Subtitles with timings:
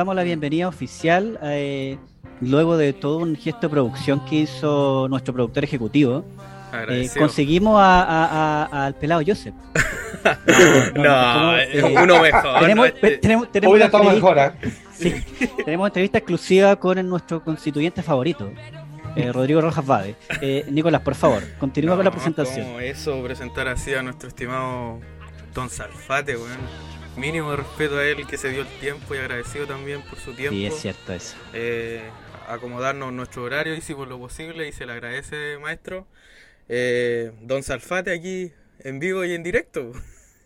[0.00, 1.98] Damos la bienvenida oficial eh,
[2.40, 6.24] luego de todo un gesto de producción que hizo nuestro productor ejecutivo.
[6.88, 9.52] eh, conseguimos a- a- a- al pelado Joseph.
[10.94, 11.52] no, ¿cómo?
[11.54, 12.60] eh, Eh, uno mejor.
[12.60, 12.84] tenemos, ¿no?
[12.86, 14.52] Este- tenemos, tenemos Hoy una mejor.
[14.94, 15.14] Sí,
[15.66, 18.50] tenemos entrevista exclusiva con nuestro constituyente favorito,
[19.16, 20.16] eh, Rodrigo Rojas Bade.
[20.40, 22.64] Eh, Nicolás, por favor, continúa con la No, presentación.
[22.68, 24.98] ¿cómo eso, presentar así a nuestro estimado
[25.52, 26.56] Don Salfate, weón.
[27.20, 30.32] Mínimo de respeto a él que se dio el tiempo y agradecido también por su
[30.32, 30.56] tiempo.
[30.56, 31.36] Sí, es cierto eso.
[31.52, 32.00] Eh,
[32.48, 36.06] acomodarnos nuestro horario y si por lo posible y se le agradece, maestro.
[36.68, 39.92] Eh, Don Salfate aquí en vivo y en directo.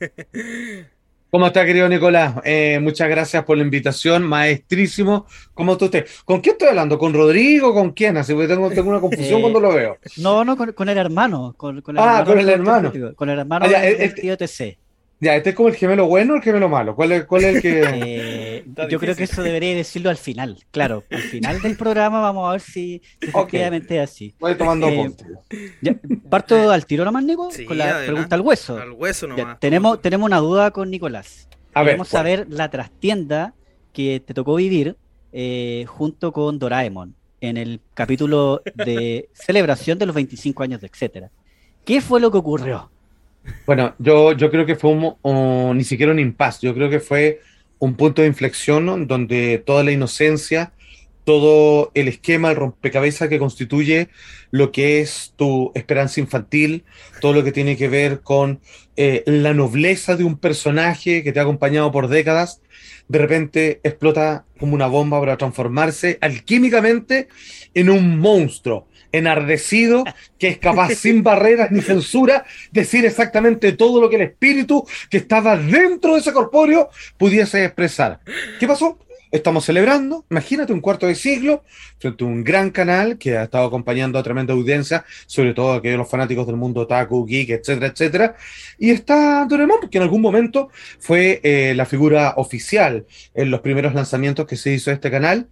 [1.30, 2.36] ¿Cómo está, querido Nicolás?
[2.44, 5.26] Eh, muchas gracias por la invitación, maestrísimo.
[5.52, 6.06] ¿Cómo está usted?
[6.24, 6.96] ¿Con quién estoy hablando?
[6.98, 7.72] ¿Con Rodrigo?
[7.74, 8.16] ¿Con quién?
[8.16, 9.98] Así que tengo, tengo una confusión Eh, cuando lo veo.
[10.16, 11.54] No, no, con, con el hermano.
[11.56, 12.92] Con, con el Ah, hermano con el hermano.
[13.16, 14.78] Con el hermano Ah, ya, del, el- del el- tío TC.
[15.20, 16.94] Ya, ¿este es como el gemelo bueno o el gemelo malo?
[16.94, 17.84] ¿Cuál es, cuál es el que...?
[18.66, 20.58] Eh, yo creo que eso debería decirlo al final.
[20.70, 24.34] Claro, al final del programa vamos a ver si, si efectivamente es así.
[24.40, 25.10] Voy tomando Eh.
[25.80, 25.96] Ya,
[26.28, 27.50] ¿Parto al tiro nomás, Nico?
[27.50, 28.06] Sí, con la adelante.
[28.12, 28.76] pregunta al hueso.
[28.78, 29.60] Al hueso Ya, nomás.
[29.60, 31.48] tenemos, tenemos una duda con Nicolás.
[31.74, 33.54] A ver, Queremos saber la trastienda
[33.92, 34.96] que te tocó vivir
[35.32, 41.30] eh, junto con Doraemon en el capítulo de celebración de los 25 años de etcétera.
[41.84, 42.90] ¿Qué fue lo que ocurrió?
[43.66, 44.90] Bueno, yo, yo creo que fue
[45.22, 47.40] un, ni siquiera un impasse, yo creo que fue
[47.78, 50.72] un punto de inflexión donde toda la inocencia,
[51.24, 54.08] todo el esquema, el rompecabezas que constituye
[54.50, 56.84] lo que es tu esperanza infantil,
[57.20, 58.60] todo lo que tiene que ver con
[58.96, 62.60] eh, la nobleza de un personaje que te ha acompañado por décadas,
[63.08, 67.28] de repente explota como una bomba para transformarse alquímicamente
[67.74, 68.86] en un monstruo
[69.18, 70.04] enardecido
[70.38, 75.18] que es capaz sin barreras ni censura decir exactamente todo lo que el espíritu que
[75.18, 78.20] estaba dentro de ese corpóreo pudiese expresar.
[78.58, 78.98] ¿Qué pasó?
[79.34, 81.64] Estamos celebrando, imagínate, un cuarto de siglo,
[81.98, 85.98] frente a un gran canal que ha estado acompañando a tremenda audiencia, sobre todo aquellos
[85.98, 88.36] los fanáticos del mundo otaku, geek, etcétera, etcétera.
[88.78, 90.70] Y está Doraemon, que en algún momento
[91.00, 95.48] fue eh, la figura oficial en los primeros lanzamientos que se hizo de este canal.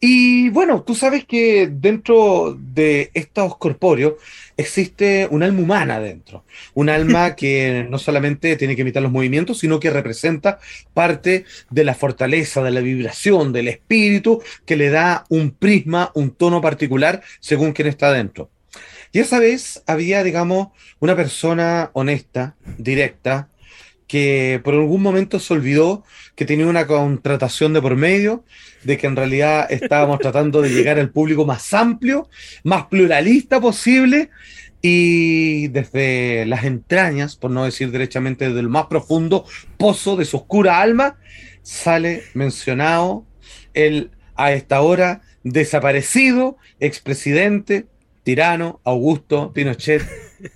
[0.00, 4.14] Y bueno, tú sabes que dentro de estos corpóreos
[4.56, 9.58] existe un alma humana dentro, un alma que no solamente tiene que imitar los movimientos,
[9.58, 10.58] sino que representa
[10.94, 16.30] parte de la fortaleza, de la vibración, del espíritu, que le da un prisma, un
[16.30, 18.50] tono particular según quien está dentro.
[19.12, 20.68] Y esa vez había, digamos,
[21.00, 23.48] una persona honesta, directa,
[24.08, 26.02] que por algún momento se olvidó
[26.34, 28.44] que tenía una contratación de por medio,
[28.82, 32.28] de que en realidad estábamos tratando de llegar al público más amplio,
[32.64, 34.30] más pluralista posible,
[34.80, 39.44] y desde las entrañas, por no decir derechamente desde el más profundo
[39.76, 41.18] pozo de su oscura alma,
[41.62, 43.26] sale mencionado
[43.74, 47.86] el a esta hora desaparecido expresidente
[48.22, 50.02] tirano Augusto Pinochet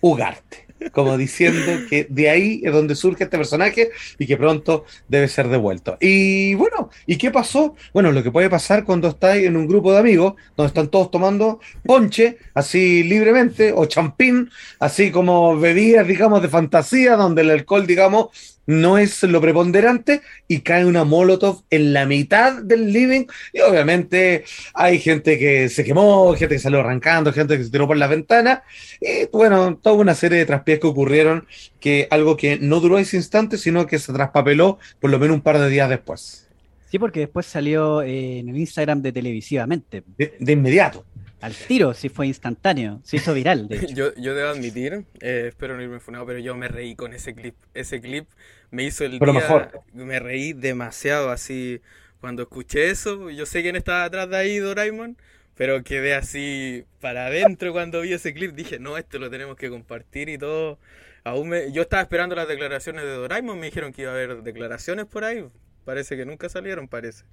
[0.00, 5.28] Ugarte como diciendo que de ahí es donde surge este personaje y que pronto debe
[5.28, 5.96] ser devuelto.
[6.00, 7.74] Y bueno, ¿y qué pasó?
[7.92, 11.10] Bueno, lo que puede pasar cuando estáis en un grupo de amigos, donde están todos
[11.10, 14.50] tomando ponche, así libremente, o champín,
[14.80, 20.60] así como bebidas, digamos, de fantasía, donde el alcohol, digamos, no es lo preponderante, y
[20.60, 24.44] cae una molotov en la mitad del living, y obviamente
[24.74, 28.06] hay gente que se quemó, gente que salió arrancando, gente que se tiró por la
[28.06, 28.62] ventana,
[29.00, 31.46] y bueno, toda una serie de traspiés que ocurrieron,
[31.80, 35.42] que algo que no duró ese instante, sino que se traspapeló por lo menos un
[35.42, 36.48] par de días después.
[36.90, 40.02] Sí, porque después salió eh, en el Instagram de televisivamente.
[40.18, 41.06] De, de inmediato.
[41.42, 43.00] Al tiro, sí fue instantáneo.
[43.04, 43.94] Se hizo viral, de hecho.
[43.94, 47.34] Yo, yo debo admitir, eh, espero no irme funado, pero yo me reí con ese
[47.34, 47.54] clip.
[47.74, 48.28] Ese clip
[48.70, 49.40] me hizo el Pero día.
[49.40, 49.82] mejor.
[49.92, 51.80] Me reí demasiado así.
[52.20, 55.16] Cuando escuché eso, yo sé quién estaba atrás de ahí, Doraemon,
[55.56, 58.52] pero quedé así para adentro cuando vi ese clip.
[58.54, 60.78] Dije, no, esto lo tenemos que compartir y todo.
[61.24, 64.42] Aún me- yo estaba esperando las declaraciones de Doraemon, me dijeron que iba a haber
[64.42, 65.44] declaraciones por ahí.
[65.84, 67.24] Parece que nunca salieron, parece.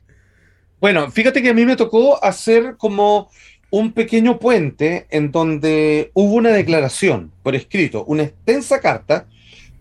[0.79, 3.29] Bueno, fíjate que a mí me tocó hacer como
[3.71, 9.27] un pequeño puente en donde hubo una declaración por escrito, una extensa carta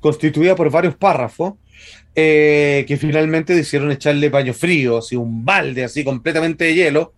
[0.01, 1.55] constituida por varios párrafos
[2.15, 7.13] eh, que finalmente decidieron echarle paño frío, así un balde así completamente de hielo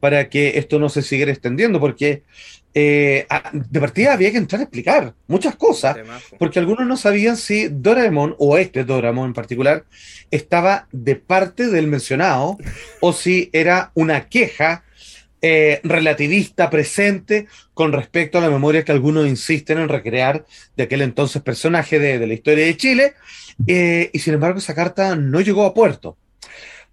[0.00, 2.22] para que esto no se siguiera extendiendo, porque
[2.74, 5.96] eh, a- de partida había que entrar a explicar muchas cosas.
[6.38, 9.84] Porque algunos no sabían si Doraemon, o este Doraemon en particular,
[10.30, 12.56] estaba de parte del mencionado,
[13.00, 14.83] o si era una queja
[15.46, 21.02] eh, relativista presente con respecto a la memoria que algunos insisten en recrear de aquel
[21.02, 23.12] entonces personaje de, la historia de Chile,
[23.66, 26.16] eh, y sin embargo esa carta no llegó a puerto.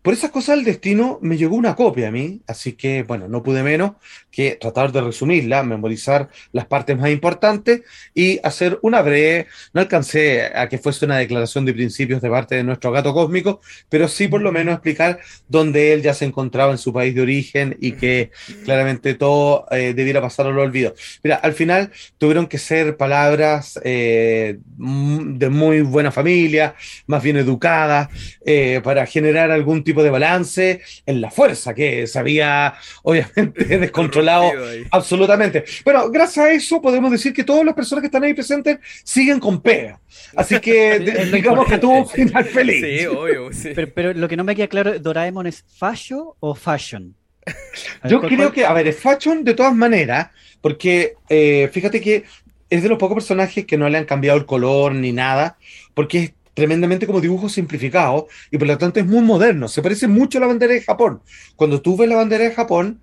[0.01, 3.41] Por esas cosas del destino me llegó una copia a mí, así que bueno, no
[3.41, 3.93] pude menos
[4.31, 7.81] que tratar de resumirla, memorizar las partes más importantes
[8.15, 12.55] y hacer una breve, no alcancé a que fuese una declaración de principios de parte
[12.55, 16.71] de nuestro gato cósmico, pero sí por lo menos explicar dónde él ya se encontraba
[16.71, 18.31] en su país de origen y que
[18.63, 20.95] claramente todo eh, debiera pasar al olvido.
[21.23, 26.75] Mira, al final tuvieron que ser palabras eh, de muy buena familia,
[27.07, 28.07] más bien educadas,
[28.45, 34.20] eh, para generar algún tipo de balance en la fuerza que se había obviamente descontrolado
[34.29, 34.83] Ahí.
[34.91, 35.63] absolutamente.
[35.83, 39.39] Bueno, gracias a eso podemos decir que todas las personas que están ahí presentes siguen
[39.39, 39.99] con pega.
[40.35, 40.99] Así que
[41.33, 42.83] digamos que tuvo un final feliz.
[43.01, 43.71] Sí, obvio, sí.
[43.75, 47.15] Pero, pero lo que no me queda claro, ¿Doraemon es fascio o fashion?
[47.45, 50.29] Ver, Yo ¿cuál- creo cuál- que, a ver, es fashion de todas maneras,
[50.61, 52.23] porque eh, fíjate que
[52.69, 55.57] es de los pocos personajes que no le han cambiado el color ni nada,
[55.93, 59.67] porque es tremendamente como dibujo simplificado y por lo tanto es muy moderno.
[59.67, 61.21] Se parece mucho a la bandera de Japón.
[61.55, 63.01] Cuando tú ves la bandera de Japón,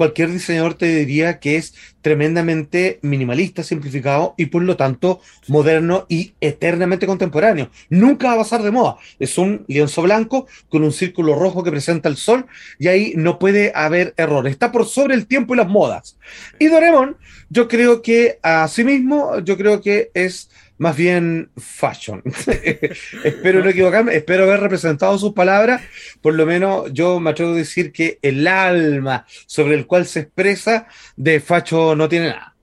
[0.00, 6.32] cualquier diseñador te diría que es tremendamente minimalista, simplificado y por lo tanto moderno y
[6.40, 7.68] eternamente contemporáneo.
[7.90, 8.96] Nunca va a pasar de moda.
[9.18, 12.46] Es un lienzo blanco con un círculo rojo que presenta el sol
[12.78, 14.48] y ahí no puede haber error.
[14.48, 16.16] Está por sobre el tiempo y las modas.
[16.58, 17.18] Y Doraemon,
[17.50, 20.48] yo creo que asimismo, yo creo que es
[20.80, 22.22] más bien fashion.
[23.24, 25.82] espero no equivocarme, espero haber representado sus palabras.
[26.22, 30.20] Por lo menos yo me atrevo a decir que el alma sobre el cual se
[30.20, 30.86] expresa
[31.16, 32.56] de facho no tiene nada.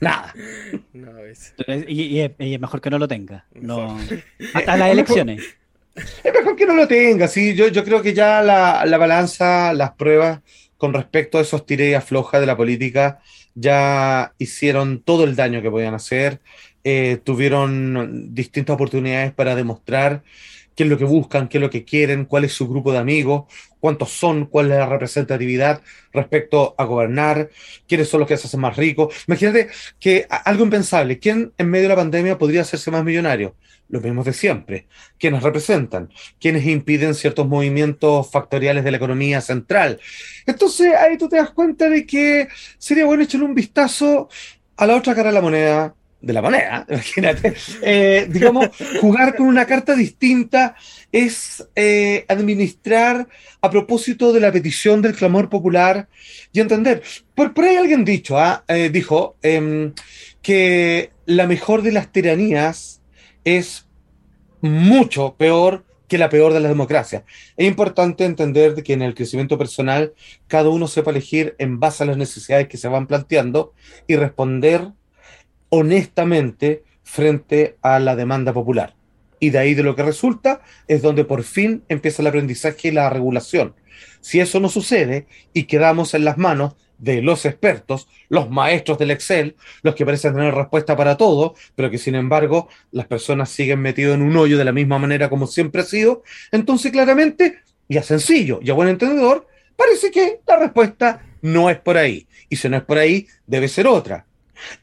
[0.00, 0.34] Nada.
[0.94, 1.52] No, es-
[1.86, 3.44] Y, y es, y es mejor que no lo tenga.
[3.54, 3.98] No,
[4.54, 5.42] hasta las elecciones.
[5.94, 7.54] Es mejor que no lo tenga, sí.
[7.54, 10.40] Yo, yo creo que ya la, la balanza, las pruebas
[10.78, 13.20] con respecto a esos tire y afloja de la política
[13.54, 16.40] ya hicieron todo el daño que podían hacer.
[16.82, 20.22] Eh, tuvieron distintas oportunidades para demostrar
[20.74, 22.96] qué es lo que buscan, qué es lo que quieren, cuál es su grupo de
[22.96, 23.44] amigos,
[23.80, 27.50] cuántos son, cuál es la representatividad respecto a gobernar,
[27.86, 29.14] quiénes son los que se hacen más ricos.
[29.28, 29.68] Imagínate
[29.98, 33.56] que algo impensable, ¿quién en medio de la pandemia podría hacerse más millonario?
[33.90, 34.86] Los mismos de siempre.
[35.18, 36.10] ¿Quiénes representan?
[36.38, 40.00] ¿Quiénes impiden ciertos movimientos factoriales de la economía central?
[40.46, 44.30] Entonces ahí tú te das cuenta de que sería bueno echarle un vistazo
[44.76, 47.54] a la otra cara de la moneda, de la moneda, imagínate.
[47.82, 48.68] Eh, digamos,
[49.00, 50.74] jugar con una carta distinta
[51.12, 53.28] es eh, administrar
[53.60, 56.08] a propósito de la petición del clamor popular
[56.52, 57.02] y entender.
[57.34, 59.92] Por, por ahí alguien dicho, ah, eh, dijo em,
[60.42, 63.02] que la mejor de las tiranías
[63.44, 63.86] es
[64.60, 67.22] mucho peor que la peor de las democracias.
[67.56, 70.12] Es importante entender de que en el crecimiento personal
[70.48, 73.74] cada uno sepa elegir en base a las necesidades que se van planteando
[74.08, 74.88] y responder
[75.70, 78.94] honestamente frente a la demanda popular.
[79.40, 82.92] Y de ahí de lo que resulta es donde por fin empieza el aprendizaje y
[82.92, 83.74] la regulación.
[84.20, 89.10] Si eso no sucede y quedamos en las manos de los expertos, los maestros del
[89.10, 93.80] Excel, los que parecen tener respuesta para todo, pero que sin embargo las personas siguen
[93.80, 96.22] metidos en un hoyo de la misma manera como siempre ha sido,
[96.52, 99.46] entonces claramente, y a sencillo y a buen entendedor,
[99.76, 102.26] parece que la respuesta no es por ahí.
[102.50, 104.26] Y si no es por ahí, debe ser otra.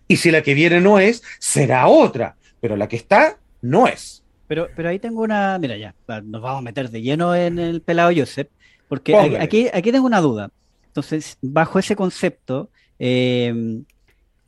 [0.07, 2.35] Y si la que viene no es, será otra.
[2.61, 4.23] Pero la que está, no es.
[4.47, 5.57] Pero, pero ahí tengo una.
[5.59, 5.93] Mira, ya,
[6.23, 8.47] nos vamos a meter de lleno en el pelado Joseph,
[8.87, 9.39] porque Póngale.
[9.41, 10.49] aquí, aquí tengo una duda.
[10.87, 13.83] Entonces, bajo ese concepto, eh,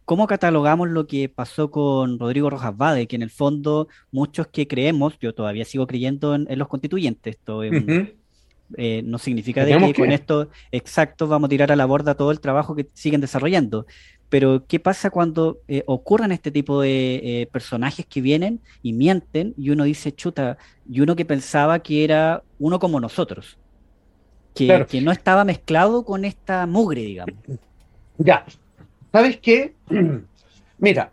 [0.05, 3.07] ¿cómo catalogamos lo que pasó con Rodrigo Rojas Vade?
[3.07, 7.36] Que en el fondo, muchos que creemos, yo todavía sigo creyendo en, en los constituyentes,
[7.36, 8.07] esto es Ujú.
[8.77, 10.15] Eh, no significa de Tenemos que, con que.
[10.15, 13.88] esto exacto vamos a tirar a la borda todo el trabajo que siguen desarrollando.
[14.29, 19.53] Pero, ¿qué pasa cuando eh, ocurren este tipo de eh, personajes que vienen y mienten
[19.57, 20.57] y uno dice, chuta,
[20.88, 23.57] y uno que pensaba que era uno como nosotros,
[24.53, 24.88] que, Claro.
[24.88, 27.36] que no estaba mezclado con esta mugre, digamos.
[28.19, 28.45] Ya,
[29.12, 29.74] ¿sabes qué?
[30.77, 31.12] Mira,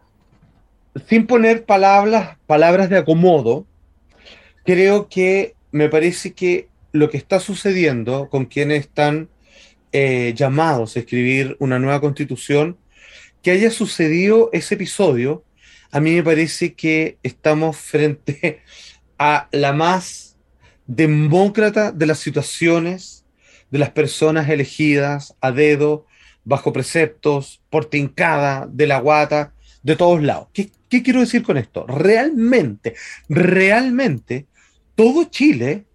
[1.08, 3.66] sin poner palabras, palabras de acomodo,
[4.64, 9.28] creo que me parece que lo que está sucediendo con quienes están
[9.92, 12.76] eh, llamados a escribir una nueva constitución,
[13.42, 15.44] que haya sucedido ese episodio,
[15.90, 18.62] a mí me parece que estamos frente
[19.18, 20.36] a la más
[20.86, 23.26] demócrata de las situaciones
[23.70, 26.06] de las personas elegidas a dedo,
[26.44, 29.52] bajo preceptos, por tincada, de la guata,
[29.82, 30.48] de todos lados.
[30.52, 31.86] ¿Qué, qué quiero decir con esto?
[31.86, 32.94] Realmente,
[33.28, 34.46] realmente,
[34.94, 35.85] todo Chile,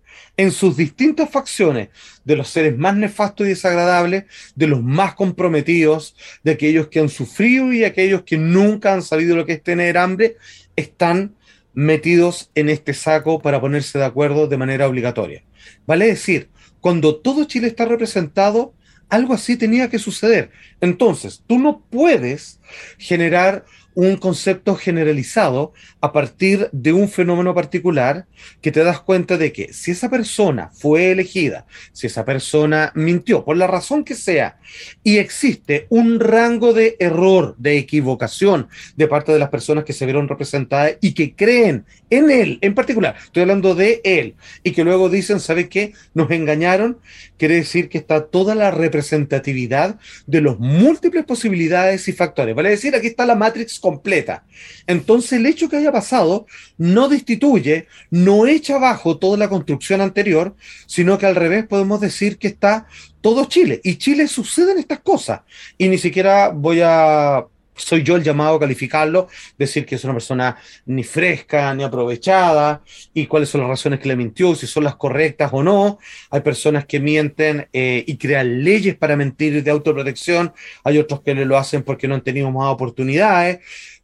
[0.42, 1.90] en sus distintas facciones,
[2.26, 4.24] de los seres más nefastos y desagradables,
[4.56, 9.36] de los más comprometidos, de aquellos que han sufrido y aquellos que nunca han sabido
[9.36, 10.38] lo que es tener hambre,
[10.76, 11.36] están
[11.76, 15.44] metidos en este saco para ponerse de acuerdo de manera obligatoria.
[15.86, 18.74] Vale decir, cuando todo Chile está representado,
[19.10, 20.50] algo así tenía que suceder.
[20.80, 22.60] Entonces, tú no puedes
[22.98, 28.26] generar un concepto generalizado a partir de un fenómeno particular
[28.62, 33.44] que te das cuenta de que si esa persona fue elegida, si esa persona mintió,
[33.44, 34.58] por la razón que sea,
[35.04, 40.06] y existe un rango de error, de equivocación de parte de las personas que se
[40.06, 44.84] vieron representadas y que creen en él en particular, estoy hablando de él, y que
[44.84, 45.94] luego dicen, ¿sabe qué?
[46.14, 47.00] Nos engañaron,
[47.38, 52.56] quiere decir que está toda la representatividad de los múltiples posibilidades y factores.
[52.56, 54.46] Vale decir, aquí está la Matrix completa.
[54.88, 56.46] Entonces, el hecho que haya pasado
[56.78, 62.38] no destituye, no echa abajo toda la construcción anterior, sino que al revés podemos decir
[62.38, 62.88] que está
[63.20, 63.82] todo Chile.
[63.84, 65.42] Y Chile suceden estas cosas.
[65.78, 67.46] Y ni siquiera voy a
[67.82, 72.82] soy yo el llamado a calificarlo, decir que es una persona ni fresca, ni aprovechada,
[73.14, 76.00] y cuáles son las razones que le mintió, si son las correctas o no.
[76.30, 81.34] Hay personas que mienten eh, y crean leyes para mentir de autoprotección, hay otros que
[81.34, 83.60] lo hacen porque no han tenido más oportunidades.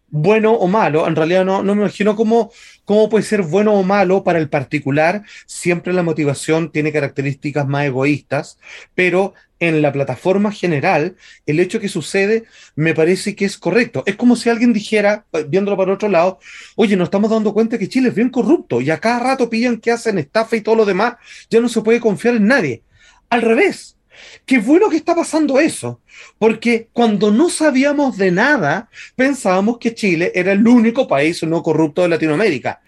[0.09, 2.51] Bueno o malo, en realidad no, no me imagino cómo,
[2.87, 5.23] cómo puede ser bueno o malo para el particular.
[5.45, 8.57] Siempre la motivación tiene características más egoístas,
[8.95, 14.03] pero en la plataforma general, el hecho que sucede me parece que es correcto.
[14.05, 16.39] Es como si alguien dijera, eh, viéndolo para otro lado,
[16.77, 19.81] oye, nos estamos dando cuenta que Chile es bien corrupto y a cada rato pillan
[19.81, 21.15] que hacen estafa y todo lo demás,
[21.49, 22.83] ya no se puede confiar en nadie.
[23.29, 23.97] Al revés.
[24.45, 26.01] Qué bueno que está pasando eso,
[26.37, 32.01] porque cuando no sabíamos de nada, pensábamos que Chile era el único país no corrupto
[32.01, 32.81] de Latinoamérica.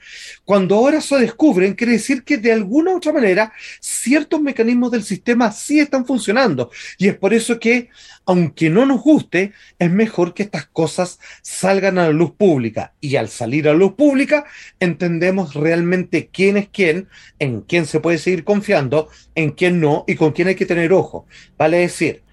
[0.46, 5.04] Cuando ahora se descubren, quiere decir que de alguna u otra manera ciertos mecanismos del
[5.04, 6.72] sistema sí están funcionando.
[6.98, 7.90] Y es por eso que,
[8.26, 12.94] aunque no nos guste, es mejor que estas cosas salgan a la luz pública.
[13.00, 14.46] Y al salir a la luz pública,
[14.80, 17.08] entendemos realmente quién es quién,
[17.38, 20.94] en quién se puede seguir confiando, en quién no y con quién hay que tener
[20.94, 21.28] ojo.
[21.58, 22.24] Vale decir,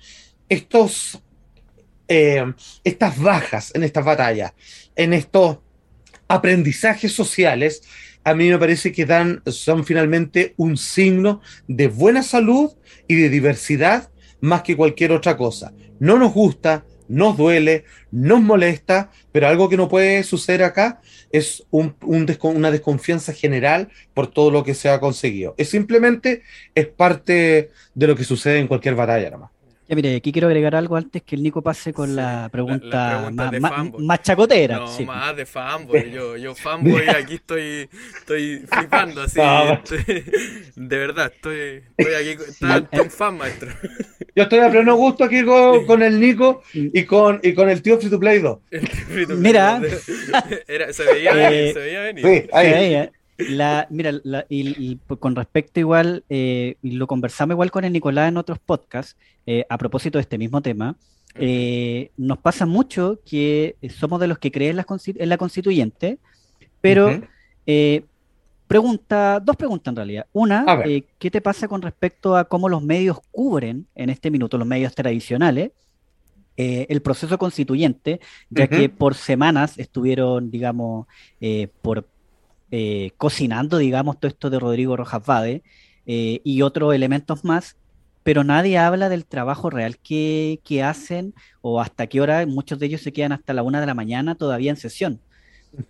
[0.49, 1.23] estos,
[2.09, 2.45] eh,
[2.85, 4.53] estas bajas en estas batallas,
[4.95, 5.59] en estos
[6.29, 7.83] aprendizajes sociales,
[8.25, 12.73] a mí me parece que dan, son finalmente un signo de buena salud
[13.07, 14.11] y de diversidad
[14.41, 15.73] más que cualquier otra cosa.
[16.01, 21.01] No nos gusta, nos duele, nos molesta, pero algo que no puede suceder acá
[21.31, 25.55] es una desconfianza general por todo lo que se ha conseguido.
[25.57, 26.43] Es simplemente,
[26.75, 29.51] es parte de lo que sucede en cualquier batalla nomás.
[29.89, 32.87] Ya mire, aquí quiero agregar algo antes que el Nico pase con Sí, la pregunta
[32.87, 34.05] la pregunta más, de más- fanboy.
[34.05, 34.77] más chacotera.
[34.79, 35.05] No, sí.
[35.05, 36.11] más de fanboy.
[36.11, 37.89] Yo, yo fanboy, aquí estoy,
[38.19, 39.39] estoy flipando así.
[39.39, 40.25] No, estoy-
[40.75, 42.43] de verdad, estoy, estoy aquí.
[42.49, 43.71] Está, estoy un fan, maestro.
[44.35, 47.81] Yo estoy a pleno gusto aquí con, con el Nico y con, y con el
[47.81, 48.59] tío Free to Play 2.
[49.39, 49.81] Mira.
[50.67, 52.25] Era, se veía Eh, venir, se veía venir.
[52.27, 52.67] Sí, ahí.
[52.67, 53.11] Sí, eh.
[53.39, 58.29] La, mira, la- y, con respecto igual, eh, y lo conversamos igual con el Nicolás
[58.29, 59.17] en otros podcasts,
[59.47, 60.97] eh, a propósito de este mismo tema,
[61.39, 65.37] eh, nos pasa mucho que somos de los que creen en la, consti- en la
[65.37, 66.19] constituyente,
[66.81, 67.11] pero
[67.67, 68.05] eh,
[68.67, 70.27] pregunta, dos preguntas en realidad.
[70.33, 74.57] Una, eh, ¿qué te pasa con respecto a cómo los medios cubren en este minuto,
[74.57, 75.73] los medios tradicionales,
[76.57, 81.07] eh, el proceso constituyente, ya que por semanas estuvieron, digamos,
[81.41, 82.09] eh, por
[82.73, 85.63] eh, cocinando, digamos, todo esto de Rodrigo Rojas Vade
[86.05, 87.77] eh, y otros elementos más,
[88.25, 92.87] pero nadie habla del trabajo real que, que hacen o hasta qué hora, muchos de
[92.87, 95.21] ellos se quedan hasta la una de la mañana todavía en sesión.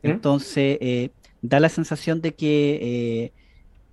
[0.03, 3.33] Entonces, eh, da la sensación de que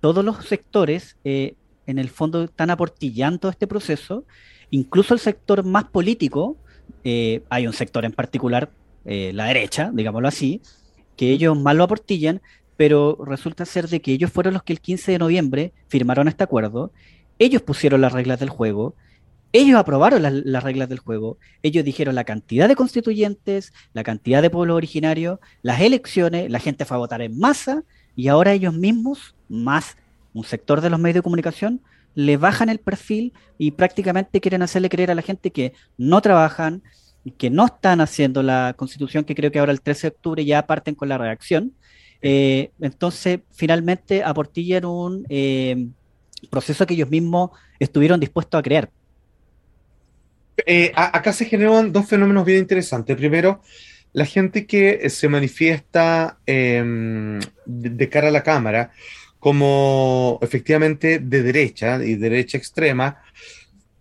[0.00, 4.24] todos los sectores en el fondo están aportillando este proceso.
[4.70, 6.56] Incluso el sector más político,
[7.04, 8.70] hay un sector en particular,
[9.04, 10.60] la derecha, digámoslo así,
[11.16, 12.40] que ellos más lo aportillan,
[12.76, 16.44] pero resulta ser de que ellos fueron los que el 15 de noviembre firmaron este
[16.44, 16.92] acuerdo,
[17.38, 18.94] ellos pusieron las reglas del juego,
[19.52, 24.42] ellos aprobaron las, las reglas del juego, ellos dijeron la cantidad de constituyentes, la cantidad
[24.42, 27.84] de pueblos originarios, las elecciones, la gente fue a votar en masa
[28.16, 29.96] y ahora ellos mismos, más
[30.32, 31.80] un sector de los medios de comunicación,
[32.14, 36.82] le bajan el perfil y prácticamente quieren hacerle creer a la gente que no trabajan,
[37.38, 40.66] que no están haciendo la constitución, que creo que ahora el 13 de octubre ya
[40.66, 41.72] parten con la reacción.
[42.26, 45.88] Eh, entonces, finalmente aportillan un eh,
[46.48, 48.88] proceso que ellos mismos estuvieron dispuestos a crear.
[50.64, 53.14] Eh, acá se generan dos fenómenos bien interesantes.
[53.14, 53.60] Primero,
[54.14, 58.90] la gente que se manifiesta em, de, de cara a la cámara
[59.38, 63.22] como efectivamente de derecha y derecha extrema,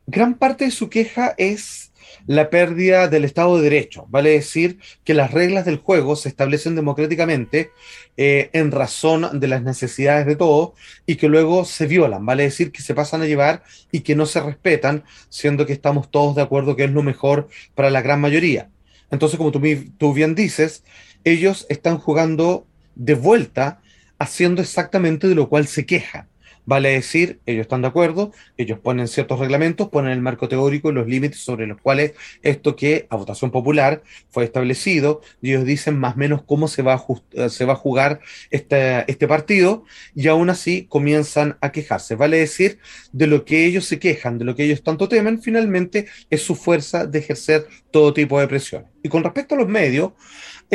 [0.07, 1.82] gran parte de su queja es
[2.27, 4.05] la pérdida del Estado de Derecho.
[4.09, 7.71] Vale decir que las reglas del juego se establecen democráticamente
[8.17, 10.71] eh, en razón de las necesidades de todos
[11.05, 12.25] y que luego se violan.
[12.25, 16.09] Vale decir que se pasan a llevar y que no se respetan, siendo que estamos
[16.11, 18.69] todos de acuerdo que es lo mejor para la gran mayoría.
[19.11, 19.61] Entonces, como tú,
[19.97, 20.83] tú bien dices,
[21.23, 22.65] ellos están jugando
[22.95, 23.81] de vuelta
[24.17, 26.27] haciendo exactamente de lo cual se quejan.
[26.65, 30.93] Vale decir, ellos están de acuerdo, ellos ponen ciertos reglamentos, ponen el marco teórico y
[30.93, 35.97] los límites sobre los cuales esto que a votación popular fue establecido, y ellos dicen
[35.99, 39.83] más o menos cómo se va a, eh, se va a jugar este, este partido,
[40.15, 42.15] y aún así comienzan a quejarse.
[42.15, 42.79] Vale decir,
[43.11, 46.55] de lo que ellos se quejan, de lo que ellos tanto temen, finalmente es su
[46.55, 48.85] fuerza de ejercer todo tipo de presión.
[49.03, 50.13] Y con respecto a los medios,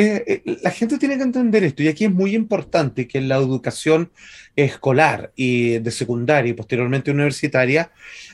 [0.01, 3.27] eh, eh, la gente tiene que entender esto, y aquí es muy importante que en
[3.27, 4.11] la educación
[4.55, 7.91] escolar y de secundaria y posteriormente universitaria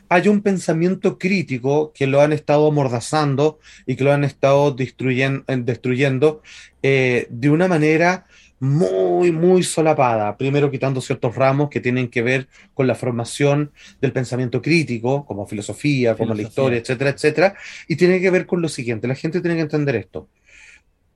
[0.10, 5.44] haya un pensamiento crítico que lo han estado amordazando y que lo han estado destruyen-
[5.48, 6.42] eh, destruyendo
[6.82, 8.26] eh, de una manera
[8.60, 10.38] muy, muy solapada.
[10.38, 15.46] Primero quitando ciertos ramos que tienen que ver con la formación del pensamiento crítico, como
[15.46, 17.56] filosofía, como la historia, etcétera, etcétera,
[17.88, 20.30] y tiene que ver con lo siguiente, la gente tiene que entender esto.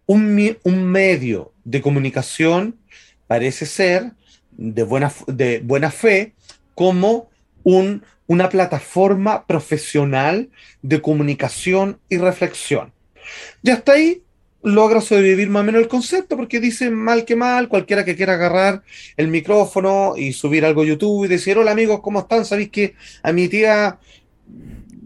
[0.09, 2.79] Un, un medio de comunicación
[3.27, 4.13] parece ser
[4.51, 6.33] de buena, de buena fe
[6.73, 7.29] como
[7.63, 10.49] un, una plataforma profesional
[10.81, 12.91] de comunicación y reflexión.
[13.61, 14.23] Y hasta ahí
[14.63, 18.33] logra sobrevivir más o menos el concepto, porque dice mal que mal, cualquiera que quiera
[18.33, 18.81] agarrar
[19.15, 22.45] el micrófono y subir algo a YouTube y decir, hola amigos, ¿cómo están?
[22.45, 23.99] Sabéis que a mi tía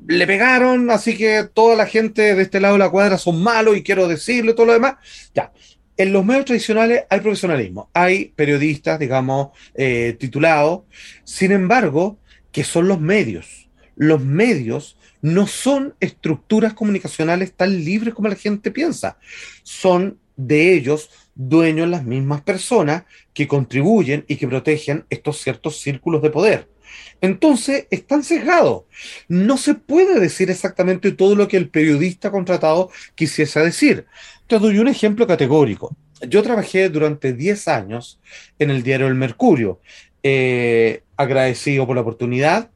[0.08, 3.78] le pegaron, así que toda la gente de este lado de la cuadra son malos
[3.78, 4.96] y quiero decirle todo lo demás.
[5.34, 5.52] Ya,
[5.98, 10.82] en los medios tradicionales hay profesionalismo, hay periodistas, digamos, eh, titulados,
[11.24, 12.18] sin embargo,
[12.52, 13.70] que son los medios.
[13.96, 19.18] Los medios no son estructuras comunicacionales tan libres como la gente piensa.
[19.64, 26.22] Son de ellos dueños las mismas personas que contribuyen y que protegen estos ciertos círculos
[26.22, 26.73] de poder.
[27.22, 28.84] Entonces, están sesgados.
[29.28, 34.06] No se puede decir exactamente todo lo que el periodista contratado quisiese decir.
[34.48, 35.96] Te doy un ejemplo categórico.
[36.28, 38.20] Yo trabajé durante 10 años
[38.60, 39.80] en el diario El Mercurio,
[40.22, 42.70] eh, agradecido por la oportunidad.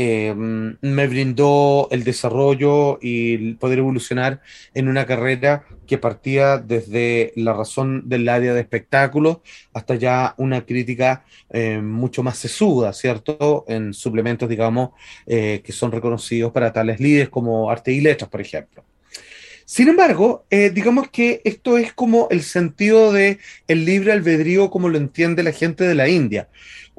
[0.00, 4.40] Eh, me brindó el desarrollo y poder evolucionar
[4.72, 9.38] en una carrera que partía desde la razón del área de espectáculos
[9.72, 13.64] hasta ya una crítica eh, mucho más sesuda, ¿cierto?
[13.66, 14.90] En suplementos, digamos,
[15.26, 18.84] eh, que son reconocidos para tales líderes como Arte y Letras, por ejemplo.
[19.70, 24.88] Sin embargo, eh, digamos que esto es como el sentido de el libre albedrío como
[24.88, 26.48] lo entiende la gente de la India.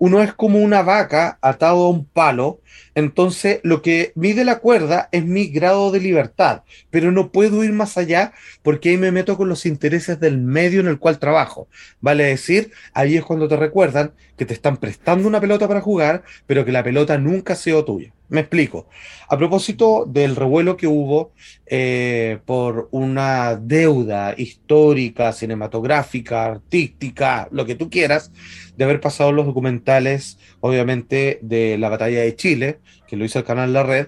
[0.02, 2.62] Uno es como una vaca atado a un palo,
[2.96, 7.74] entonces lo que mide la cuerda es mi grado de libertad, pero no puedo ir
[7.74, 8.32] más allá
[8.64, 11.68] porque ahí me meto con los intereses del medio en el cual trabajo.
[12.00, 16.24] Vale decir, ahí es cuando te recuerdan que te están prestando una pelota para jugar,
[16.48, 18.14] pero que la pelota nunca ha sido tuya.
[18.30, 18.88] Me explico.
[19.28, 21.34] A propósito del revuelo que hubo
[21.66, 28.32] eh, por una deuda histórica, cinematográfica, artística, lo que tú quieras,
[28.80, 33.44] de haber pasado los documentales, obviamente, de la batalla de Chile, que lo hizo el
[33.44, 34.08] canal La Red.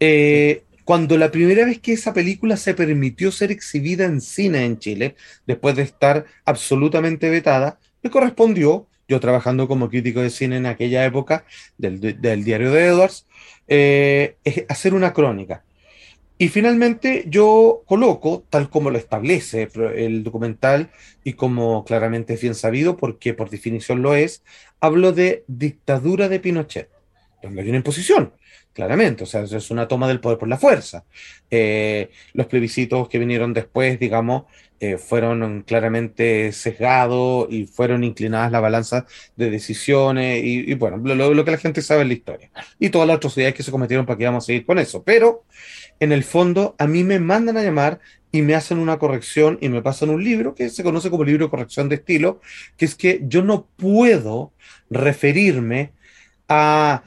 [0.00, 4.78] Eh, cuando la primera vez que esa película se permitió ser exhibida en cine en
[4.78, 10.64] Chile, después de estar absolutamente vetada, me correspondió, yo trabajando como crítico de cine en
[10.64, 11.44] aquella época
[11.76, 12.00] del,
[12.42, 13.26] diario de Edwards,
[13.68, 14.36] eh,
[14.70, 15.62] hacer una crónica.
[16.38, 20.90] Y finalmente yo coloco, tal como lo establece el documental
[21.24, 24.42] y como claramente es bien sabido, porque por definición lo es,
[24.80, 26.90] hablo de dictadura de Pinochet,
[27.42, 28.34] donde hay una imposición,
[28.74, 31.06] claramente, o sea, es una toma del poder por la fuerza.
[31.50, 34.44] Eh, los plebiscitos que vinieron después, digamos,
[34.78, 41.50] eh, fueron claramente sesgados y fueron inclinadas la balanza de decisiones y, bueno, lo, que
[41.50, 42.50] la gente sabe en la historia.
[42.78, 45.02] Y todas las atrocidades que se cometieron para que íbamos a seguir con eso.
[45.02, 45.44] Pero
[46.00, 48.00] en el fondo a mí me mandan a llamar
[48.32, 51.46] y me hacen una corrección y me pasan un libro que se conoce como libro
[51.46, 52.40] de corrección de estilo,
[52.76, 54.52] que es que yo no puedo
[54.90, 55.92] referirme
[56.48, 57.02] a,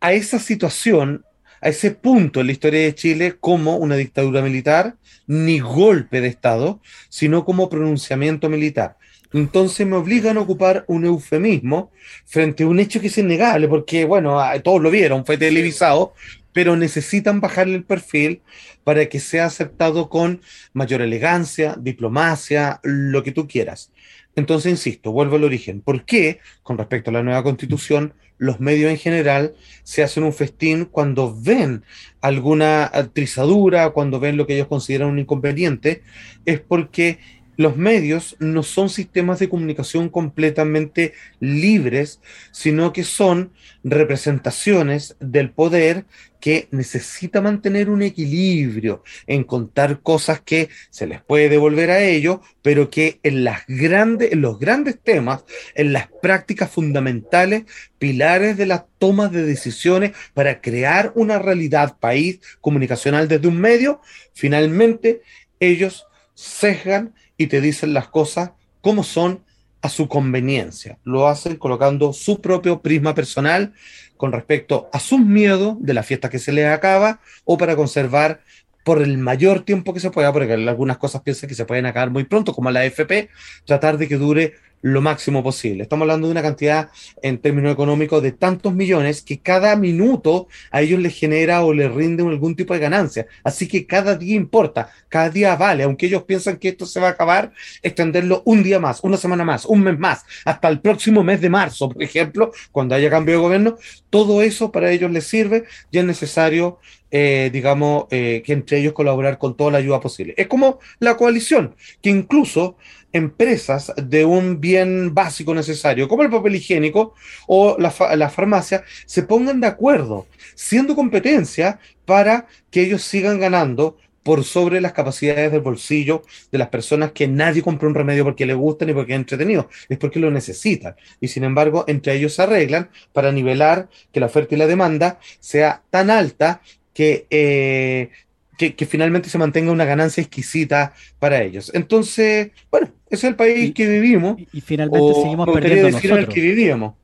[0.00, 1.24] a esa situación,
[1.60, 6.28] a ese punto en la historia de Chile como una dictadura militar, ni golpe de
[6.28, 8.96] Estado, sino como pronunciamiento militar.
[9.32, 11.90] Entonces me obligan a ocupar un eufemismo
[12.24, 16.14] frente a un hecho que es innegable, porque, bueno, todos lo vieron, fue televisado,
[16.52, 18.42] pero necesitan bajarle el perfil
[18.84, 20.40] para que sea aceptado con
[20.72, 23.92] mayor elegancia, diplomacia, lo que tú quieras.
[24.36, 25.80] Entonces, insisto, vuelvo al origen.
[25.80, 30.32] ¿Por qué, con respecto a la nueva constitución, los medios en general se hacen un
[30.32, 31.82] festín cuando ven
[32.20, 36.02] alguna trizadura, cuando ven lo que ellos consideran un inconveniente?
[36.46, 37.18] Es porque
[37.58, 42.20] los medios no son sistemas de comunicación completamente libres,
[42.52, 43.50] sino que son
[43.82, 46.06] representaciones del poder
[46.40, 52.40] que necesita mantener un equilibrio en contar cosas que se les puede devolver a ellos,
[52.62, 57.64] pero que en, las grandes, en los grandes temas, en las prácticas fundamentales,
[57.98, 64.00] pilares de las tomas de decisiones para crear una realidad país comunicacional desde un medio,
[64.34, 65.22] finalmente
[65.60, 69.44] ellos sesgan y te dicen las cosas como son
[69.80, 70.98] a su conveniencia.
[71.04, 73.72] Lo hacen colocando su propio prisma personal
[74.16, 78.40] con respecto a sus miedos de la fiesta que se les acaba o para conservar
[78.84, 82.10] por el mayor tiempo que se pueda, porque algunas cosas piensan que se pueden acabar
[82.10, 83.28] muy pronto, como la FP,
[83.66, 85.82] tratar de que dure lo máximo posible.
[85.82, 86.90] Estamos hablando de una cantidad
[87.22, 91.92] en términos económicos de tantos millones que cada minuto a ellos les genera o les
[91.92, 93.26] rinde algún tipo de ganancia.
[93.42, 97.08] Así que cada día importa, cada día vale, aunque ellos piensan que esto se va
[97.08, 101.22] a acabar, extenderlo un día más, una semana más, un mes más, hasta el próximo
[101.22, 103.76] mes de marzo, por ejemplo, cuando haya cambio de gobierno,
[104.10, 106.78] todo eso para ellos les sirve y es necesario
[107.10, 110.34] eh, digamos, eh, que entre ellos colaborar con toda la ayuda posible.
[110.36, 112.76] Es como la coalición, que incluso
[113.12, 117.14] empresas de un bien básico necesario, como el papel higiénico
[117.46, 123.96] o la, la farmacia, se pongan de acuerdo, siendo competencia para que ellos sigan ganando
[124.28, 126.20] por sobre las capacidades del bolsillo
[126.52, 129.70] de las personas que nadie compra un remedio porque le gusta ni porque es entretenido,
[129.88, 130.96] es porque lo necesitan.
[131.18, 135.18] Y sin embargo, entre ellos se arreglan para nivelar que la oferta y la demanda
[135.40, 136.60] sea tan alta
[136.98, 138.10] que eh,
[138.56, 141.70] que, finalmente se mantenga una ganancia exquisita para ellos.
[141.72, 144.36] Entonces, bueno, ese es el país que vivimos.
[144.52, 146.18] Y, finalmente seguimos perdiendo nosotros.
[146.18, 146.94] el que vivíamos.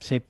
[0.00, 0.20] Sí.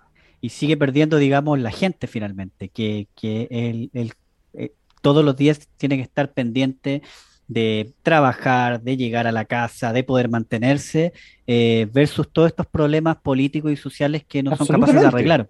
[0.41, 4.13] Y sigue perdiendo, digamos, la gente finalmente, que, que el, el,
[4.55, 4.71] eh,
[5.03, 7.03] todos los días tiene que estar pendiente
[7.49, 11.13] de trabajar, de llegar a la casa, de poder mantenerse,
[11.49, 15.49] eh, versus todos estos problemas políticos y sociales que no son capaces de arreglar.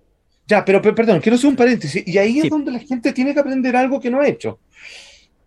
[0.49, 2.03] Ya, pero, perdón, quiero hacer un paréntesis.
[2.07, 4.59] Y ahí es donde la gente tiene que aprender algo que no ha hecho.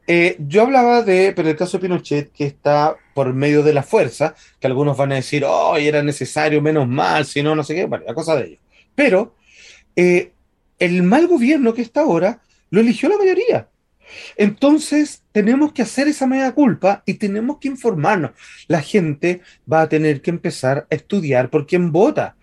[0.05, 3.81] Eh, yo hablaba de, pero el caso de Pinochet, que está por medio de la
[3.81, 7.73] fuerza, que algunos van a decir, oh, era necesario, menos mal, si no, no sé
[7.73, 8.59] qué, bueno, la cosa de ellos.
[8.93, 9.35] Pero
[9.95, 10.33] eh,
[10.77, 13.69] el mal gobierno que está ahora lo eligió la mayoría.
[14.35, 18.31] Entonces, tenemos que hacer esa media culpa y tenemos que informarnos.
[18.67, 22.35] La gente va a tener que empezar a estudiar por quién vota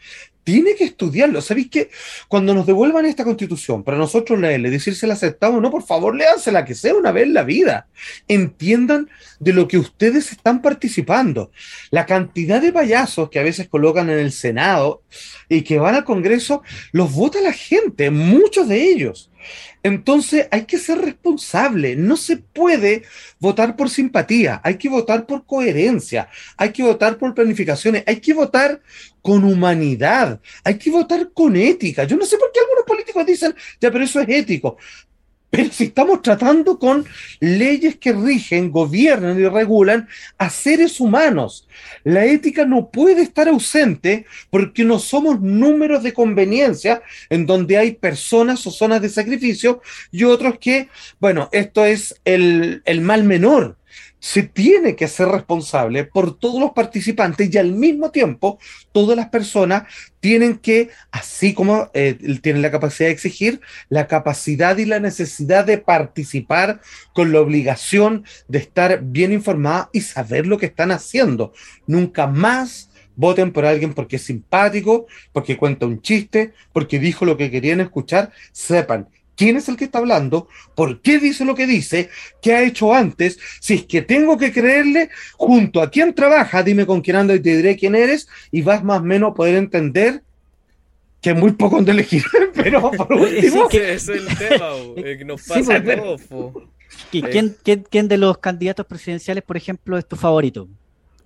[0.49, 1.43] tiene que estudiarlo.
[1.43, 1.91] ¿Sabéis que
[2.27, 6.17] cuando nos devuelvan esta constitución, para nosotros leerle, decir si la aceptamos no, por favor,
[6.17, 7.87] léansela, que sea una vez en la vida.
[8.29, 11.51] Entiendan de lo que ustedes están participando.
[11.91, 15.03] La cantidad de payasos que a veces colocan en el Senado
[15.51, 19.31] y que van al Congreso, los vota la gente, muchos de ellos.
[19.83, 21.97] Entonces hay que ser responsable.
[21.97, 23.03] No se puede
[23.39, 28.35] votar por simpatía, hay que votar por coherencia, hay que votar por planificaciones, hay que
[28.35, 28.81] votar
[29.23, 32.05] con humanidad, hay que votar con ética.
[32.05, 34.79] Yo no sé por qué algunos políticos dicen, ya, pero eso es ético.
[35.51, 37.07] Pero si estamos tratando con
[37.41, 41.67] leyes que rigen, gobiernan y regulan a seres humanos,
[42.05, 47.93] la ética no puede estar ausente porque no somos números de conveniencia en donde hay
[47.93, 49.81] personas o zonas de sacrificio
[50.11, 53.79] y otros que, bueno, esto es el, el mal menor
[54.21, 58.59] se tiene que ser responsable por todos los participantes y al mismo tiempo
[58.93, 59.85] todas las personas
[60.21, 65.65] tienen que, así como eh, tienen la capacidad de exigir, la capacidad y la necesidad
[65.65, 66.81] de participar
[67.13, 71.53] con la obligación de estar bien informada y saber lo que están haciendo.
[71.87, 77.37] Nunca más voten por alguien porque es simpático, porque cuenta un chiste, porque dijo lo
[77.37, 78.31] que querían escuchar.
[78.53, 82.11] Sepan, quién es el que está hablando, por qué dice lo que dice,
[82.43, 86.85] qué ha hecho antes, si es que tengo que creerle, junto a quién trabaja, dime
[86.85, 89.55] con quién anda y te diré quién eres, y vas más o menos a poder
[89.55, 90.23] entender
[91.23, 92.25] que es muy poco donde elegir,
[92.55, 93.69] pero por último...
[93.69, 96.69] que ese es el tema, eh, que nos pasa Sí, po.
[97.13, 100.69] ¿Y ¿Quién, quién, quién de los candidatos presidenciales, por ejemplo, es tu favorito?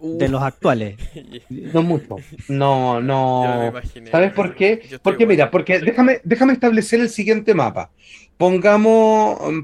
[0.04, 0.96] Uh, De los actuales.
[1.48, 2.16] No mucho.
[2.48, 3.66] No, no.
[3.70, 4.10] imaginé.
[4.10, 4.98] ¿Sabes por qué?
[5.02, 5.34] Porque igual.
[5.36, 7.90] mira, porque déjame, déjame establecer el siguiente mapa.
[8.36, 9.60] Pongamos, mm,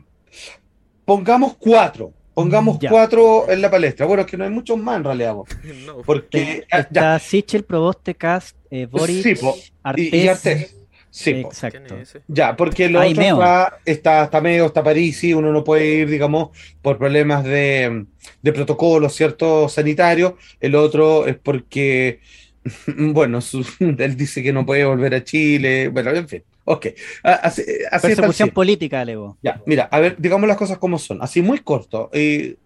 [1.05, 2.12] pongamos cuatro.
[2.35, 2.88] Pongamos Ya.
[2.90, 4.07] cuatro en la palestra.
[4.07, 5.35] Bueno, es que no hay muchos más en realidad.
[5.87, 9.57] No, Porque ya, Está Sichel, Proboste, Cast, eh, Boric, Sí, po.
[9.83, 10.12] Artés.
[10.12, 10.77] y, y Artés.
[11.11, 11.49] Sí, po.
[11.71, 12.23] ¿quién Exacto.
[12.29, 16.09] Ya, porque lo Ay, otro está, está, está Meo, está Parisi, uno no puede ir,
[16.11, 16.51] digamos,
[16.83, 18.07] por problemas de,
[18.42, 19.68] de protocolo, ¿cierto?
[19.68, 20.37] Sanitario.
[20.61, 22.21] El otro es porque,
[22.97, 25.88] bueno, su- él dice que no puede volver a Chile.
[25.88, 26.44] Bueno, en fin.
[26.64, 26.88] Ok.
[27.23, 29.38] Así, así está el Persecución política, Levo.
[29.42, 31.23] Ya, mira, a ver, digamos las cosas como son.
[31.23, 32.11] Así muy corto.
[32.12, 32.57] Y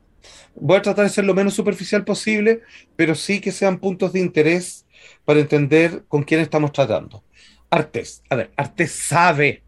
[0.54, 2.62] voy a tratar de ser lo menos superficial posible,
[2.96, 4.86] pero sí que sean puntos de interés
[5.24, 7.24] para entender con quién estamos tratando.
[7.72, 9.62] Artés, a ver, Artés sabe.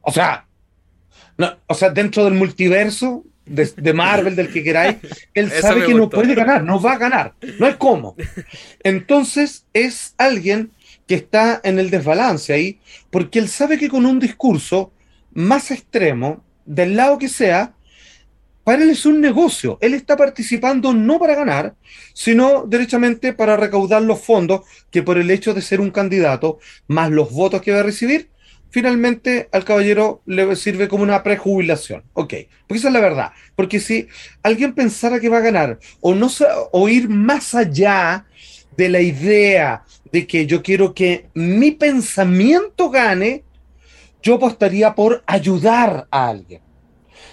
[0.00, 0.46] O sea,
[1.36, 4.96] no, o sea, dentro del multiverso de, de Marvel, del que queráis,
[5.34, 8.14] él sabe que no puede ganar, no va a ganar, no hay cómo.
[8.84, 10.70] Entonces es alguien
[11.08, 12.78] que está en el desbalance ahí,
[13.10, 14.92] porque él sabe que con un discurso
[15.32, 17.74] más extremo, del lado que sea,
[18.64, 19.78] para él es un negocio.
[19.80, 21.74] Él está participando no para ganar,
[22.14, 27.10] sino derechamente para recaudar los fondos que por el hecho de ser un candidato, más
[27.10, 28.30] los votos que va a recibir,
[28.70, 32.04] finalmente al caballero le sirve como una prejubilación.
[32.14, 32.34] Ok,
[32.66, 33.32] porque esa es la verdad.
[33.54, 34.08] Porque si
[34.42, 36.28] alguien pensara que va a ganar o, no,
[36.72, 38.26] o ir más allá
[38.76, 43.44] de la idea de que yo quiero que mi pensamiento gane,
[44.22, 46.62] yo apostaría por ayudar a alguien.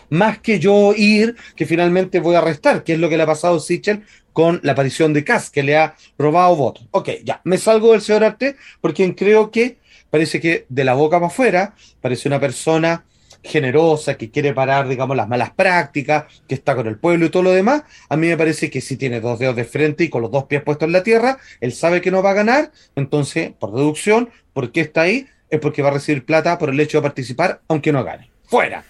[0.10, 3.28] Más que yo ir, que finalmente voy a restar, que es lo que le ha
[3.28, 6.88] pasado a Sichel con la aparición de Kass, que le ha robado votos.
[6.91, 9.78] Ok, ya, me salgo del señor Arte, porque creo que
[10.10, 13.06] parece que de la boca para afuera, parece una persona
[13.43, 17.43] generosa, que quiere parar, digamos, las malas prácticas, que está con el pueblo y todo
[17.43, 17.84] lo demás.
[18.10, 20.45] A mí me parece que si tiene dos dedos de frente y con los dos
[20.45, 24.30] pies puestos en la tierra, él sabe que no va a ganar, entonces, por deducción,
[24.54, 25.28] ¿por qué está ahí?
[25.49, 28.30] Es porque va a recibir plata por el hecho de participar, aunque no gane.
[28.45, 28.84] ¡Fuera!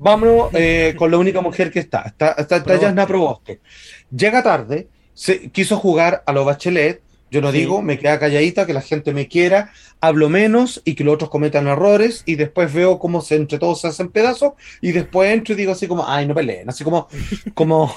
[0.00, 2.02] Vámonos eh, con la única mujer que está.
[2.06, 3.60] Está, está, está Proboste.
[4.10, 7.02] Llega tarde, se, quiso jugar a lo Bachelet.
[7.32, 7.58] Yo no Sí.
[7.58, 11.30] digo, me queda calladita, que la gente me quiera, hablo menos y que los otros
[11.30, 15.54] cometan errores y después veo cómo se, entre todos se hacen pedazos y después entro
[15.54, 17.06] y digo así como, ay, no peleen, así como,
[17.54, 17.94] como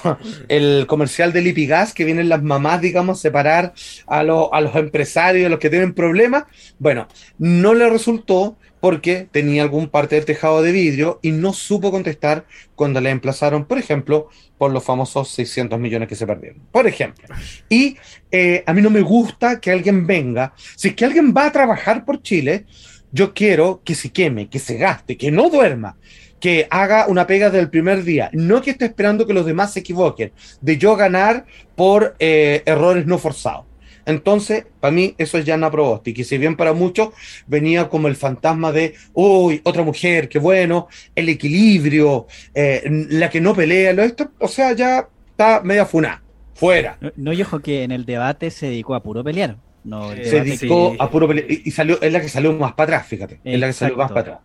[0.49, 3.73] el comercial de Lipigas que vienen las mamás, digamos, separar
[4.05, 6.43] a, lo- a los empresarios, a los que tienen problemas.
[6.77, 7.07] Bueno,
[7.39, 12.45] no le resultó porque tenía algún parte del tejado de vidrio y no supo contestar
[12.75, 16.59] cuando le emplazaron, por ejemplo, por los famosos 600 millones que se perdieron.
[16.69, 17.33] Por ejemplo.
[17.69, 17.95] Y
[18.29, 21.51] eh, a mí no me gusta que alguien venga, si es que alguien va a
[21.53, 22.65] trabajar por Chile,
[23.13, 25.95] yo quiero que se queme, que se gaste, que no duerma,
[26.41, 29.79] que haga una pega del primer día, no que esté esperando que los demás se
[29.79, 31.45] equivoquen, de yo ganar
[31.77, 33.63] por eh, errores no forzados.
[34.05, 37.09] Entonces, para mí, eso es Yana Proboste, que si bien para muchos
[37.47, 43.41] venía como el fantasma de, uy, otra mujer, qué bueno, el equilibrio, eh, la que
[43.41, 46.97] no pelea, lo esto, o sea, ya está media funá, fuera.
[47.01, 49.57] No, no, y ojo que en el debate se dedicó a puro pelear.
[49.83, 52.97] No, Se dedicó a puro pelear, y, y salió, es la que salió más para
[52.97, 54.39] atrás, fíjate, es la que salió más para atrás.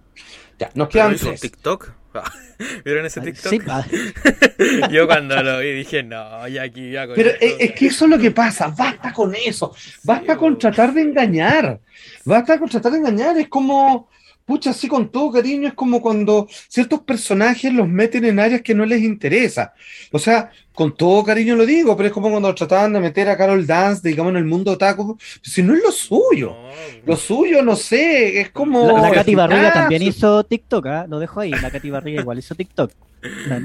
[0.58, 1.40] Ya, nos ¿Pero quedan tres.
[1.40, 1.92] TikTok?
[2.84, 3.50] ¿Vieron ese TikTok?
[3.50, 3.60] Sí,
[4.90, 7.46] Yo cuando lo vi dije, no, ya aquí, ya con Pero esto".
[7.58, 11.02] es, que eso es lo que pasa, basta con eso, basta Sí, con tratar de
[11.02, 11.80] engañar,
[12.24, 14.08] basta con tratar de engañar, es como,
[14.48, 18.74] pucha, así con todo cariño, es como cuando ciertos personajes los meten en áreas que
[18.74, 19.74] no les interesa.
[20.10, 23.36] O sea, con todo cariño lo digo, pero es como cuando trataban de meter a
[23.36, 26.56] Carol Dance, digamos, en el mundo otaku, si no es lo suyo.
[27.04, 28.86] Lo suyo, no sé, es como...
[28.86, 31.06] la, la Katy Barriga también hizo TikTok, ¿ah?
[31.06, 31.50] lo dejo ahí.
[31.50, 32.90] La Katy Barriga igual hizo TikTok.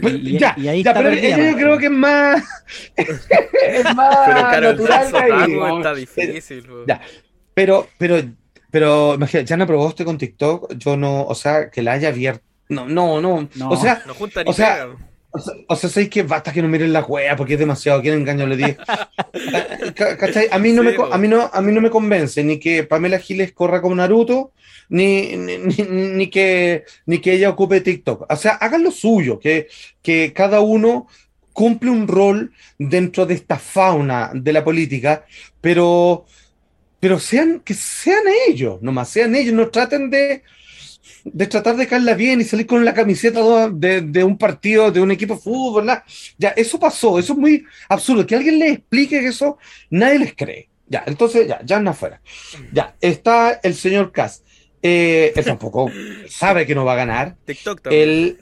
[0.01, 2.43] Pues, Y, ya, y ahí ya, está pero perdida, yo creo que es más...
[2.97, 6.65] es más Pero Carol natural Dance ahí, está difícil.
[6.85, 6.99] Ya.
[7.53, 8.21] Pero, pero,
[8.73, 12.43] pero, imagínate, ya no probaste con TikTok, yo no, o sea, que la haya abierto.
[12.69, 13.47] No, no, no.
[13.55, 13.69] No.
[13.69, 14.87] O sea, No junta ni O sea.
[15.35, 18.01] O sea, o sea, ¿sabes que basta que no miren la wea porque es demasiado,
[18.01, 18.77] quieren engaño le dije.
[19.95, 20.47] Ca- ¿Cachai?
[20.51, 22.83] A mí, no Sí, me, a, mí no, a mí no me convence ni que
[22.83, 24.51] Pamela Giles corra como Naruto,
[24.89, 25.83] ni, ni, ni-
[26.17, 28.25] ni que, ni que ella ocupe TikTok.
[28.31, 29.67] O sea, hagan lo suyo, que,
[30.01, 31.07] que cada uno
[31.51, 35.25] cumple un rol dentro de esta fauna de la política,
[35.61, 36.25] pero,
[37.03, 40.41] pero sean, que sean ellos, nomás sean ellos, no traten de,
[41.25, 45.01] de tratar de caerla bien y salir con la camiseta de, de un partido, de
[45.01, 45.83] un equipo de fútbol.
[45.83, 46.03] ¿verdad?
[46.37, 48.25] Ya, eso pasó, eso es muy absurdo.
[48.25, 49.57] Que alguien les explique que eso,
[49.89, 50.69] nadie les cree.
[50.87, 52.21] Ya, entonces, ya, ya anda afuera.
[52.71, 54.41] Ya, está el señor Kass.
[54.81, 55.91] Eh, él tampoco
[56.29, 57.35] sabe que no va a ganar.
[57.45, 58.01] TikTok también.
[58.01, 58.37] Él,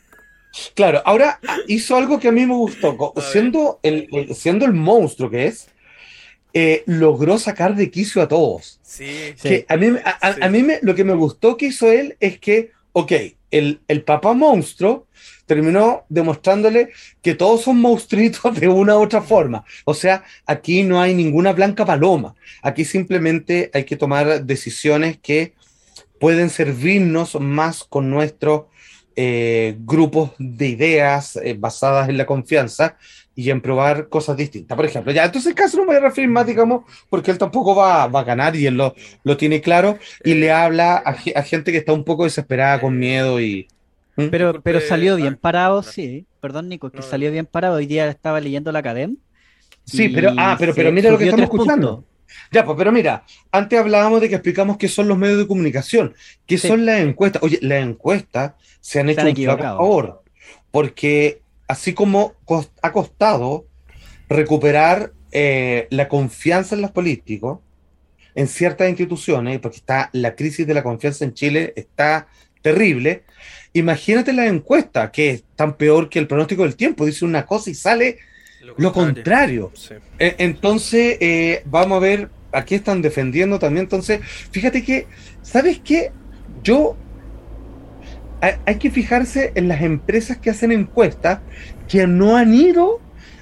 [0.76, 2.95] claro, ahora ah, hizo algo que a mí me gustó.
[3.32, 5.67] Siendo el, el- siendo el monstruo que es,
[6.54, 8.80] eh, logró sacar de quicio a todos.
[8.84, 9.48] Sí, Sí.
[9.50, 10.40] Que a mí, a, a- Sí.
[10.44, 13.12] a mí me, lo que me gustó que hizo él es que, ok,
[13.52, 15.08] el, el papá monstruo
[15.46, 16.90] terminó demostrándole
[17.22, 19.64] que todos son monstruitos de una u otra forma.
[19.86, 22.36] O sea, aquí no hay ninguna blanca paloma.
[22.62, 25.54] Aquí simplemente hay que tomar decisiones que
[26.20, 28.64] pueden servirnos más con nuestros
[29.18, 32.98] eh, grupos de ideas eh, basadas en la confianza
[33.36, 34.76] y en probar cosas distintas.
[34.76, 37.76] Por ejemplo, ya, entonces caso no me voy a referir más, digamos, porque él tampoco
[37.76, 41.34] va, va a ganar y él lo, lo tiene claro y le habla a, ge-
[41.36, 43.67] a gente que está un poco desesperada, con miedo y...
[44.17, 44.28] ¿Mm?
[44.28, 46.26] Pero, pero salió bien parado, sí.
[46.41, 47.76] Perdón, Nico, es que No, salió bien parado.
[47.76, 49.15] Hoy día estaba leyendo la academia.
[49.86, 51.96] Sí, pero, ah, pero, pero mira lo que estamos escuchando.
[51.96, 52.12] puntos.
[52.52, 56.13] Ya, pues, pero mira, antes hablábamos de que explicamos qué son los medios de comunicación,
[56.46, 56.67] qué Sí.
[56.67, 57.41] son las encuestas.
[57.44, 60.24] Oye, las encuestas se han hecho han un favor,
[60.72, 61.40] porque
[61.72, 62.34] así como
[62.82, 63.66] ha costado
[64.28, 67.60] recuperar eh, la confianza en los políticos,
[68.36, 72.28] en ciertas instituciones, porque está la crisis de la confianza en Chile, está
[72.62, 73.24] terrible.
[73.72, 77.70] Imagínate la encuesta, que es tan peor que el pronóstico del tiempo, dice una cosa
[77.70, 78.18] y sale
[78.78, 79.72] lo contrario.
[79.74, 79.96] Sí.
[80.20, 83.86] Eh, Entonces, eh, vamos a ver, aquí están defendiendo también.
[83.86, 84.20] Entonces,
[84.52, 85.08] fíjate que,
[85.42, 86.12] ¿sabes qué?
[86.64, 86.98] Yo,
[88.41, 91.39] hay, que fijarse en las empresas que hacen encuestas
[91.88, 92.99] que no han ido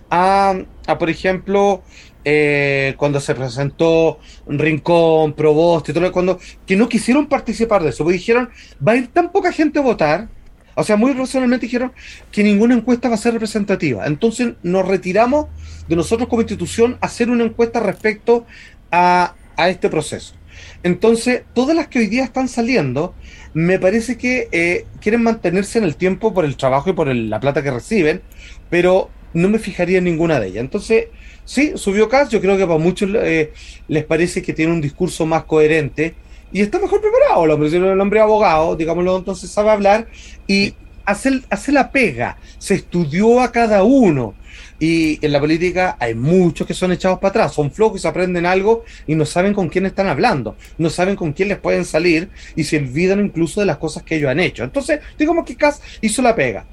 [0.10, 0.56] a,
[0.88, 1.84] a, por ejemplo,
[2.26, 7.90] eh, cuando se presentó Rincón, Provost y todo lo cuando, que no quisieron participar de
[7.90, 8.50] eso, porque dijeron,
[8.86, 10.28] va a ir tan poca gente a votar.
[10.76, 11.92] O sea, muy racionalmente dijeron
[12.32, 14.06] que ninguna encuesta va a ser representativa.
[14.06, 15.48] Entonces nos retiramos
[15.88, 18.46] de nosotros como institución a hacer una encuesta respecto
[18.92, 20.36] a, a este proceso.
[20.84, 23.14] Entonces, todas las que hoy día están saliendo,
[23.54, 27.30] me parece que eh, quieren mantenerse en el tiempo por el trabajo y por el-
[27.30, 28.24] la plata que reciben,
[28.70, 30.62] pero no me fijaría en ninguna de ellas.
[30.64, 31.08] Entonces,
[31.44, 33.54] sí, subió Cas, yo creo que para muchos eh,
[33.88, 36.16] les parece que tiene un discurso más coherente
[36.52, 40.08] y está mejor preparado el hombre, el hombre abogado, digámoslo, entonces sabe hablar
[40.48, 40.76] y
[41.10, 44.36] hace, hace la pega, se estudió a cada uno.
[44.80, 48.86] Y en la política hay muchos que son echados para atrás, son flojos aprenden algo
[49.08, 52.64] y no saben con quién están hablando, no saben con quién les pueden salir y
[52.64, 54.64] se olvidan incluso de las cosas que ellos han hecho.
[54.64, 56.66] Entonces, digamos que Cas hizo la pega,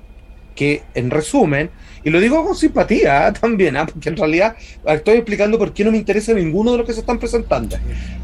[0.54, 1.70] que en resumen,
[2.04, 3.32] y lo digo con simpatía ¿eh?
[3.40, 3.86] también, ¿ah?
[3.86, 7.00] porque en realidad estoy explicando por qué no me interesa ninguno de los que se
[7.00, 7.76] están presentando.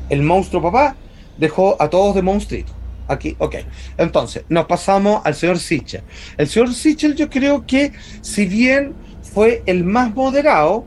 [0.08, 0.94] El monstruo papá
[1.38, 2.81] dejó a todos de monstruito.
[3.08, 3.56] Aquí, ok.
[3.98, 6.02] Entonces, nos pasamos al señor Sichel.
[6.36, 10.86] El señor Sichel yo creo que si bien fue el más moderado,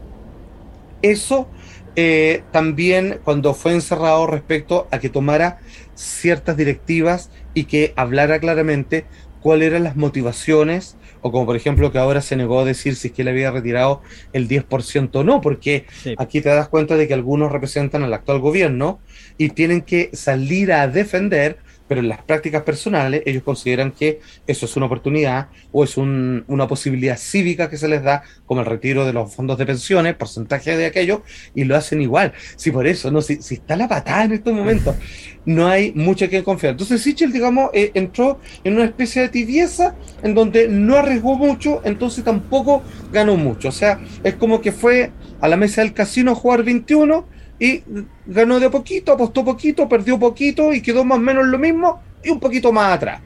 [1.01, 1.47] eso
[1.95, 5.59] eh, también cuando fue encerrado respecto a que tomara
[5.93, 9.05] ciertas directivas y que hablara claramente
[9.39, 13.07] cuáles eran las motivaciones, o como por ejemplo que ahora se negó a decir si
[13.09, 14.01] es que le había retirado
[14.33, 16.15] el 10% o no, porque Sí.
[16.17, 18.99] aquí te das cuenta de que algunos representan al actual gobierno
[19.37, 24.65] y tienen que salir a defender, pero en las prácticas personales ellos consideran que eso
[24.65, 28.65] es una oportunidad o es un- una posibilidad cívica que se les da, como el
[28.67, 32.33] retiro de los fondos de pensiones, porcentaje de aquello, y lo hacen igual.
[32.55, 34.95] Si por eso, no, si, si está la patada en estos momentos,
[35.45, 36.71] no hay mucho que confiar.
[36.71, 41.81] Entonces Sichel, digamos, eh, entró en una especie de tibieza en donde no arriesgó mucho,
[41.85, 43.69] entonces tampoco ganó mucho.
[43.69, 47.27] O sea, es como que fue a la mesa del casino a jugar 21
[47.59, 47.83] y
[48.25, 52.29] ganó de poquito, apostó poquito, perdió poquito y quedó más o menos lo mismo y
[52.29, 53.21] un poquito más atrás.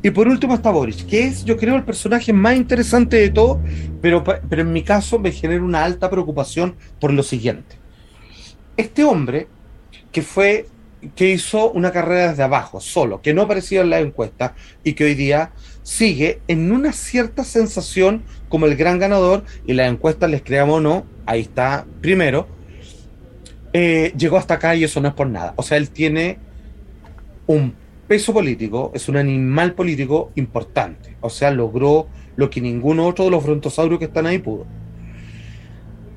[0.00, 3.60] Y por último está Boris, que es, yo creo, el personaje más interesante de todo,
[4.00, 7.76] pero, pero en mi caso me genera una alta preocupación por lo siguiente.
[8.76, 9.48] Este hombre,
[10.12, 10.68] que fue,
[11.16, 14.54] que hizo una carrera desde abajo, solo, que no aparecía en la encuesta
[14.84, 15.50] y que hoy día
[15.82, 20.80] sigue en una cierta sensación como el gran ganador, y las encuestas les creamos o
[20.80, 22.46] no, ahí está primero,
[23.72, 25.54] eh, llegó hasta acá y eso no es por nada.
[25.56, 26.38] O sea, él tiene
[27.46, 27.74] un
[28.06, 31.16] peso político, es un animal político importante.
[31.20, 34.66] O sea, logró lo que ningún otro de los brontosaurios que están ahí pudo.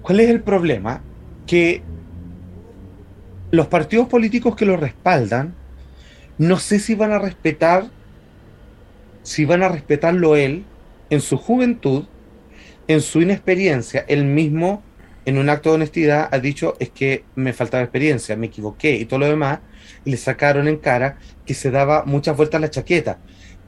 [0.01, 1.01] ¿Cuál es el problema?
[1.45, 1.83] Que
[3.51, 5.53] los partidos políticos que lo respaldan,
[6.37, 7.85] no sé si van a respetar,
[9.23, 10.63] si van a respetarlo él
[11.09, 12.05] en su juventud,
[12.87, 14.05] en su inexperiencia.
[14.07, 14.81] Él mismo,
[15.25, 19.05] en un acto de honestidad, ha dicho es que me faltaba experiencia, me equivoqué y
[19.05, 19.59] todo lo demás,
[20.03, 23.19] y le sacaron en cara que se daba muchas vueltas la chaqueta.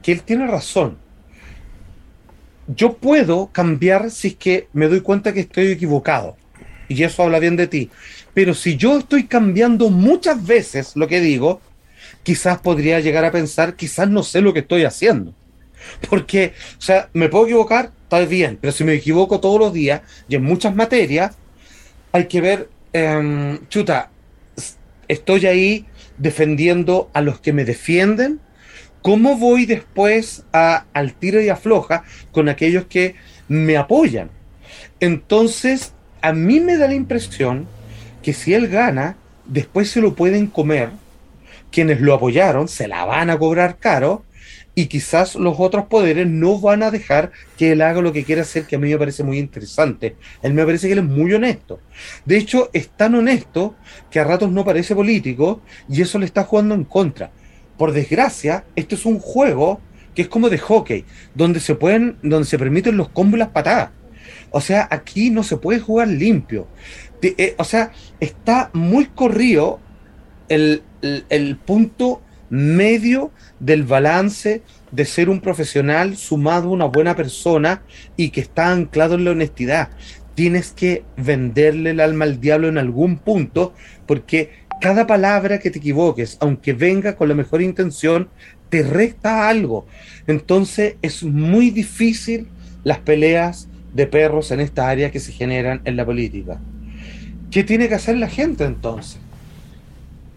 [0.02, 0.98] Que él tiene razón.
[2.66, 6.36] Yo puedo cambiar si es que me doy cuenta que estoy equivocado.
[6.88, 7.90] Y eso habla bien de ti.
[8.34, 11.60] Pero si yo estoy cambiando muchas veces lo que digo,
[12.22, 15.34] quizás podría llegar a pensar, quizás no sé lo que estoy haciendo.
[16.08, 20.02] Porque, o sea, me puedo equivocar, está bien, pero si me equivoco todos los días
[20.28, 21.36] y en muchas materias,
[22.14, 24.08] hay que ver, em, chuta,
[25.08, 25.86] estoy ahí
[26.16, 28.38] defendiendo a los que me defienden.
[29.02, 33.16] ¿Cómo voy después a, al tiro y afloja con aquellos que
[33.48, 34.30] me apoyan?
[35.00, 35.92] Entonces,
[36.22, 37.66] a mí me da la impresión
[38.22, 40.90] que si él gana, después se lo pueden comer.
[41.72, 44.24] Quienes lo apoyaron se la van a cobrar caro
[44.74, 48.42] y quizás los otros poderes no van a dejar que él haga lo que quiera
[48.42, 50.16] hacer, que a mí me parece muy interesante.
[50.42, 51.80] Él me parece que él es muy honesto.
[52.24, 53.76] De hecho, es tan honesto
[54.10, 57.30] que a ratos no parece político y eso le está jugando en contra.
[57.78, 59.80] Por desgracia, esto es un juego
[60.14, 61.04] que es como de hockey,
[61.34, 63.90] donde se pueden, donde se permiten los combos y las patadas.
[64.50, 66.68] O sea, aquí no se puede jugar limpio.
[67.20, 69.80] De- eh, o sea, está muy corrido
[70.48, 72.22] el, el- el punto
[72.54, 77.82] medio del balance de ser un profesional sumado a una buena persona
[78.16, 79.88] y que está anclado en la honestidad.
[80.36, 83.74] Tienes que venderle el alma al diablo en algún punto
[84.06, 84.50] porque
[84.80, 88.28] cada palabra que te equivoques, aunque venga con la mejor intención,
[88.68, 89.86] te resta algo.
[90.28, 92.48] Entonces es muy difícil
[92.84, 96.60] las peleas de perros en esta área que se generan en la política.
[97.50, 99.18] ¿Qué tiene que hacer la gente entonces?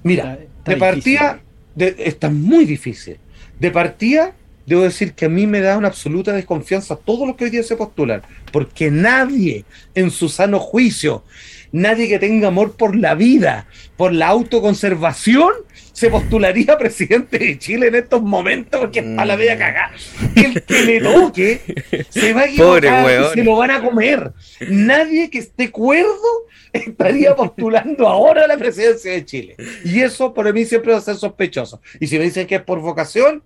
[0.03, 1.41] Mira, de partida.
[1.77, 3.17] Está muy difícil.
[3.59, 4.33] De partida,
[4.65, 7.63] debo decir que a mí me da una absoluta desconfianza todos los que hoy día
[7.63, 8.21] se postulan,
[8.51, 9.65] porque nadie
[9.95, 11.23] en su sano juicio,
[11.71, 15.51] nadie que tenga amor por la vida, por la autoconservación,
[15.97, 19.91] se postularía a presidente de Chile en estos momentos porque está la media cagada.
[20.35, 21.59] El que le toque
[22.09, 24.31] se va a Pobre equivocar y se lo van a comer.
[24.69, 29.55] Nadie que esté cuerdo estaría postulando ahora a la presidencia de Chile.
[29.83, 31.81] Y eso para mí siempre va a ser sospechoso.
[31.99, 33.41] Y si me dicen que es por vocación,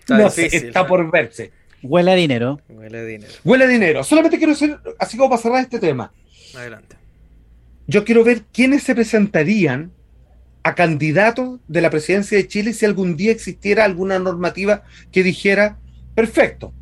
[0.00, 1.52] Está no sé, está por verse.
[1.82, 2.60] Huele a dinero.
[2.68, 3.32] Huele a dinero.
[3.44, 4.04] Huele a dinero.
[4.04, 6.12] Solamente quiero decir, así como para cerrar este tema,
[6.54, 6.96] Adelante.
[7.86, 9.90] yo quiero ver quiénes se presentarían
[10.64, 15.78] a candidatos de la presidencia de Chile si algún día existiera alguna normativa que dijera,
[16.14, 16.72] perfecto,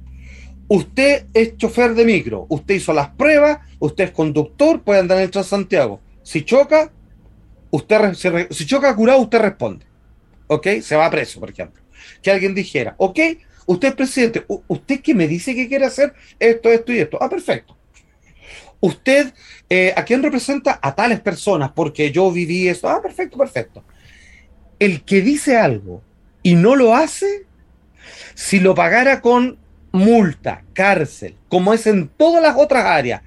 [0.68, 5.24] usted es chofer de micro, usted hizo las pruebas, usted es conductor, puede andar en
[5.24, 6.01] el Transantiago.
[6.22, 6.93] Si choca,
[7.70, 8.14] usted
[8.51, 9.85] si choca curado, usted responde.
[10.47, 10.68] ¿Ok?
[10.80, 11.83] Se va preso, por ejemplo.
[12.22, 13.18] Que alguien dijera, ok,
[13.66, 17.18] usted es presidente, usted que me dice que quiere hacer esto, esto y esto.
[17.20, 17.76] Ah, perfecto.
[18.83, 19.33] Usted,
[19.70, 20.80] eh, ¿a quién representa?
[20.83, 22.89] A tales personas, porque yo viví eso.
[22.89, 23.85] Ah, perfecto, perfecto.
[24.80, 26.03] El que dice algo
[26.43, 27.47] y no lo hace,
[28.35, 29.57] si lo pagara con
[29.93, 33.22] multa, cárcel, como es en todas las otras áreas,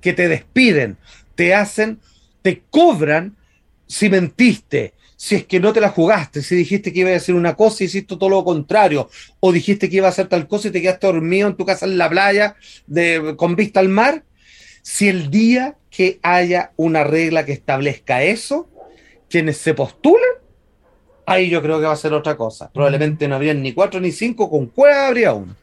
[0.00, 0.96] que te despiden,
[1.34, 1.98] te hacen,
[2.42, 3.36] te cobran
[3.88, 7.34] si mentiste, si es que no te la jugaste, si dijiste que iba a hacer
[7.34, 10.68] una cosa y hiciste todo lo contrario, o dijiste que iba a hacer tal cosa
[10.68, 12.54] y te quedaste dormido en tu casa en la playa
[12.86, 14.22] de, con vista al mar,
[14.92, 18.68] si el día que haya una regla que establezca eso,
[19.28, 20.30] quienes se postulen,
[21.26, 22.72] ahí yo creo que va a ser otra cosa.
[22.72, 25.54] Probablemente no habrían ni cuatro ni cinco, con cueva habría uno.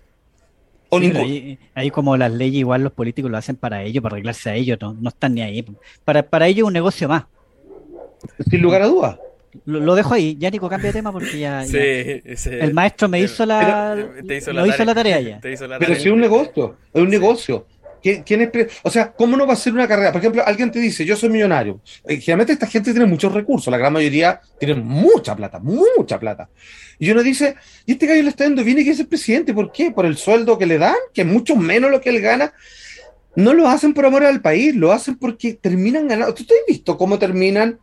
[0.90, 1.26] O Sí, pero ninguno.
[1.26, 4.56] ahí, ahí como las leyes igual los políticos lo hacen para ellos, para arreglarse a
[4.56, 5.66] ellos, no, no están ni ahí.
[6.06, 7.26] Para, para ellos es un negocio más.
[8.50, 9.18] Sin lugar a dudas.
[9.66, 10.38] Lo, lo dejo ahí.
[10.40, 11.78] Ya Nico, cambia de tema porque ya, ya- Sí,
[12.24, 15.40] ese- el maestro me eh, hizo la, pero- te hizo lo hizo la tarea ya.
[15.42, 16.02] Te hizo la Pero tarea.
[16.02, 17.66] si es un negocio, es un negocio.
[18.26, 20.12] ¿Quién, es o sea, ¿cómo no va a ser una carrera?
[20.12, 21.82] Por ejemplo, alguien te dice, yo soy millonario.
[22.06, 26.50] Eh, Generalmente esta gente tiene muchos recursos, la gran mayoría tiene mucha plata, mucha plata.
[27.00, 27.56] Y uno dice,
[27.86, 29.92] y este gallo le está dando bien y quiere ser presidente, ¿por qué?
[29.92, 30.96] ¿Por el sueldo que le dan?
[31.14, 32.54] Que es mucho menos lo que él gana.
[33.36, 36.34] No lo hacen por amor al país, lo hacen porque terminan ganando.
[36.34, 37.80] ¿Tú te has visto cómo terminan?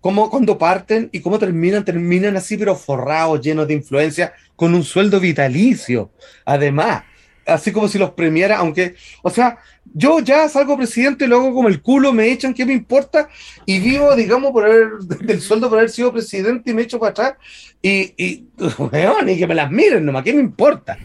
[0.00, 4.84] Cómo cuando parten y cómo terminan, terminan así, pero forrados, llenos de influencia, con un
[4.84, 6.12] sueldo vitalicio.
[6.44, 7.02] Además,
[7.46, 9.58] así como si los premiara, aunque, o sea,
[9.94, 13.28] yo ya salgo presidente, luego como el culo, me echan, ¿qué me importa?
[13.64, 14.90] Y vivo, digamos, por haber,
[15.20, 17.34] del sueldo por haber sido presidente y me echo para atrás,
[17.80, 20.98] y, y, weón, y que me las miren nomás, ¿qué me importa?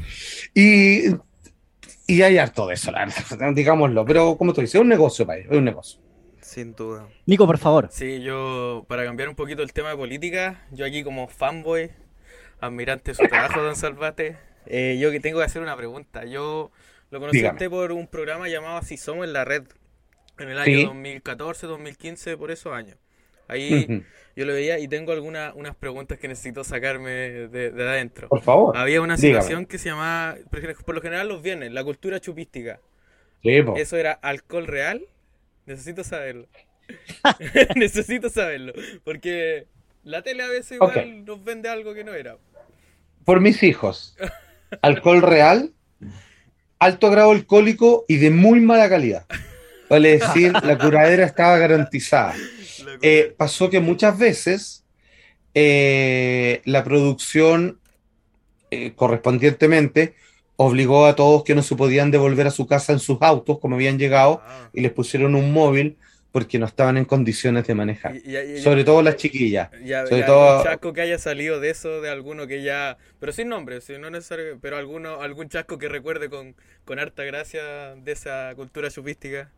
[0.54, 1.10] Y,
[2.08, 5.26] y hay harto de eso, la verdad, digámoslo, pero como tú dices, es un negocio
[5.26, 6.00] para ellos, es un negocio.
[6.42, 7.08] Sin duda.
[7.26, 7.88] Nico, por favor.
[7.92, 11.92] Sí, yo, para cambiar un poquito el tema de política, yo aquí como fanboy,
[12.60, 16.26] admirante de su trabajo, don Salvate, eh, yo que tengo que hacer una pregunta.
[16.26, 16.72] Yo
[17.10, 17.56] lo conocí a Dígame.
[17.56, 19.64] usted por un programa llamado Así Somos en la Red,
[20.40, 20.74] en el Sí.
[20.76, 22.98] año 2014, 2015, por esos años.
[23.48, 24.06] Ahí
[24.36, 28.30] yo lo veía y tengo algunas unas preguntas que necesito sacarme de, de adentro.
[28.30, 28.78] Por favor.
[28.78, 29.42] Había una dígame.
[29.42, 30.38] situación que se llamaba,
[30.86, 32.80] por lo general los viernes, la cultura chupística.
[33.44, 33.60] Sí.
[33.76, 35.02] ¿Eso era alcohol real?
[35.66, 36.48] Necesito saberlo.
[37.76, 38.74] Necesito saberlo.
[39.04, 39.68] Porque
[40.04, 42.38] la tele a veces igual nos vende algo que no era.
[43.26, 44.16] Por mis hijos.
[44.82, 45.72] Alcohol real,
[46.80, 49.26] alto grado alcohólico y de muy mala calidad.
[49.90, 52.34] Vale decir, la curadera estaba garantizada.
[53.02, 54.84] Eh, pasó que muchas veces
[55.54, 57.80] eh, la producción
[58.72, 60.16] eh, correspondientemente
[60.56, 63.76] obligó a todos que no se podían devolver a su casa en sus autos como
[63.76, 64.70] habían llegado Ah.
[64.74, 65.98] y les pusieron un móvil
[66.32, 68.16] porque no estaban en condiciones de manejar.
[68.16, 69.70] Y- y- y- Sobre todo las chiquillas.
[70.08, 72.98] Sobre todo- algún chasco que haya salido de eso, de alguno que ya.
[73.20, 76.56] Pero sin nombre, si no necesario, pero alguno, algún chasco que recuerde con,
[76.86, 79.52] con harta gracia de esa cultura chupística.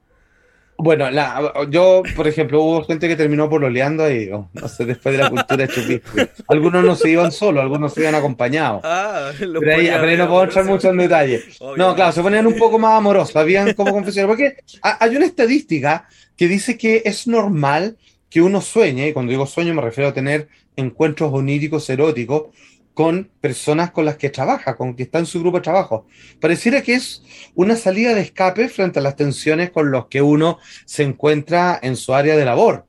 [0.77, 5.15] Bueno, la- yo, por ejemplo, hubo gente que terminó pololeando ahí, oh, no sé, después
[5.15, 6.29] de la cultura chupística.
[6.47, 8.81] Algunos no se iban solos, algunos se iban acompañados.
[8.83, 11.43] Ah, lo Pero ahí, pero ahí no puedo entrar mucho en detalle.
[11.77, 14.27] No, claro, se ponían un poco más amorosos, habían como confesiones.
[14.27, 17.95] Porque ha- hay una estadística que dice que es normal
[18.29, 22.45] que uno sueñe, y cuando digo sueño me refiero a tener encuentros oníricos eróticos
[22.93, 26.07] con personas con las que trabaja, con que está en su grupo de trabajo.
[26.39, 27.23] Pareciera que es
[27.55, 31.95] una salida de escape frente a las tensiones con los que uno se encuentra en
[31.95, 32.85] su área de labor.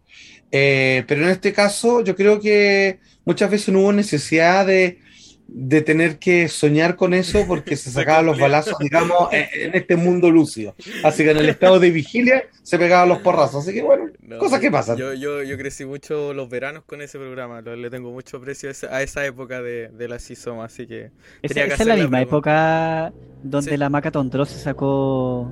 [0.51, 4.99] Eh, pero en este caso yo creo que muchas veces no hubo necesidad de,
[5.47, 9.97] de tener que soñar con eso porque se sacaban los balazos, digamos, en, en este
[9.97, 10.75] mundo lúcido.
[11.03, 13.63] Así que en el estado de vigilia se pegaban los porrazos.
[13.65, 14.97] Así que bueno, No, cosas que pasan.
[14.97, 18.73] Yo, yo, yo crecí mucho los veranos con ese programa, le tengo mucho aprecio a
[18.73, 21.87] esa, a esa época de, de la Sisoma, así que Esa, tenía que esa es
[21.87, 23.77] la misma época donde Sí.
[23.77, 25.51] la Maca Tondró se sacó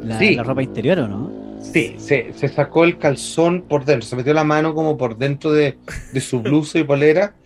[0.00, 0.34] la, Sí.
[0.34, 1.42] la ropa interior, ¿o no?
[1.60, 5.52] Sí, se, se sacó el calzón por dentro, se metió la mano como por dentro
[5.52, 5.78] de,
[6.12, 7.36] de su blusa y polera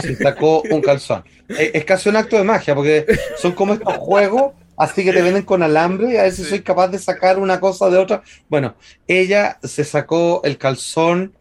[0.00, 1.24] se sacó un calzón.
[1.48, 3.06] Es, es casi un acto de magia porque
[3.36, 6.50] son como estos juegos, así que te venden con alambre y a veces Sí.
[6.50, 8.22] soy capaz de sacar una cosa de otra.
[8.48, 11.34] Bueno, ella se sacó el calzón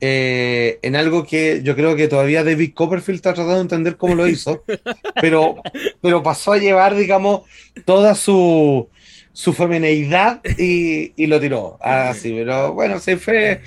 [0.00, 4.14] eh, en algo que yo creo que todavía David Copperfield está tratando de entender cómo
[4.14, 4.62] lo hizo,
[5.22, 5.56] pero,
[6.02, 7.42] pero pasó a llevar, digamos,
[7.86, 8.90] toda su,
[9.32, 11.78] su femineidad y, y lo tiró.
[11.80, 13.62] Así, pero bueno, sí fue,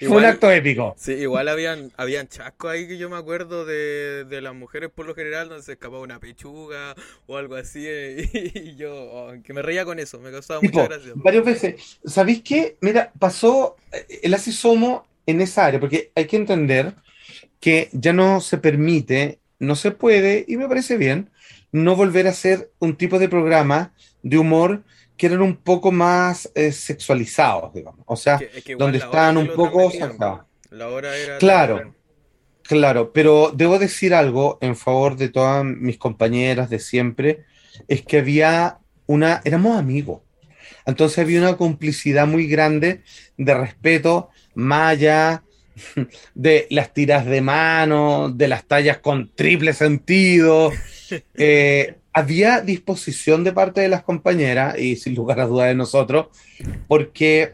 [0.00, 0.94] fue un acto épico.
[0.98, 5.06] Sí, igual habían, habían chascos ahí que yo me acuerdo de, de las mujeres por
[5.06, 6.94] lo general donde se escapaba una pechuga
[7.26, 10.80] o algo así eh, y, yo oh, que me reía con eso, me causaba Tipo,
[10.80, 11.12] mucha gracia.
[11.14, 11.98] varias veces.
[12.04, 12.76] ¿Sabéis qué?
[12.80, 16.94] Mira, pasó eh, el así somos en esa área, porque hay que entender
[17.60, 21.30] que ya no se permite, no se puede, y me parece bien,
[21.72, 23.92] no volver a hacer un tipo de programa
[24.22, 24.82] de humor
[25.16, 28.00] que eran un poco más eh, sexualizados, digamos.
[28.06, 29.92] O sea, es que donde estaban un poco.
[30.70, 31.94] La hora era Claro.
[32.62, 37.44] Claro, pero debo decir algo en favor de todas mis compañeras de siempre,
[37.86, 40.22] es que había una, éramos amigos.
[40.84, 43.02] Entonces había una complicidad muy grande
[43.36, 45.44] de respeto, más allá
[46.34, 50.72] de las tiras de mano, de las tallas con triple sentido.
[51.36, 56.28] Eh, había disposición de parte de las compañeras y sin lugar a dudas de nosotros,
[56.88, 57.52] porque,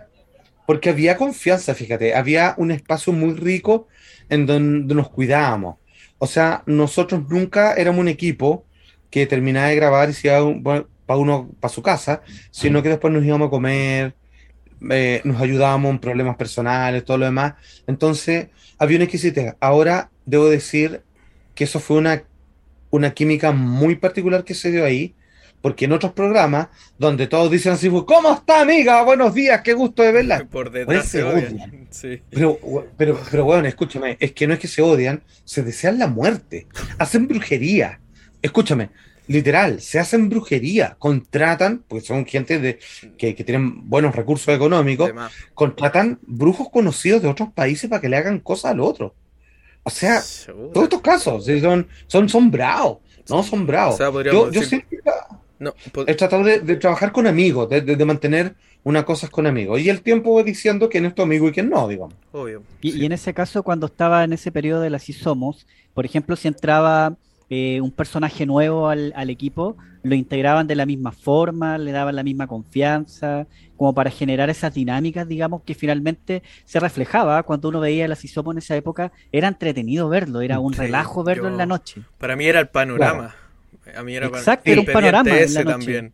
[0.68, 3.88] porque había confianza, fíjate, había un espacio muy rico
[4.28, 5.78] en donde nos cuidábamos.
[6.18, 8.64] O sea, nosotros nunca éramos un equipo
[9.10, 13.12] que terminaba de grabar y se iba para uno para su casa, sino que después
[13.12, 14.14] nos íbamos a comer,
[14.90, 17.54] eh, nos ayudábamos en problemas personales, todo lo demás.
[17.88, 18.46] Entonces,
[18.78, 19.56] había una exquisitez.
[19.58, 21.02] Ahora debo decir
[21.56, 22.22] que eso fue una,
[22.92, 25.14] una química muy particular que se dio ahí,
[25.62, 26.68] porque en otros programas,
[26.98, 29.02] donde todos dicen así, ¿cómo está, amiga?
[29.02, 30.46] Buenos días, qué gusto de verla.
[30.50, 31.82] Por detrás se odian.
[31.92, 32.22] Sí.
[32.30, 32.58] Pero,
[32.96, 36.66] pero, pero, bueno, escúchame, es que no es que se odian, se desean la muerte,
[36.96, 38.00] hacen brujería.
[38.40, 38.88] Escúchame,
[39.26, 42.78] literal, se hacen brujería, contratan, porque son gente de,
[43.18, 45.12] que, que tienen buenos recursos económicos,
[45.52, 49.14] contratan brujos conocidos de otros países para que le hagan cosas al otro.
[49.84, 50.22] O sea,
[50.72, 53.94] todos estos casos son, son, son bravos, no son bravos.
[53.94, 55.00] O sea, podríamos yo, yo siempre,
[55.58, 58.54] No, po- Es tratar de, de trabajar con amigos, de, de- de mantener
[58.84, 59.80] una cosa con amigos.
[59.80, 62.14] Y el tiempo va diciendo quién es tu amigo y quién no, digamos.
[62.32, 62.62] obvio.
[62.80, 63.00] Y, sí.
[63.00, 66.34] y en ese caso, cuando estaba en ese periodo de la Así Somos, por ejemplo,
[66.36, 67.14] si entraba
[67.54, 72.16] eh, un personaje nuevo al, al equipo, lo integraban de la misma forma, le daban
[72.16, 73.46] la misma confianza,
[73.76, 78.26] como para generar esas dinámicas, digamos, que finalmente se reflejaba cuando uno veía el Así
[78.26, 81.66] Somos en esa época, era entretenido verlo, era un Sí, relajo verlo yo- en la
[81.66, 82.00] noche.
[82.16, 83.34] Para mí era el panorama.
[83.94, 85.72] A mí era Exacto, el era un panorama en la ese noche.
[85.72, 86.12] también.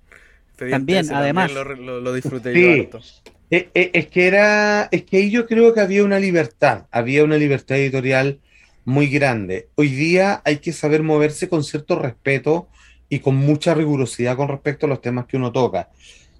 [0.57, 1.53] También, ese además.
[1.53, 2.63] lo, lo- lo disfruté Sí.
[2.63, 3.01] yo harto.
[3.51, 7.23] Eh, eh, Es que era, es que ahí yo creo que había una libertad, había
[7.23, 8.41] una libertad editorial
[8.89, 9.69] muy grande.
[9.75, 12.71] Hoy día hay que saber moverse con cierto respeto
[13.11, 15.91] y con mucha rigurosidad con respecto a los temas que uno toca.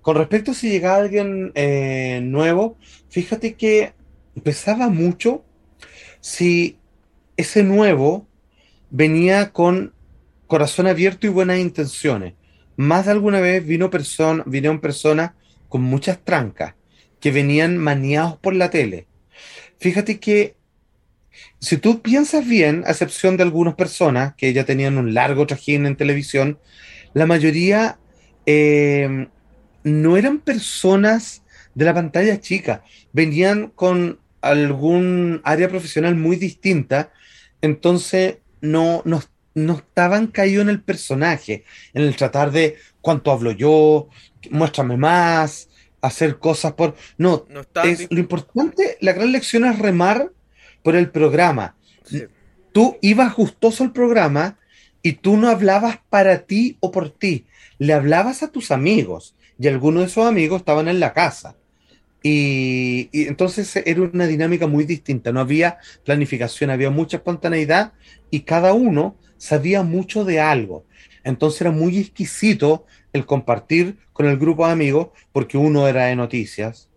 [0.01, 2.79] Con respecto a si llegaba alguien eh, nuevo,
[3.11, 3.93] fíjate que
[4.43, 5.45] pesaba mucho
[6.21, 6.79] si
[7.37, 8.27] ese nuevo
[8.89, 9.93] venía con
[10.47, 12.33] corazón abierto y buenas intenciones.
[12.77, 15.33] Más de alguna vez vino persona, vinieron personas
[15.69, 16.77] con muchas trancas
[17.21, 19.07] que venían maniados por la tele.
[19.79, 20.57] Fíjate que
[21.61, 25.87] si tú piensas bien, a excepción de algunas personas que ya tenían un largo trajín
[25.87, 26.59] en televisión,
[27.15, 27.99] la mayoría
[28.47, 29.29] eh,
[29.83, 31.43] no eran personas
[31.75, 32.83] de la pantalla chica,
[33.13, 37.13] venían con algún área profesional muy distinta,
[37.61, 39.23] entonces no, no,
[39.55, 41.65] no estaban caídos en el personaje,
[41.95, 44.09] en el tratar de cuánto hablo yo,
[44.51, 45.69] muéstrame más,
[46.01, 46.95] hacer cosas por...
[47.17, 50.31] No, No es, lo importante, la gran lección es remar
[50.83, 51.77] por el programa.
[52.05, 52.25] sí,
[52.73, 54.59] Tú ibas gustoso al programa
[55.03, 57.47] y tú no hablabas para ti o por ti,
[57.79, 61.57] le hablabas a tus amigos y algunos de esos amigos estaban en la casa.
[62.23, 67.93] Y, y entonces era una dinámica muy distinta, no había planificación, había mucha espontaneidad
[68.31, 70.85] y cada uno sabía mucho de algo.
[71.25, 76.17] Entonces era muy exquisito el compartir con el grupo de amigos porque uno era de
[76.17, 76.91] noticias,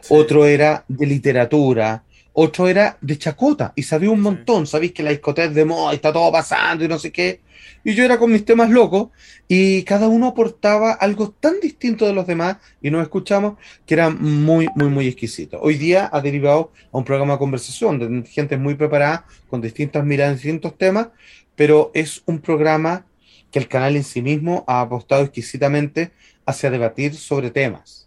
[0.00, 0.14] sí.
[0.14, 2.04] otro era de literatura,
[2.34, 5.94] otro era de chacota y sabía un montón, sabéis que la discoteca es de moda,
[5.94, 7.40] está todo pasando y no sé qué.
[7.84, 9.10] Y yo era con mis temas locos
[9.46, 13.54] y cada uno aportaba algo tan distinto de los demás y nos escuchamos
[13.86, 15.60] que era muy, muy, muy exquisito.
[15.60, 20.04] Hoy día ha derivado a un programa de conversación de gente muy preparada con distintas
[20.04, 21.08] miradas en distintos temas,
[21.54, 23.06] pero es un programa
[23.52, 26.10] que el canal en sí mismo ha apostado exquisitamente
[26.46, 28.03] hacia debatir sobre temas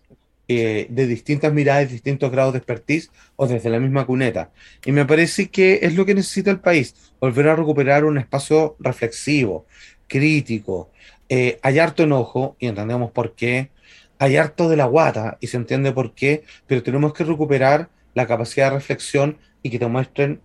[0.49, 4.51] eh, de distintas miradas, distintos grados de expertise o desde la misma cuneta.
[4.85, 8.77] Y me parece que es lo que necesita el país, volver a recuperar un espacio
[8.79, 9.65] reflexivo,
[10.07, 10.89] crítico.
[11.27, 13.71] Eh, hay harto enojo, y entendemos por qué,
[14.19, 18.25] hay harto de la guata, y se entiende por qué, pero tenemos que recuperar la
[18.25, 20.39] capacidad de reflexión y que te muestren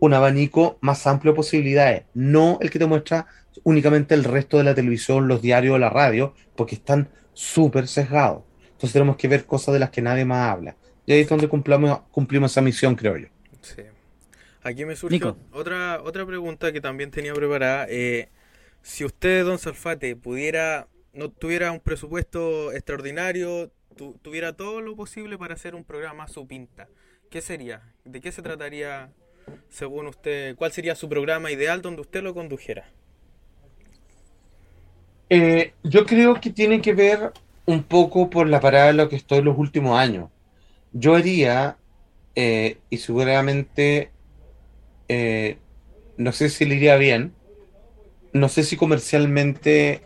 [0.00, 3.26] un abanico más amplio de posibilidades, no el que te muestra
[3.62, 8.49] únicamente el resto de la televisión, los diarios o la radio, porque están súper sesgados.
[8.80, 10.74] Entonces tenemos que ver cosas de las que nadie más habla.
[11.04, 13.26] Y ahí es donde cumplimos, cumplimos esa misión, creo yo.
[13.60, 13.82] Sí.
[14.62, 15.36] Aquí me Nico.
[15.52, 17.86] otra, otra pregunta que también tenía preparada.
[17.90, 18.30] Eh,
[18.80, 25.36] si usted, don Salfate, pudiera, no tuviera un presupuesto extraordinario, tu- tuviera todo lo posible
[25.36, 26.88] para hacer un programa a su pinta,
[27.30, 27.82] ¿qué sería?
[28.06, 29.10] ¿De qué se trataría,
[29.68, 30.56] según usted?
[30.56, 32.88] ¿Cuál sería su programa ideal donde usted lo condujera?
[35.28, 37.32] Eh, yo creo que tiene que ver
[37.70, 40.30] un poco por la parada de lo que estoy en los últimos años.
[40.92, 41.76] Yo haría,
[42.34, 44.10] eh, y seguramente,
[45.08, 45.58] eh,
[46.16, 47.32] no sé si le iría bien,
[48.32, 50.02] no sé si comercialmente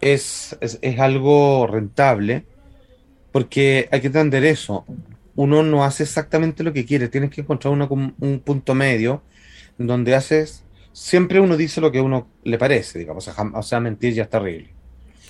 [0.00, 2.44] es, es, algo rentable,
[3.32, 4.84] porque hay que entender eso.
[5.36, 9.22] Uno no hace exactamente lo que quiere, tienes que encontrar una un punto medio
[9.78, 13.80] en donde haces, siempre uno dice lo que a uno le parece, digamos, o sea,
[13.80, 14.70] mentir ya es terrible.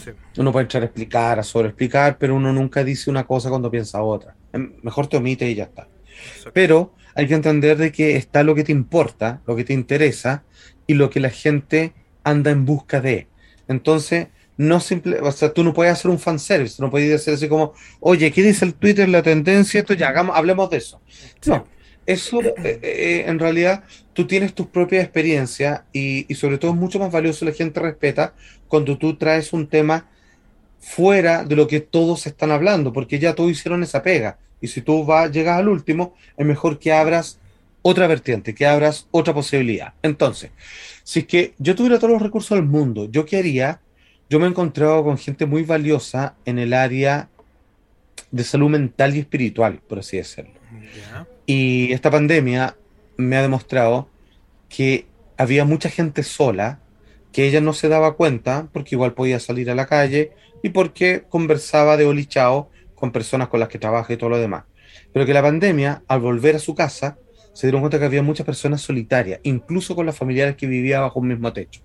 [0.04, 0.10] Sí.
[0.38, 4.02] Uno puede entrar a explicar, a sobreexplicar, pero uno nunca dice una cosa cuando piensa
[4.02, 4.34] otra.
[4.52, 5.88] Em, Mejor te omite y ya está.
[6.06, 6.50] Exacto.
[6.54, 10.44] Pero hay que entender de que está lo que te importa, lo que te interesa
[10.86, 11.92] y lo que la gente
[12.24, 13.28] anda en busca de.
[13.68, 17.48] Entonces, no simple, o sea, tú no puedes hacer un fanservice, no puedes hacer así
[17.48, 19.80] como, oye, ¿qué dice el Twitter, la tendencia?
[19.80, 21.00] Esto ya, hagamos, hablemos de eso.
[21.46, 21.66] No,
[22.06, 26.76] eso eh, eh, en realidad tú tienes tus propias experiencias y, y sobre todo es
[26.76, 28.34] mucho más valioso, la gente respeta
[28.68, 30.08] cuando tú traes un tema
[30.82, 34.38] fuera de lo que todos están hablando, porque ya todos hicieron esa pega.
[34.60, 37.38] Y si tú vas, llegas al último, es mejor que abras
[37.82, 39.94] otra vertiente, que abras otra posibilidad.
[40.02, 40.50] Entonces,
[41.04, 43.80] si es que yo tuviera todos los recursos del mundo, ¿yo qué haría?
[44.28, 47.28] Yo me he encontrado con gente muy valiosa en el área
[48.30, 50.52] de salud mental y espiritual, por así decirlo.
[50.96, 51.26] Ya.
[51.54, 52.78] Y esta pandemia
[53.18, 54.08] me ha demostrado
[54.70, 55.04] que
[55.36, 56.80] había mucha gente sola
[57.30, 60.32] que ella no se daba cuenta porque igual podía salir a la calle
[60.62, 64.64] y porque conversaba de olichao con personas con las que trabaja y todo lo demás.
[65.12, 67.18] Pero que la pandemia, al volver a su casa,
[67.52, 71.20] se dieron cuenta que había muchas personas solitarias, incluso con las familiares que vivían bajo
[71.20, 71.82] un mismo techo.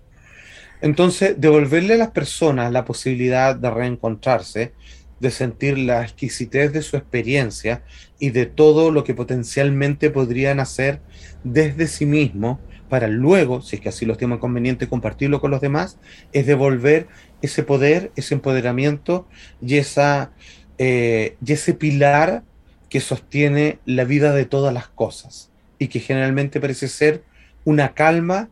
[0.80, 4.72] Entonces, devolverle a las personas la posibilidad de reencontrarse,
[5.20, 7.84] de sentir la exquisitez de su experiencia
[8.20, 11.02] y de todo lo que potencialmente podrían hacer
[11.44, 12.60] desde sí mismos
[12.90, 15.98] para luego, si es que así lo estimo conveniente, compartirlo con los demás,
[16.32, 17.08] es devolver
[17.42, 19.28] ese poder, ese empoderamiento
[19.62, 20.32] y, esa,
[20.78, 22.44] eh, y ese pilar
[22.90, 27.24] que sostiene la vida de todas las cosas y que generalmente parece ser
[27.66, 28.50] una calma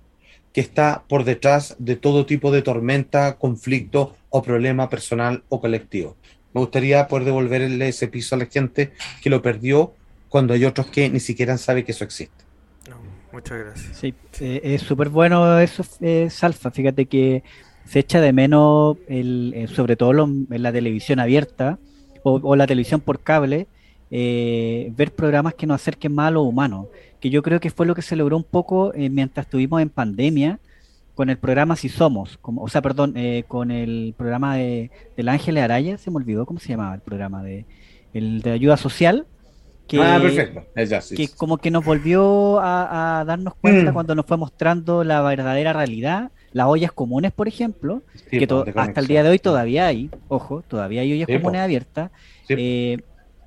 [0.51, 6.16] que está por detrás de todo tipo de tormenta, conflicto o problema personal o colectivo.
[6.56, 9.91] Me gustaría poder devolverle ese piso a la gente que lo perdió
[10.30, 12.45] cuando hay otros que ni siquiera saben que eso existe.
[12.89, 12.95] No,
[13.34, 13.97] muchas gracias.
[13.97, 16.72] Sí, eh, es súper bueno eso, eh, Salfa.
[16.72, 17.43] Fíjate que
[17.86, 21.78] se echa de menos, el, eh, sobre todo lo- en la televisión abierta
[22.24, 23.68] o, o la televisión por cable,
[24.10, 26.88] eh, ver programas que nos acerquen más a lo humano.
[27.20, 29.89] Que yo creo que fue lo que se logró un poco eh, mientras estuvimos en
[29.89, 30.60] pandemia
[31.16, 35.30] con el programa Si Somos, como, o sea, perdón, eh, con el programa de, del
[35.30, 37.66] Ángel Araya, se me olvidó cómo se llamaba el programa de,
[38.13, 39.26] el de ayuda social.
[39.88, 40.63] Que, ah, perfecto.
[40.76, 41.34] Ya, sí, que sí.
[41.38, 43.93] como que nos volvió a, a darnos cuenta Mm.
[43.93, 48.74] cuando nos fue mostrando la verdadera realidad, las ollas comunes, por ejemplo, Sí, que de
[48.76, 52.11] hasta el día de hoy todavía hay, ojo, todavía hay ollas comunes abiertas,
[52.47, 52.55] Sí.
[52.57, 52.97] eh,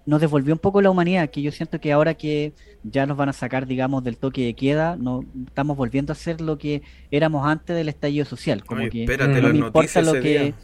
[0.08, 3.28] nos devolvió un poco la humanidad, que yo siento que ahora que ya nos van
[3.28, 6.80] a sacar, digamos, del toque de queda, no estamos volviendo a ser lo que
[7.10, 10.20] éramos antes del estallido social, como Oye, que espérate no me importa lo que...
[10.20, 10.54] día.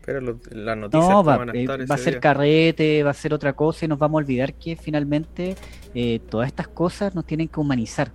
[0.00, 2.20] Espera lo- las noticias No, va, van a eh, va a ser día.
[2.20, 5.56] carrete, va a ser otra cosa y nos vamos a olvidar que finalmente
[5.94, 8.12] eh, todas estas cosas nos tienen que humanizar.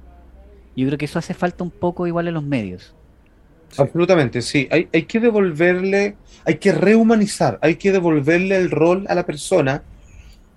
[0.76, 2.96] Yo creo que eso hace falta un poco igual en los medios.
[3.70, 3.82] Sí.
[3.82, 4.68] Absolutamente, sí.
[4.72, 9.84] Hay, hay que devolverle, hay que rehumanizar, hay que devolverle el rol a la persona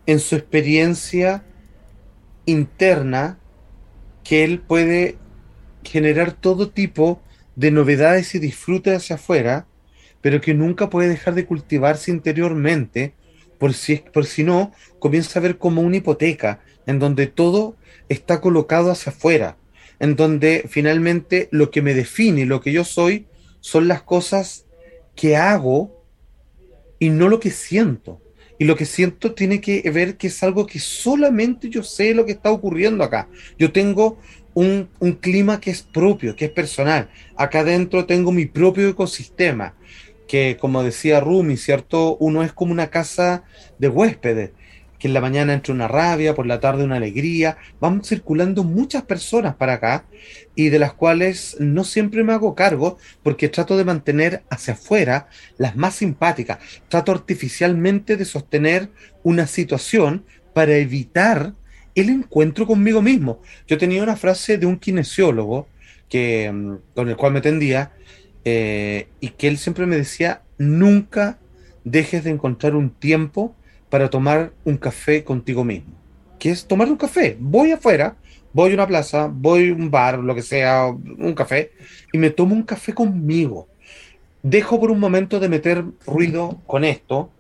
[0.07, 1.45] en su experiencia
[2.47, 3.39] interna
[4.23, 5.19] que él puede
[5.83, 7.21] generar todo tipo
[7.57, 9.67] de novedades y disfrute hacia afuera,
[10.21, 13.15] pero que nunca puede dejar de cultivarse interiormente,
[13.59, 17.77] por si, por si no, comienza a ver como una hipoteca, en donde todo
[18.09, 19.57] está colocado hacia afuera,
[20.01, 23.27] en donde finalmente lo que me define, lo que yo soy,
[23.61, 24.67] son las cosas
[25.15, 26.05] que hago
[26.99, 28.21] y no lo que siento.
[28.65, 32.33] Lo que siento tiene que ver que es algo que solamente yo sé lo que
[32.33, 33.29] está ocurriendo acá.
[33.59, 34.19] Yo tengo
[34.55, 37.11] un, un clima que es propio, que es personal.
[37.37, 39.75] Acá adentro tengo mi propio ecosistema,
[40.27, 42.17] que como decía Rumi, ¿cierto?
[42.17, 43.45] Uno es como una casa
[43.79, 44.53] de huéspedes,
[45.05, 47.59] que en la mañana entra una rabia, por la tarde una alegría.
[47.79, 50.07] Van circulando muchas personas para acá
[50.55, 55.29] y de las cuales no siempre me hago cargo porque trato de mantener hacia afuera
[55.59, 56.59] las más simpáticas.
[56.89, 58.89] Trato artificialmente de sostener
[59.23, 60.25] una situación
[60.55, 61.53] para evitar
[61.95, 63.43] el encuentro conmigo mismo.
[63.69, 65.69] Yo tenía una frase de un kinesiólogo
[66.09, 67.93] que, mm, con el cual me tendía
[68.47, 71.39] eh, y que él siempre me decía, nunca
[71.85, 73.55] dejes de encontrar un tiempo
[73.95, 75.95] para tomar un café contigo mismo.
[76.41, 77.37] Que es tomar un café.
[77.39, 78.17] Voy afuera,
[78.53, 81.71] voy a una plaza, voy a un bar, lo que sea, un café,
[82.13, 83.69] y me tomo un café conmigo.
[84.43, 87.31] Dejo por un momento de meter ruido con esto,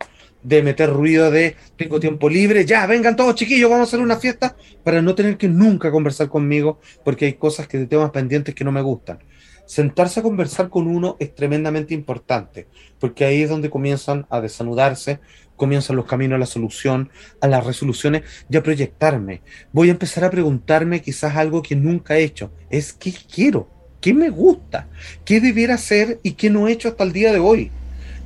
[0.44, 4.14] de meter ruido de tengo tiempo libre, ya, vengan todos chiquillos, vamos a hacer una
[4.14, 8.54] fiesta, para no tener que nunca conversar conmigo, porque hay cosas que de temas pendientes
[8.54, 9.18] que no me gustan.
[9.66, 12.68] Sentarse a conversar con uno es tremendamente importante,
[13.00, 15.18] porque ahí es donde comienzan a desanudarse,
[15.56, 19.42] comienzan los caminos a la solución, a las resoluciones y a proyectarme.
[19.72, 23.68] Voy a empezar a preguntarme quizás algo que nunca he hecho, es qué quiero,
[24.00, 24.88] qué me gusta,
[25.24, 27.70] qué debiera hacer y qué no he hecho hasta el día de hoy.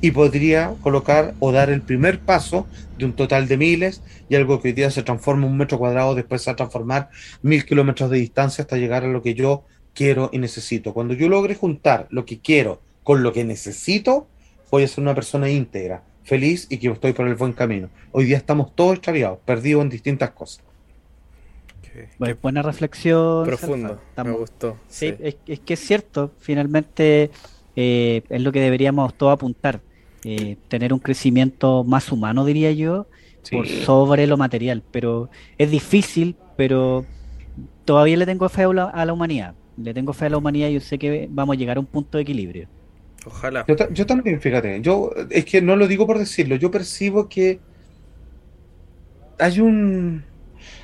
[0.01, 2.67] Y podría colocar o dar el primer paso
[2.97, 5.77] de un total de miles y algo que hoy día se transforma en un metro
[5.77, 7.09] cuadrado, después se va a transformar
[7.41, 10.93] mil kilómetros de distancia hasta llegar a lo que yo quiero y necesito.
[10.93, 14.27] Cuando yo logre juntar lo que quiero con lo que necesito,
[14.71, 17.89] voy a ser una persona íntegra, feliz y que estoy por el buen camino.
[18.11, 20.63] Hoy día estamos todos extraviados, perdidos en distintas cosas.
[21.81, 23.45] Qué- Bueno, buena reflexión.
[23.45, 23.99] profundo.
[24.23, 24.77] Me gustó.
[24.87, 25.15] Sí, sí.
[25.19, 27.31] Es, es que es cierto, finalmente
[27.75, 29.81] eh, es lo que deberíamos todos apuntar,
[30.23, 33.07] eh, tener un crecimiento más humano, diría yo,
[33.51, 37.05] por sobre lo material, pero es difícil, pero
[37.85, 40.67] todavía le tengo fe a la, a la humanidad, le tengo fe a la humanidad
[40.69, 42.67] y yo sé que vamos a llegar a un punto de equilibrio.
[43.25, 43.65] Ojalá.
[43.67, 47.27] Yo, ta- yo también, fíjate, yo es que no lo digo por decirlo, yo percibo
[47.29, 47.63] que
[49.37, 50.25] hay un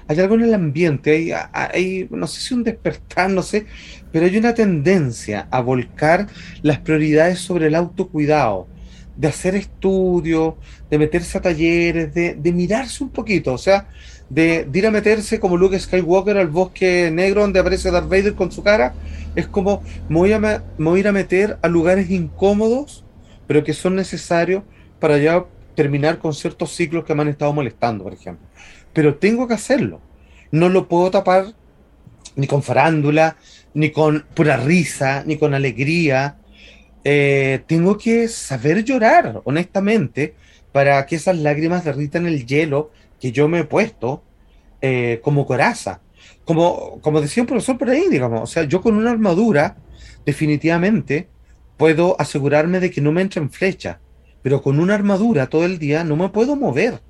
[0.07, 3.67] hay algo en el ambiente, hay, hay, no sé si un despertar, no sé,
[4.11, 6.29] pero hay una tendencia a volcar
[6.61, 8.71] las prioridades sobre el autocuidado,
[9.15, 10.55] de hacer estudios,
[10.89, 13.89] de meterse a talleres, de, de mirarse un poquito, o sea,
[14.29, 18.35] de, de, ir a meterse como Luke Skywalker al bosque negro donde aparece Darth Vader
[18.35, 18.93] con su cara,
[19.35, 23.03] es como me voy a, ir a meter a lugares incómodos,
[23.47, 24.63] pero que son necesarios
[24.99, 25.45] para ya
[25.75, 28.47] terminar con ciertos ciclos que me han estado molestando, por ejemplo.
[28.93, 30.01] Pero tengo que hacerlo.
[30.51, 31.47] No lo puedo tapar
[32.35, 33.37] ni con farándula,
[33.73, 36.37] ni con pura risa, ni con alegría.
[37.03, 40.33] Eh, tengo que saber llorar, honestamente,
[40.71, 44.23] para que esas lágrimas derritan el hielo que yo me he puesto
[44.81, 46.01] eh, como coraza.
[46.43, 49.77] Como, como decía un profesor por ahí, digamos, o sea, yo con una armadura,
[50.25, 51.27] definitivamente,
[51.77, 53.97] puedo asegurarme de que no me entren flechas,
[54.41, 57.01] pero con una armadura todo el día no me puedo mover.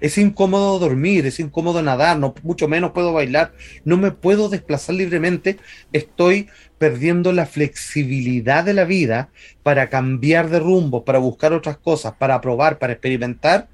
[0.00, 3.52] Es incómodo dormir, es incómodo nadar, no, mucho menos puedo bailar,
[3.84, 5.58] no me puedo desplazar libremente,
[5.92, 6.48] estoy
[6.78, 9.28] perdiendo la flexibilidad de la vida
[9.62, 13.68] para cambiar de rumbo, para buscar otras cosas, para probar, para experimentar,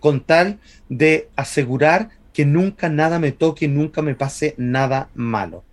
[0.00, 5.64] con tal de asegurar que nunca nada me toque, nunca me pase nada malo.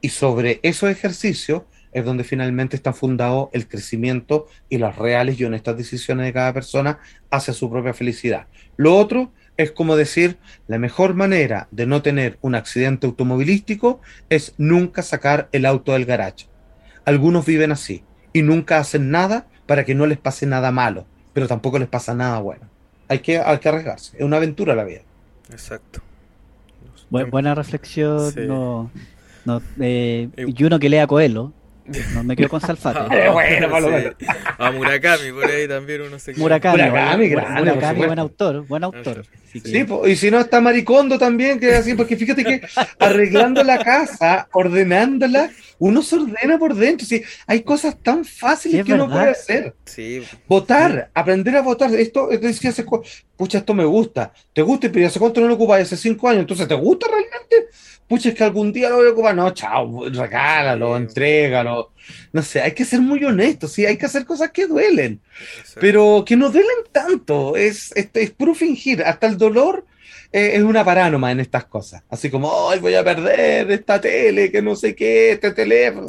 [0.00, 1.62] Y sobre esos ejercicios
[1.92, 6.52] es donde finalmente está fundado el crecimiento y las reales y honestas decisiones de cada
[6.52, 6.98] persona
[7.30, 8.46] hacia su propia felicidad.
[8.76, 10.36] Lo otro es como decir,
[10.68, 16.04] la mejor manera de no tener un accidente automovilístico es nunca sacar el auto del
[16.04, 16.46] garage.
[17.06, 21.48] Algunos viven así y nunca hacen nada para que no les pase nada malo, pero
[21.48, 22.75] tampoco les pasa nada bueno.
[23.08, 25.02] Hay que, hay que arriesgarse, es una aventura la vida.
[25.50, 26.00] Exacto.
[27.10, 28.32] Bu buena reflexión.
[28.32, 28.40] Sí.
[28.40, 28.90] No,
[29.44, 31.52] no, eh, y uno que lea Coelho.
[32.14, 32.98] No me quedo con Salfate.
[33.26, 33.68] ah, bueno,
[34.18, 34.24] sí.
[34.58, 36.42] A Murakami, por ahí también uno se queda.
[36.42, 39.24] Murakami, Murakami, grande, Murakami buen autor, buen autor.
[39.52, 42.60] Sí, sí, y si no está Maricondo también, que es así, porque fíjate que
[42.98, 47.06] arreglando la casa, ordenándola, uno se ordena por dentro.
[47.06, 49.74] Sí, hay cosas tan fáciles que uno puede hacer.
[49.84, 50.22] Sí.
[50.46, 51.94] Votar, aprender a votar.
[51.94, 52.72] Esto, decía,
[53.36, 54.32] pucha, esto me gusta.
[54.52, 54.90] ¿Te gusta?
[54.92, 55.80] Pero hace cuánto no lo ocupas?
[55.80, 56.40] Hace cinco años.
[56.40, 57.68] Entonces, ¿te gusta realmente?
[58.08, 59.34] Pucha, es que algún día lo voy a ocupar.
[59.34, 61.02] No, chao, regálalo, sí.
[61.02, 61.92] entrégalo.
[62.32, 65.20] No sé, hay que ser muy honesto, sí, hay que hacer cosas que duelen,
[65.80, 67.56] pero que no duelen tanto.
[67.56, 69.02] Es, es, es puro fingir.
[69.02, 69.84] Hasta el dolor
[70.32, 72.02] eh, es una paránoma en estas cosas.
[72.08, 76.06] Así como, ay, voy a perder esta tele, que no sé qué, este teléfono.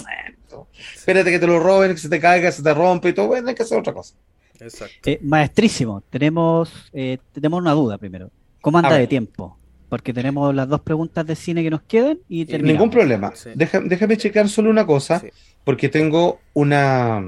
[0.96, 3.28] Espérate que te lo roben, que se te caiga, que se te rompe y todo.
[3.28, 4.16] Bueno, hay que hacer otra cosa.
[4.60, 5.10] Exacto.
[5.10, 8.32] Eh, maestrísimo, tenemos, eh, tenemos una duda primero.
[8.62, 9.58] ¿Cómo anda de tiempo?
[9.90, 12.74] Porque tenemos las dos preguntas de cine que nos quedan y terminamos.
[12.74, 13.36] Ningún problema.
[13.36, 13.52] Sí.
[13.56, 15.30] Déjame, déjame checar solo una cosa, sí.
[15.64, 17.24] porque tengo una,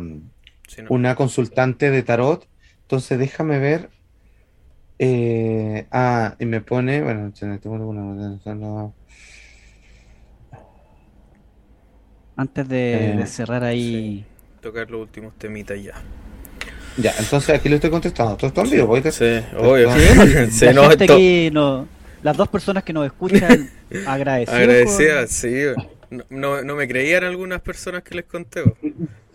[0.67, 0.87] sí, no.
[0.89, 2.47] una consultante de tarot.
[2.81, 3.89] Entonces déjame ver.
[4.97, 7.01] Eh, ah, y me pone.
[7.01, 8.91] Bueno, tengo una.
[12.35, 14.25] Antes de, eh, de cerrar ahí.
[14.61, 15.93] Tocar los últimos temitas ya.
[16.97, 18.35] Ya, entonces aquí le estoy contestando.
[18.35, 19.11] Todo esto en vivo, ¿oíste?
[19.11, 19.89] Sí, obvio.
[20.49, 21.03] Sí, no, esto...
[21.03, 21.87] aquí no,
[22.23, 23.69] las dos personas que nos escuchan
[24.07, 24.59] agradecidas.
[24.59, 25.63] Agradecidas, sí.
[26.09, 28.63] No, no, no, me creían algunas personas que les conté.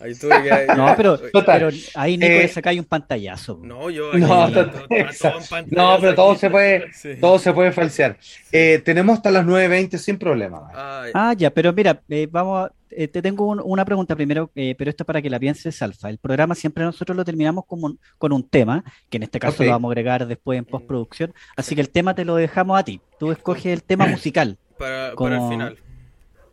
[0.05, 0.75] Ahí tuve que...
[0.77, 3.61] no, pero, pero ahí Nico eh, le sacáis un pantallazo.
[3.63, 7.17] No, yo aquí, no, todo, todo no, pero todo se puede, sí.
[7.21, 8.19] todo se puede falsear.
[8.53, 10.71] Eh, tenemos hasta las 9.20 sin problema.
[10.75, 14.51] Ah, ah, ya, pero mira, eh, vamos a, eh, te tengo un, una pregunta primero,
[14.55, 16.11] eh, pero esto es para que la pienses, Alfa.
[16.11, 19.57] El programa siempre nosotros lo terminamos con un, con un tema, que en este caso
[19.57, 19.67] okay.
[19.67, 21.35] lo vamos a agregar después en postproducción.
[21.57, 23.01] Así que el tema te lo dejamos a ti.
[23.19, 24.59] Tú escoges el tema musical.
[24.79, 25.31] Para, como...
[25.31, 25.79] para el final.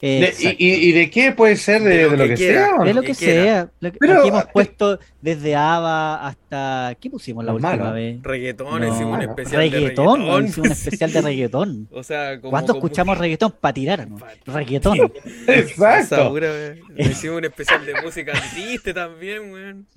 [0.01, 1.83] De, y, y, de qué puede ser?
[1.83, 2.77] ¿De, de, lo, de lo, que, que sea?
[2.83, 3.69] De lo que, que sea.
[3.79, 6.97] Pero, Aquí hemos puesto desde ABBA hasta.
[6.99, 7.93] ¿Qué pusimos la última malo.
[7.93, 8.17] vez?
[8.23, 8.87] Reggaetón, no.
[8.87, 10.45] hicimos un especial reggaetón, de reggaetón.
[10.45, 11.87] Hicimos un especial de reggaetón.
[11.91, 12.79] o sea, como, ¿Cuándo como...
[12.79, 13.53] escuchamos reggaetón?
[13.61, 14.23] Para tirarnos.
[14.47, 14.97] Reggaetón.
[15.47, 16.33] Exacto.
[16.97, 19.87] hicimos un especial de música triste también, weón.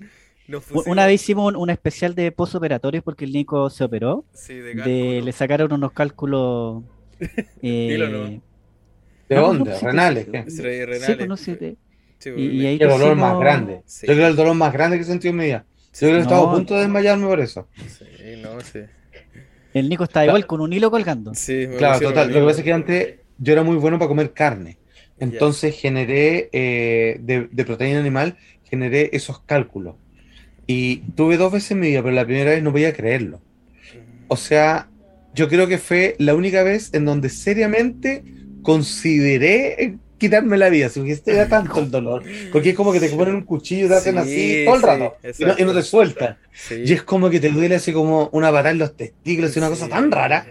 [0.85, 4.23] Una vez hicimos un, un, especial de posoperatorios porque el Nico se operó.
[4.33, 6.83] Sí, de, de Le sacaron unos cálculos.
[7.63, 8.41] Eh, Dilo, no.
[9.29, 9.71] ¿De dónde?
[9.71, 10.27] No, ¿Renales?
[10.47, 11.17] Sí, renales.
[11.17, 11.55] Sí, no sé.
[11.55, 11.75] Te...
[12.19, 13.81] Sí, y, y ahí el dolor más grande.
[13.85, 14.07] Sí.
[14.07, 15.65] Yo creo el dolor más grande que he sentido en mi vida.
[15.93, 17.67] Yo creo que he estado a punto de desmayarme por eso.
[17.75, 18.79] Sí, no, sí.
[19.73, 21.33] El Nico está igual con un hilo colgando.
[21.33, 22.29] Sí, claro, total.
[22.29, 24.77] Lo que pasa es que antes yo era muy bueno para comer carne.
[25.19, 25.81] Entonces yeah.
[25.81, 29.95] generé eh, de, de, proteína animal, generé esos cálculos.
[30.67, 33.41] Y tuve dos veces en mi vida, pero la primera vez no podía creerlo.
[34.27, 34.89] O sea,
[35.33, 38.23] yo creo que fue la única vez en donde seriamente
[38.65, 43.09] consideré quitarme la vida, si este era tanto el dolor, porque es como que te
[43.09, 45.73] ponen un cuchillo y te hacen sí, así todo el rato y, no, y, no,
[45.73, 46.37] te suelta.
[46.51, 46.83] Sí.
[46.85, 49.69] Y es como que te duele así como una patada en los testículos, y una
[49.69, 50.45] cosa tan rara.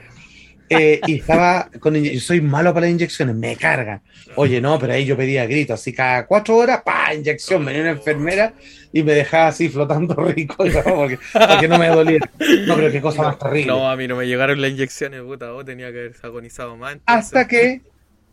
[0.70, 4.00] eh, y estaba con yo soy malo para las inyecciones, me cargan.
[4.36, 7.90] Oye, no, pero ahí yo pedía gritos, así cada cuatro horas, pa, inyección, venía una
[7.90, 8.54] enfermera
[8.92, 10.82] y me dejaba así flotando rico, ¿no?
[10.82, 12.20] porque, porque no me dolía.
[12.66, 13.66] No, pero qué cosa más terrible.
[13.66, 16.92] No, a mí no me llegaron las inyecciones, puta, vos tenía que haber agonizado más.
[16.92, 17.24] entonces.
[17.24, 17.82] Hasta que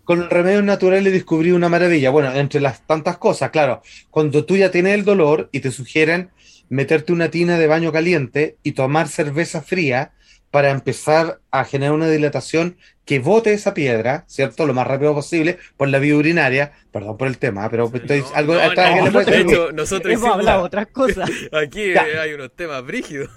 [0.03, 2.09] con remedios naturales descubrí una maravilla.
[2.09, 6.29] Bueno, entre las tantas cosas, claro, cuando tú ya tienes el dolor y te sugieren
[6.69, 10.11] meterte una tina de baño caliente y tomar cerveza fría
[10.51, 12.75] para empezar a generar una dilatación
[13.05, 14.65] que bote esa piedra, ¿cierto?
[14.65, 16.73] Lo más rápido posible por la vía urinaria.
[16.91, 19.53] Perdón por el tema, pero estoy No, algo no, no, que le de puede servir.
[19.53, 21.29] hecho, nosotros Hemos hablado otras cosas.
[21.53, 22.03] aquí Ya.
[22.21, 23.29] hay unos temas brígidos.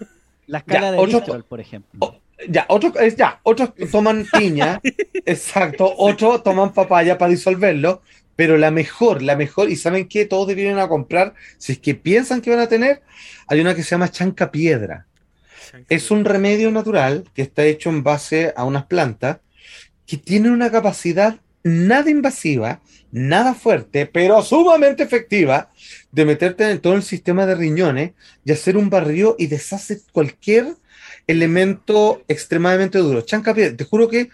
[0.46, 2.20] La escala Ya, de otro- Bristol, por ejemplo.
[2.48, 4.80] Ya, otros, es- ya, otros toman piña,
[5.24, 8.02] exacto, otros toman papaya para disolverlo,
[8.36, 10.24] pero la mejor, la mejor, y ¿saben qué?
[10.26, 13.02] Todos deberían a comprar, si es que piensan que van a tener,
[13.46, 15.06] hay una que se llama chanca piedra.
[15.88, 19.38] Es un remedio natural que está hecho en base a unas plantas
[20.06, 22.80] que tienen una capacidad nada invasiva,
[23.10, 25.70] nada fuerte, pero sumamente efectiva
[26.12, 28.12] de meterte en todo el sistema de riñones
[28.44, 30.74] y hacer un barrio y deshacer cualquier
[31.26, 33.22] elemento extremadamente duro.
[33.22, 34.30] Chanca piedra, te juro que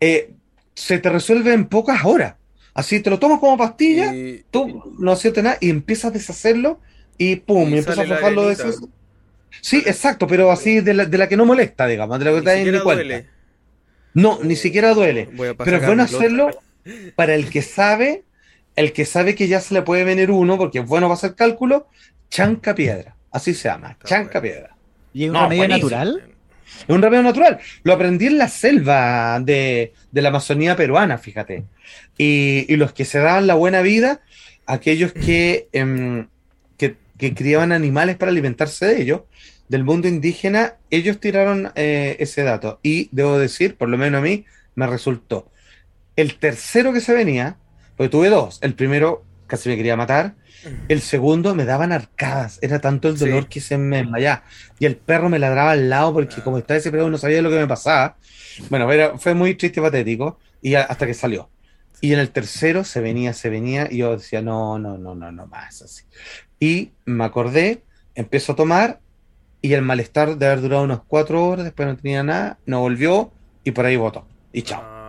[0.00, 0.30] eh,
[0.74, 2.34] se te resuelve en pocas horas.
[2.74, 6.80] Así te lo tomas como pastilla, Y- tú no sientes nada y empiezas a deshacerlo
[7.18, 8.70] y pum, Y y, empiezas a aflojarlo de eso.
[9.60, 12.70] Sí, exacto, pero así de la, de la que no molesta, digamos, de la que
[12.70, 13.02] ni cuenta.
[13.02, 13.26] duele.
[14.14, 15.28] No, ni siquiera duele.
[15.58, 16.50] A Pero es bueno hacerlo
[17.16, 18.24] para el que sabe,
[18.76, 21.34] el que sabe que ya se le puede venir uno, porque es bueno para hacer
[21.34, 21.88] cálculo,
[22.30, 23.16] chanca piedra.
[23.32, 24.76] Así se llama, Está chanca piedra.
[25.12, 25.90] ¿Y es un No, remedio buenísimo.
[25.90, 26.22] natural?
[26.88, 27.60] Es un remedio natural.
[27.82, 31.64] Lo aprendí en la selva de, de la Amazonía peruana, fíjate.
[32.16, 34.20] Y, y los que se daban la buena vida,
[34.66, 36.28] aquellos que, em,
[36.76, 39.22] que, que criaban animales para alimentarse de ellos,
[39.68, 42.80] del mundo indígena, ellos tiraron eh, ese dato.
[42.82, 44.44] Y debo decir, por lo menos a mí,
[44.74, 45.50] me resultó.
[46.16, 47.56] El tercero que se venía,
[47.96, 48.58] porque tuve dos.
[48.62, 50.34] El primero casi me quería matar.
[50.88, 52.58] El segundo me daban arcadas.
[52.62, 53.48] Era tanto el dolor Sí.
[53.48, 54.44] que se me desmayaba.
[54.78, 56.44] Y el perro me ladraba al lado porque Ah.
[56.44, 58.16] como estaba ese perro no sabía lo que me pasaba.
[58.68, 60.38] Bueno, era- fue muy triste y patético.
[60.62, 61.48] Y hasta que salió.
[62.02, 63.88] Y en el tercero se venía, se venía.
[63.90, 66.04] Y yo decía, no, no, no, no, no más así.
[66.58, 67.82] Y me acordé,
[68.14, 69.00] empiezo a tomar.
[69.62, 73.32] Y el malestar de haber durado unas cuatro horas, después no tenía nada, no volvió.
[73.64, 74.26] Y por ahí votó.
[74.52, 74.99] Y chao.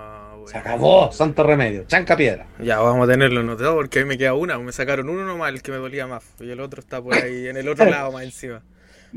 [0.47, 1.85] Se acabó, santo remedio.
[1.87, 2.47] Chanca piedra.
[2.59, 4.57] Ya, vamos a tenerlo anotado porque ahí me queda una.
[4.59, 6.23] Me sacaron uno nomás, el que me dolía más.
[6.39, 8.61] Y el otro está por ahí, en el otro lado más encima.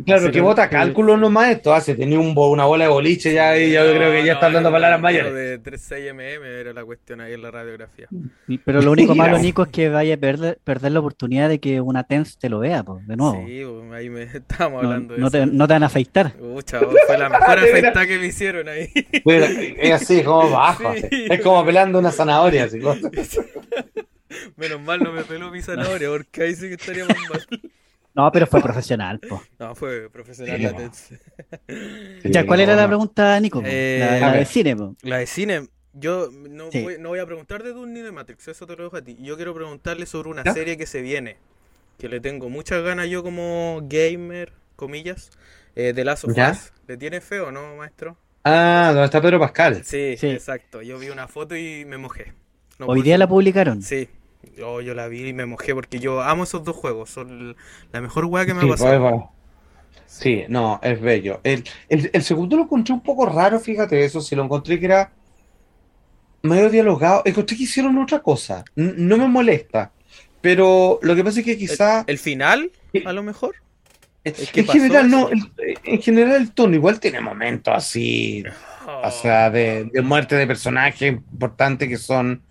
[0.05, 0.71] Claro, que no, vota sí.
[0.71, 3.93] cálculo nomás esto, hace, tenía un bo- una bola de boliche ya y yo No,
[3.93, 5.33] creo que ya no, está hablando era palabras mayores.
[5.35, 8.09] de 36 mm era la cuestión ahí en la radiografía.
[8.65, 9.39] Pero lo único malo.
[9.39, 12.59] Nico, es que vaya a perder, perder la oportunidad de que una TENS te lo
[12.59, 13.45] vea, pues, de nuevo.
[13.47, 15.47] Sí, pues, ahí me estábamos No, hablando de no te, eso.
[15.53, 16.33] no te van a afeitar.
[16.33, 18.89] Pucha, vos, fue la mejor afecta que me hicieron ahí.
[19.25, 21.03] Pero es así, como bajo, Sí.
[21.07, 21.27] así.
[21.31, 22.65] es como pelando una zanahoria.
[22.65, 22.81] Así,
[24.57, 27.47] Menos mal no me peló mi zanahoria, porque ahí sí que estaríamos mal.
[28.15, 29.41] No, pero fue profesional, pues.
[29.59, 32.31] No, fue profesional Sí, la.
[32.31, 33.61] Ya, ¿cuál era no, la pregunta, Nico?
[33.61, 33.67] po?
[33.69, 34.47] Eh, la, de ver.
[34.47, 34.95] cine, po.
[35.03, 36.83] La de cine, yo no, Sí.
[36.83, 39.03] voy, no voy a preguntar de Dune ni de Matrix, eso te lo dejo a
[39.03, 39.17] ti.
[39.21, 40.53] Yo quiero preguntarle sobre una ¿Ya?
[40.55, 41.37] serie que se viene,
[41.99, 45.31] que le tengo muchas ganas yo como gamer, comillas,
[45.77, 46.53] eh, de Last of ¿Ya?
[46.53, 46.73] Us.
[46.87, 48.17] ¿Le tiene feo, no, maestro?
[48.45, 49.83] Ah, donde está Pedro Pascal.
[49.85, 50.29] Sí, Sí.
[50.29, 50.83] exacto.
[50.83, 52.33] Yo vi una foto y me mojé.
[52.79, 53.83] No Hoy día la publicaron.
[53.83, 54.09] Sí.
[54.57, 57.11] Yo, yo la vi y me mojé porque yo amo esos dos juegos.
[57.11, 57.57] Son
[57.93, 59.31] la mejor weá que me Sí, ha pues, pasado.
[60.07, 61.41] Sí, no, es bello.
[61.45, 64.87] El, el- el segundo lo encontré un poco raro, fíjate eso, si lo encontré que
[64.87, 65.13] era
[66.43, 67.23] medio dialogado.
[67.25, 68.65] Encontré que hicieron otra cosa.
[68.77, 69.93] N- no me molesta.
[70.41, 72.05] Pero lo que pasa es que quizá...
[72.07, 72.71] ¿El final?
[73.07, 73.57] A lo mejor.
[74.25, 75.53] En ¿qué en pasó general, no, el-
[75.85, 78.43] en general el tono igual tiene momentos así,
[78.87, 82.43] o sea, de, de muerte de personajes importantes que son,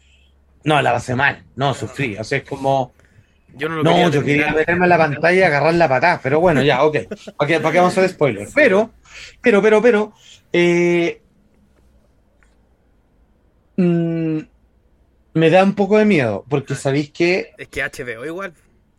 [0.63, 2.93] no, la pasé mal, no, sufrí, o sea, es como,
[3.55, 6.19] Yo no lo no, quería yo quería meterme en la pantalla y agarrar la patada,
[6.21, 6.97] pero bueno, ya, ok,
[7.37, 8.47] ¿para qué, para qué vamos a hacer spoiler?
[8.53, 8.91] Pero,
[9.41, 10.13] pero, pero, pero,
[10.51, 11.21] eh,
[13.77, 14.39] mm,
[15.33, 18.53] me da un poco de miedo, porque sabéis que, Es que HBO igual.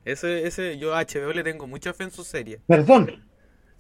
[0.05, 2.61] Ese, ese, yo a HBO le tengo mucha fe en su serie.
[2.67, 3.24] perdón,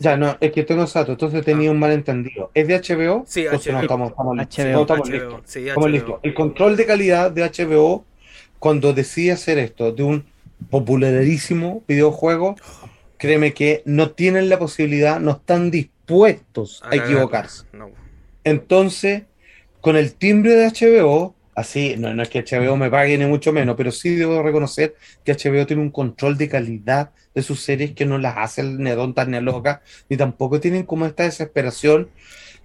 [0.04, 3.24] ya, no, es que tengo exacto, entonces tenía un malentendido, ¿es de HBO?
[3.26, 3.82] Sí, Entonces no HBO.
[3.82, 4.58] estamos, estamos listos.
[4.58, 4.72] HBO.
[4.72, 5.40] No, estamos HBO, listos.
[5.46, 5.88] sí, Estamos HBO.
[5.92, 6.20] listos.
[6.22, 8.04] El control de calidad de HBO,
[8.58, 10.24] cuando decide hacer esto de un
[10.70, 12.56] popularísimo videojuego,
[13.16, 17.64] créeme que no tienen la posibilidad, no están dispuestos a equivocarse.
[17.72, 17.90] No.
[18.44, 19.22] Entonces,
[19.80, 23.52] con el timbre de HBO, así, no, no es que HBO me pague ni mucho
[23.52, 24.94] menos, pero sí debo reconocer
[25.24, 28.90] que HBO tiene un control de calidad de sus series que no las hace ni
[28.92, 32.12] tontas ni locas, ni tampoco tienen como esta desesperación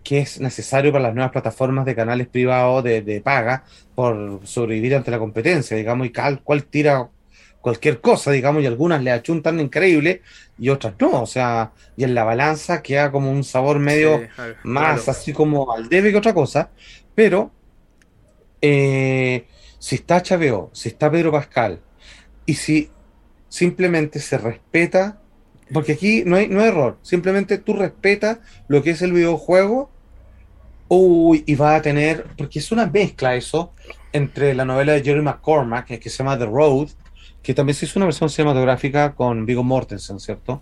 [0.03, 3.63] que es necesario para las nuevas plataformas de canales privados de, de paga
[3.95, 7.09] por sobrevivir ante la competencia, digamos, y cal cual tira
[7.61, 10.21] cualquier cosa, digamos, y algunas le achuntan increíble
[10.57, 14.55] y otras no, o sea, y en la balanza queda como un sabor medio Sí,
[14.63, 15.09] más claro.
[15.09, 16.71] así como al debe que otra cosa,
[17.15, 17.58] pero
[18.61, 19.45] eh,
[19.79, 21.79] si está HBO, si está Pedro Pascal,
[22.45, 22.89] y si
[23.47, 25.21] simplemente se respeta,
[25.73, 29.89] porque aquí no hay, no hay error, simplemente tú respetas lo que es el videojuego,
[30.87, 33.73] uy, y va a tener, porque es una mezcla eso,
[34.11, 36.89] entre la novela de Jerry McCormack, que, que se llama The Road,
[37.43, 40.61] que también se hizo una versión cinematográfica con Viggo Mortensen, ¿cierto?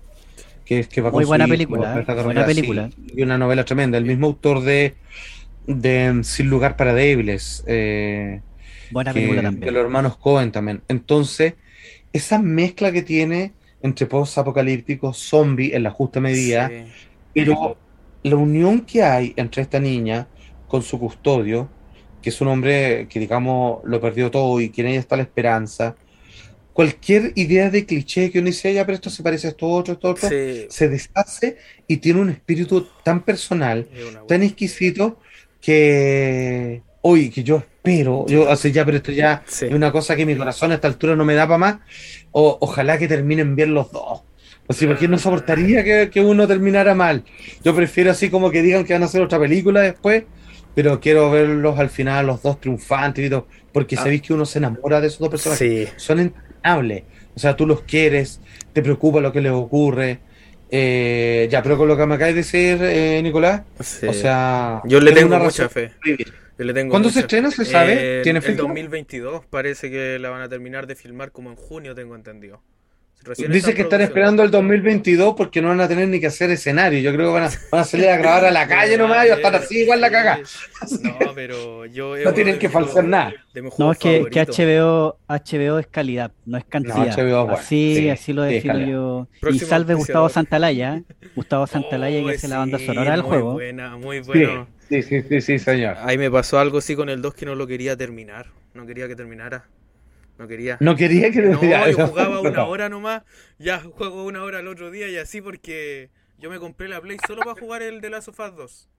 [0.63, 2.23] Que, es que va Muy buena película, ¿eh?
[2.23, 2.89] Buena sí, película.
[3.15, 4.95] y una novela tremenda, el mismo autor de,
[5.67, 8.41] de Sin lugar para débiles, eh,
[8.91, 10.81] Buena que- película de los hermanos Cohen también.
[10.87, 11.53] Entonces,
[12.13, 16.85] esa mezcla que tiene entre post-apocalíptico, zombie en la justa medida, Sí.
[17.33, 17.77] pero
[18.23, 20.27] la unión que hay entre esta niña
[20.67, 21.69] con su custodio,
[22.21, 25.23] que es un hombre que, digamos, lo perdió todo y que en ella está la
[25.23, 25.95] esperanza,
[26.73, 29.93] cualquier idea de cliché que uno dice, ya, pero esto se parece a esto otro,
[29.93, 31.57] esto otro, Sí, se deshace
[31.87, 33.87] y tiene un espíritu tan personal,
[34.27, 35.19] tan exquisito,
[35.67, 39.65] que hoy, que yo espero, yo así ya, pero esto ya Sí.
[39.65, 41.75] es una cosa que mi corazón a esta altura no me da para más,
[42.31, 44.21] o, ojalá que terminen bien los dos.
[44.69, 47.23] Así, porque no soportaría que, que uno terminara mal.
[47.63, 50.23] Yo prefiero así como que digan que van a hacer otra película después,
[50.75, 54.03] pero quiero verlos al final, los dos triunfantes y todo, porque Ah.
[54.03, 55.93] sabéis que uno se enamora de esos dos personajes Sí.
[55.97, 57.03] son entrañables.
[57.35, 58.41] O sea, tú los quieres,
[58.73, 60.19] te preocupa lo que les ocurre.
[60.69, 64.07] Eh, ya, pero con lo que me acabas de decir, eh, Nicolás, sí.
[64.07, 65.93] o sea, yo le tengo tengo mucha fe.
[66.57, 67.51] Yo le tengo ¿Cuándo se mucha estrena?
[67.51, 67.51] fe.
[67.51, 68.05] ¿Se sabe?
[68.19, 68.63] Eh, ¿Tiene fecha?
[68.63, 72.61] 2022 parece que la van a terminar de filmar como en junio, tengo entendido.
[73.27, 76.49] Recién Dice que están esperando el 2022 porque no van a tener ni que hacer
[76.51, 76.99] escenario.
[76.99, 79.29] Yo creo que van a, van a salir a grabar a la calle nomás y
[79.29, 80.39] a estar así igual la caga.
[81.01, 83.33] No, pero yo No tienen que juegos- nada.
[83.77, 84.41] No, es que, que.
[84.41, 86.95] HBO, HBO es calidad, no es cantidad.
[87.07, 89.27] HBO es bueno, así, sí, así lo defino yo.
[89.51, 90.29] Y salve Gustavo.
[90.29, 91.03] Santalaya, ¿eh?
[91.35, 93.53] Gustavo Santalaya que Oh, hace la banda sonora del muy juego.
[93.53, 94.67] Buena, muy Sí, bueno.
[94.89, 95.97] sí, sí, sí, sí, señor.
[96.01, 98.47] Ahí me pasó algo así con el 2 que no lo quería terminar.
[98.73, 99.65] No quería que terminara.
[100.37, 100.77] No quería.
[100.79, 101.59] No quería que No,
[101.89, 102.69] yo jugaba una no.
[102.69, 103.23] hora nomás.
[103.57, 107.17] Ya juego una hora el otro día y así porque yo me compré la Play
[107.27, 108.89] solo para jugar el de Last of Us 2.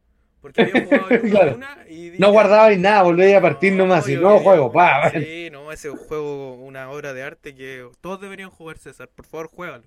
[0.41, 1.55] Porque había jugado el uno Claro.
[1.57, 5.11] una y dije, No guardabais nada, volvéis a partir nomás y quería juego, pa.
[5.11, 9.09] Sí, no, ese juego, una obra de arte que todos deberían jugar, César.
[9.15, 9.85] Por favor, juégalo.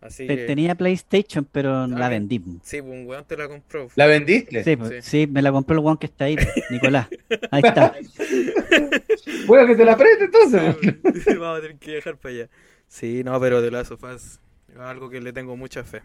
[0.00, 2.38] Así que, Tenía PlayStation, pero la Ah, vendí.
[2.62, 3.88] sí, pues un weón te la compró.
[3.96, 4.62] ¿La vendiste?
[4.62, 5.10] Sí, pues, Sí.
[5.10, 6.36] sí, me la compró el guan que está ahí,
[6.70, 7.08] Nicolás.
[7.50, 7.94] Ahí está.
[9.46, 10.76] Bueno, que te la preste entonces.
[11.24, 12.48] Sí, Vamos a tener que dejar para allá.
[12.86, 14.40] Sí, no, pero de Us es
[14.78, 16.02] algo que le tengo mucha fe.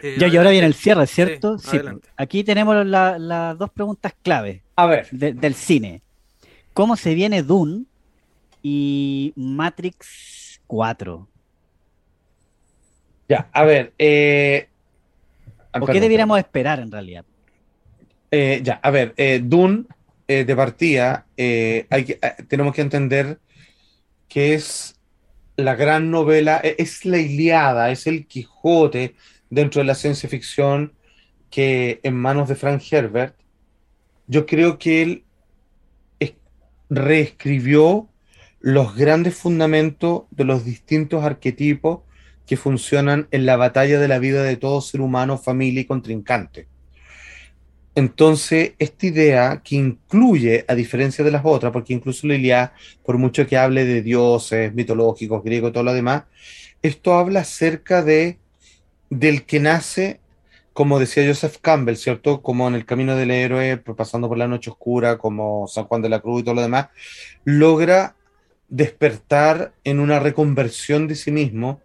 [0.00, 1.58] Eh, Ya, y ahora viene el cierre, ¿cierto?
[1.58, 2.08] Sí, Sí, adelante.
[2.16, 6.02] aquí tenemos la- las dos preguntas clave A ver, de- del cine.
[6.72, 7.84] ¿Cómo se viene Dune
[8.62, 11.28] y Matrix 4?
[13.32, 13.92] Ya, a ver.
[13.98, 14.68] Eh,
[15.80, 17.24] ¿O qué debiéramos esperar en realidad?
[18.30, 19.84] Eh, ya, a ver, eh, Dune,
[20.28, 22.18] eh, de partida, eh, hay que,
[22.48, 23.38] tenemos que entender
[24.28, 24.96] que es
[25.56, 29.14] la gran novela, eh, es la Ilíada, es el Quijote
[29.50, 30.92] dentro de la ciencia ficción
[31.50, 33.34] que en manos de Frank Herbert,
[34.26, 35.24] yo creo que él
[36.20, 36.34] es-
[36.90, 38.08] reescribió
[38.60, 42.00] los grandes fundamentos de los distintos arquetipos
[42.46, 46.68] que funcionan en la batalla de la vida de todo ser humano, familia y contrincante.
[47.94, 52.72] Entonces, esta idea que incluye, a diferencia de las otras, porque incluso la
[53.04, 56.24] por mucho que hable de dioses mitológicos, griegos y todo lo demás,
[56.80, 58.38] esto habla acerca de
[59.10, 60.20] del que nace,
[60.72, 62.40] como decía Joseph Campbell, ¿cierto?
[62.40, 66.00] Como en el camino del héroe, por- pasando por la noche oscura, como San Juan
[66.00, 66.88] de la Cruz y todo lo demás,
[67.44, 68.16] logra
[68.68, 71.80] despertar en una reconversión de sí mismo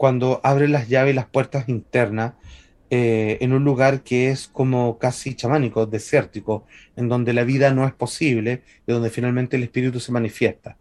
[0.00, 2.32] cuando abre las llaves y las puertas internas
[2.88, 6.64] eh, en un lugar que es como casi chamánico, desértico,
[6.96, 10.78] en donde la vida no es posible y donde finalmente el espíritu se manifiesta.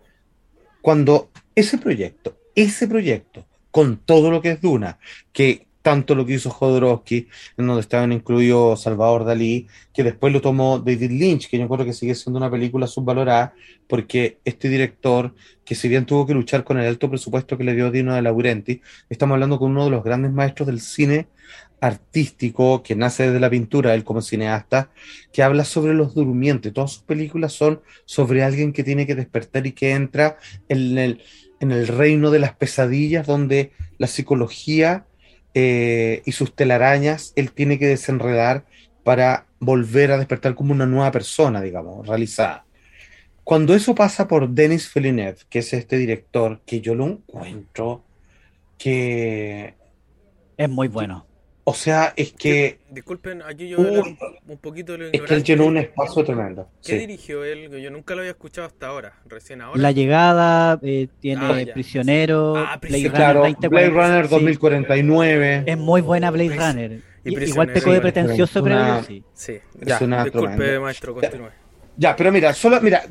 [0.81, 4.99] Cuando ese proyecto, ese proyecto, con todo lo que es Duna,
[5.33, 7.27] que tanto lo que hizo Jodorowsky,
[7.57, 11.85] en donde estaban incluidos Salvador Dalí, que después lo tomó David Lynch, que yo creo
[11.85, 13.53] que sigue siendo una película subvalorada,
[13.87, 15.33] porque este director,
[15.63, 18.21] que si bien tuvo que luchar con el alto presupuesto que le dio Dino de
[18.21, 21.27] Laurenti, estamos hablando con uno de los grandes maestros del cine
[21.81, 24.91] artístico que nace desde la pintura, él como cineasta,
[25.31, 26.73] que habla sobre los durmientes.
[26.73, 30.37] Todas sus películas son sobre alguien que tiene que despertar y que entra
[30.67, 31.21] en el,
[31.59, 35.05] en el reino de las pesadillas, donde la psicología
[35.53, 38.65] eh, y sus telarañas él tiene que desenredar
[39.03, 42.65] para volver a despertar como una nueva persona, digamos, realizada.
[43.43, 48.03] Cuando eso pasa por Denis Villeneuve, que es este director, que yo lo encuentro
[48.77, 49.73] que...
[50.55, 51.25] Es muy bueno.
[51.69, 52.79] O sea, es que...
[52.89, 54.17] Disculpen, aquí yo voy a un,
[54.47, 56.67] un poquito de lo Es que él llenó un espacio tremendo.
[56.83, 56.97] ¿Qué sí.
[56.97, 57.69] dirigió él?
[57.79, 59.79] Yo nunca lo había escuchado hasta ahora, recién ahora.
[59.79, 61.73] La llegada, eh, tiene Ah.
[61.73, 63.13] Prisionero, Ah, Blade Prisionero.
[63.15, 64.07] Claro, Runner Blade 2049.
[64.07, 65.63] Runner Sí, 2049.
[65.67, 67.01] es muy buena Blade Pris- Runner.
[67.23, 69.23] y Igual pecó de pretencioso, pero una- sí.
[69.33, 69.99] Sí, Es ya.
[70.01, 70.79] una Disculpe, tremenda.
[70.79, 71.49] maestro, continúe.
[71.97, 73.03] Ya, pero mira, solo, mira,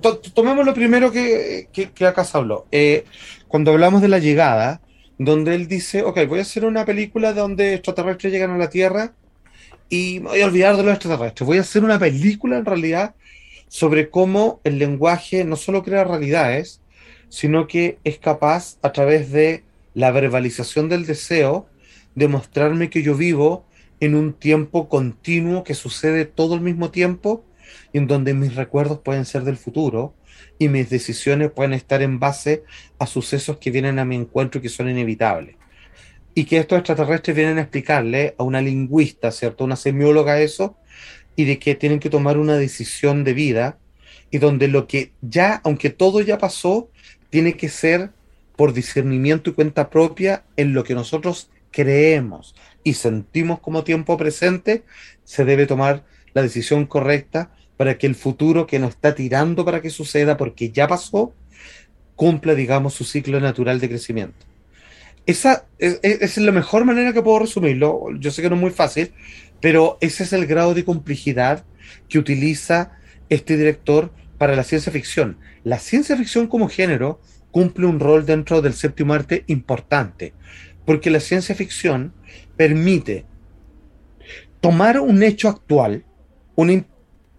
[0.00, 2.66] to- tomemos lo primero que, que, que acá se habló.
[2.72, 3.04] Eh,
[3.46, 4.80] cuando hablamos de la llegada,
[5.22, 9.12] donde él dice, ok, voy a hacer una película donde extraterrestres llegan a la Tierra
[9.90, 11.46] y me voy a olvidar de los extraterrestres.
[11.46, 13.14] Voy a hacer una película en realidad
[13.68, 16.80] sobre cómo el lenguaje no solo crea realidades,
[17.28, 21.68] sino que es capaz, a través de la verbalización del deseo,
[22.14, 23.66] de mostrarme que yo vivo
[24.00, 27.44] en un tiempo continuo que sucede todo al mismo tiempo
[27.92, 30.14] y en donde mis recuerdos pueden ser del futuro
[30.58, 32.64] y mis decisiones pueden estar en base
[32.98, 35.56] a sucesos que vienen a mi encuentro y que son inevitables.
[36.34, 39.64] Y que estos extraterrestres vienen a explicarle a una lingüista, ¿cierto?
[39.64, 40.76] Una semióloga eso,
[41.36, 43.78] y de que tienen que tomar una decisión de vida
[44.30, 46.90] y donde lo que ya, aunque todo ya pasó,
[47.30, 48.10] tiene que ser
[48.56, 52.54] por discernimiento y cuenta propia en lo que nosotros creemos
[52.84, 54.84] y sentimos como tiempo presente,
[55.24, 56.04] se debe tomar
[56.34, 60.70] la decisión correcta para que el futuro que nos está tirando para que suceda, porque
[60.70, 61.34] ya pasó,
[62.16, 64.46] cumpla, digamos, su ciclo natural de crecimiento.
[65.26, 67.90] Esa es, es- es la mejor manera que puedo resumirlo.
[68.18, 69.12] Yo sé que no es muy fácil,
[69.60, 71.64] pero ese es el grado de complejidad
[72.08, 72.92] que utiliza
[73.28, 75.38] este director para la ciencia ficción.
[75.64, 77.20] La ciencia ficción como género
[77.50, 80.34] cumple un rol dentro del séptimo arte importante,
[80.86, 82.12] porque la ciencia ficción
[82.56, 83.26] permite
[84.60, 86.04] tomar un hecho actual,
[86.56, 86.84] un, im-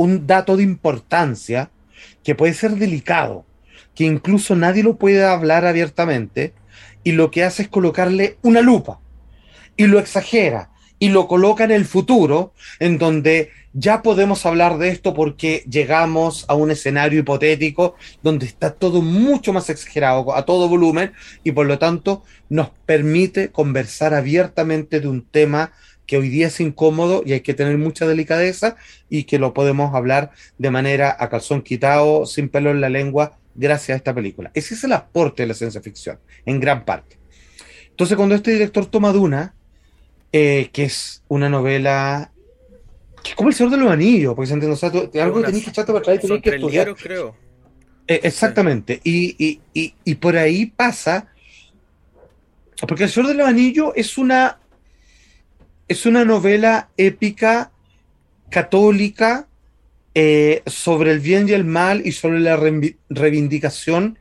[0.01, 1.69] un dato de importancia
[2.23, 3.45] que puede ser delicado,
[3.95, 6.53] que incluso nadie lo puede hablar abiertamente,
[7.03, 8.99] y lo que hace es colocarle una lupa
[9.75, 10.69] y lo exagera
[10.99, 16.45] y lo coloca en el futuro, en donde ya podemos hablar de esto porque llegamos
[16.47, 21.13] a un escenario hipotético donde está todo mucho más exagerado, a todo volumen,
[21.43, 25.71] y por lo tanto nos permite conversar abiertamente de un tema
[26.11, 28.75] que hoy día es incómodo y hay que tener mucha delicadeza
[29.09, 33.37] y que lo podemos hablar de manera a calzón quitado, sin pelo en la lengua,
[33.55, 34.51] gracias a esta película.
[34.53, 37.17] Ese es el aporte de la ciencia ficción, en gran parte.
[37.91, 39.53] Entonces, cuando este director toma Duna,
[40.33, 42.33] eh, que es una novela
[43.23, 45.39] que es como el Señor de los Anillos, porque se entiende, o sea, tú- algo
[45.39, 46.87] que tenés que echarte para atrás y tenés que estudiar.
[46.87, 47.35] libros, creo.
[48.05, 48.99] Eh, exactamente.
[49.05, 51.29] Y, y- y- y por ahí pasa.
[52.85, 54.57] Porque El Señor de los Anillos es una.
[55.91, 57.73] Es una novela épica
[58.49, 59.49] católica
[60.15, 62.57] eh, sobre el bien y el mal y sobre la
[63.09, 64.17] reivindicación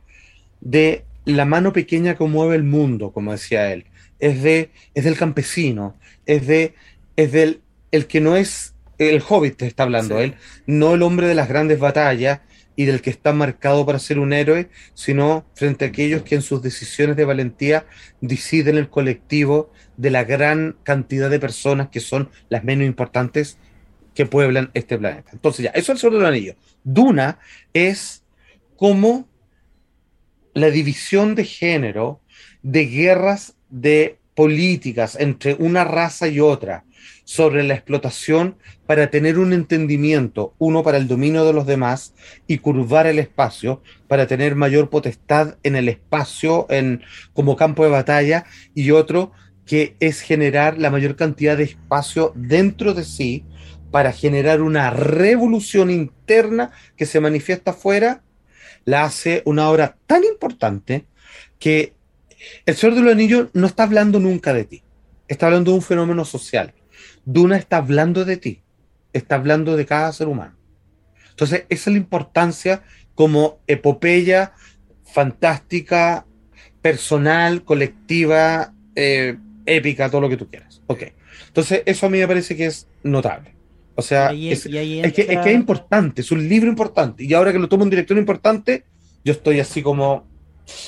[0.59, 3.85] de la mano pequeña que mueve el mundo, como decía él.
[4.19, 5.95] Es, de, es del campesino,
[6.25, 6.73] es, de,
[7.15, 7.61] es del
[7.91, 10.23] el que no es el hobbit, te está hablando Sí.
[10.25, 10.35] él,
[10.65, 12.41] no el hombre de las grandes batallas
[12.75, 16.41] y del que está marcado para ser un héroe, sino frente a aquellos que en
[16.41, 17.85] sus decisiones de valentía
[18.19, 23.59] deciden el colectivo de la gran cantidad de personas que son las menos importantes
[24.15, 25.29] que pueblan este planeta.
[25.31, 26.55] Entonces ya, eso es el Señor del Anillo.
[26.83, 27.37] Duna
[27.71, 28.23] es
[28.77, 29.29] como
[30.55, 32.19] la división de género,
[32.63, 36.83] de guerras de políticas entre una raza y otra,
[37.23, 38.55] sobre la explotación
[38.87, 42.15] para tener un entendimiento, uno para el dominio de los demás
[42.47, 47.03] y curvar el espacio para tener mayor potestad en el espacio en,
[47.33, 49.31] como campo de batalla y otro
[49.71, 53.45] que es generar la mayor cantidad de espacio dentro de sí
[53.89, 58.21] para generar una revolución interna que se manifiesta afuera,
[58.83, 61.05] la hace una obra tan importante
[61.57, 61.93] que
[62.65, 64.83] el Señor de los Anillos no está hablando nunca de ti,
[65.29, 66.73] está hablando de un fenómeno social.
[67.23, 68.63] Duna está hablando de ti,
[69.13, 70.57] está hablando de cada ser humano.
[71.29, 72.83] Entonces, esa es la importancia
[73.15, 74.51] como epopeya
[75.05, 76.25] fantástica,
[76.81, 80.81] personal, colectiva, eh, épica, todo lo que tú quieras.
[80.87, 81.03] Ok.
[81.47, 83.53] Entonces, eso a mí me parece que es notable.
[83.95, 86.47] O sea, Y ahí- es, y ahí es que, es que es importante, es un
[86.47, 87.23] libro importante.
[87.23, 88.83] Y ahora que lo toma un director importante,
[89.23, 90.25] yo estoy así como.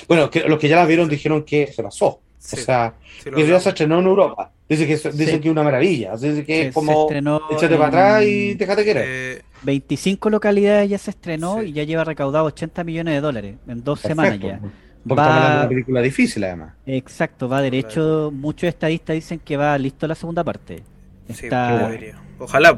[0.08, 2.22] Bueno, que los que ya la vieron dijeron que se pasó.
[2.38, 4.52] Sí, o sea, sí que ya se estrenó en Europa.
[4.68, 5.42] Dice que, es- dicen Sí.
[5.42, 6.16] que es una maravilla.
[6.16, 7.08] Dice que es como.
[7.10, 9.06] Échate en para atrás y déjate querer.
[9.08, 11.68] Eh, 25 localidades ya se estrenó Sí.
[11.68, 14.60] y ya lleva recaudado 80 millones de dólares en dos semanas ya.
[15.08, 16.74] Porque Va- estamos hablando de una película difícil, además.
[16.86, 18.32] Exacto, va derecho.
[18.34, 20.84] Muchos estadistas dicen que va listo la segunda parte.
[21.30, 22.22] sí, Está- debería.
[22.40, 22.78] Ojalá.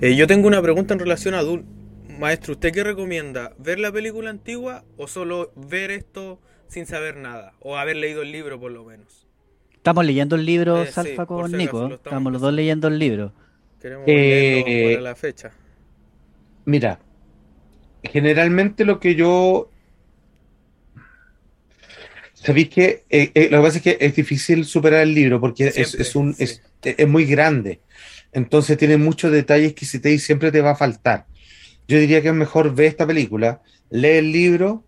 [0.00, 1.64] Eh, yo tengo una pregunta en relación a Dune.
[2.18, 3.52] Maestro, ¿usted qué recomienda?
[3.58, 7.52] ¿Ver la película antigua o solo ver esto sin saber nada?
[7.60, 9.26] O haber leído el libro por lo menos.
[9.74, 11.80] Estamos leyendo el libro, Eh, sí, Salfa, con Nico.
[11.80, 13.32] lo Estamos, estamos los dos leyendo el libro.
[13.80, 15.50] Queremos Eh, para la fecha.
[16.64, 16.98] Mira,
[18.02, 19.70] generalmente lo que yo.
[22.46, 25.66] ¿Sabéis que eh, eh, lo que pasa es que es difícil superar el libro porque
[25.68, 26.44] es, Siempre, es un, sí.
[26.44, 27.80] es, es muy grande.
[28.32, 31.26] Entonces tiene muchos detalles que si te y siempre te va a faltar.
[31.88, 34.84] Yo diría que es mejor ver esta película, lee el libro.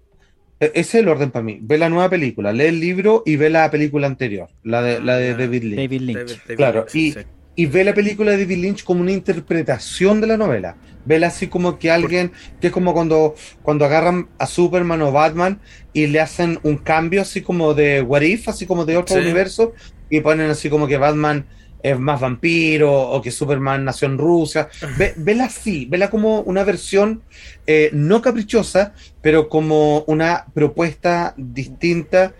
[0.60, 1.59] e- Ese es el orden para mí.
[1.62, 5.16] Ve la nueva película, lee el libro y ve la película anterior, la de, la
[5.16, 5.76] de Ah, David Lynch.
[5.76, 6.18] David Lynch.
[6.18, 7.18] David- David Claro, Lynch, y- sí.
[7.59, 10.76] Y ve la película de David Lynch como una interpretación de la novela.
[11.05, 12.30] Vela así como que alguien,
[12.60, 15.59] que es como cuando, cuando agarran a Superman o Batman
[15.93, 19.22] y le hacen un cambio así como de What If, así como de otro Sí.
[19.22, 19.72] universo,
[20.09, 21.47] y ponen así como que Batman
[21.82, 24.68] es más vampiro o que Superman nació en Rusia.
[24.97, 27.22] Ve- vela así, vela como una versión
[27.66, 32.35] eh, no caprichosa, pero como una propuesta distinta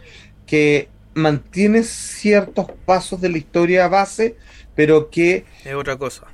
[0.47, 4.37] que mantiene ciertos pasos de la historia base,
[4.79, 6.29] pero que Es otra cosa.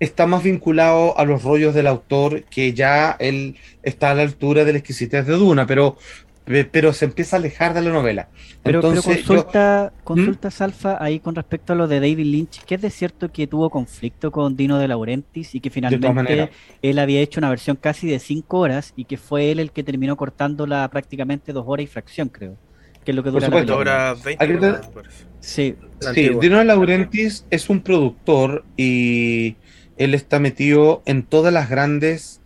[0.00, 4.64] está más vinculado a los rollos del autor, que ya él está a la altura
[4.64, 5.98] de la exquisitez de Duna, pero,
[6.46, 8.28] pe- pero se empieza a alejar de la novela.
[8.62, 12.64] Pero, pero Entonces, yo- consulta, consulta Salfa ahí con respecto a lo de David Lynch,
[12.64, 16.50] que es de cierto que tuvo conflicto con Dino de Laurentiis y que finalmente
[16.80, 19.82] él había hecho una versión casi de cinco horas y que fue él el que
[19.84, 22.56] terminó cortándola prácticamente dos horas y fracción, creo.
[23.04, 23.74] Que es lo que Por dura la supuesto.
[23.74, 25.24] Ahora 20 Hay que minutos, tener- me parece.
[25.40, 26.30] Sí, La Sí.
[26.40, 29.56] Dino De Laurentiis es un productor y
[29.96, 32.40] él está metido en todas las grandes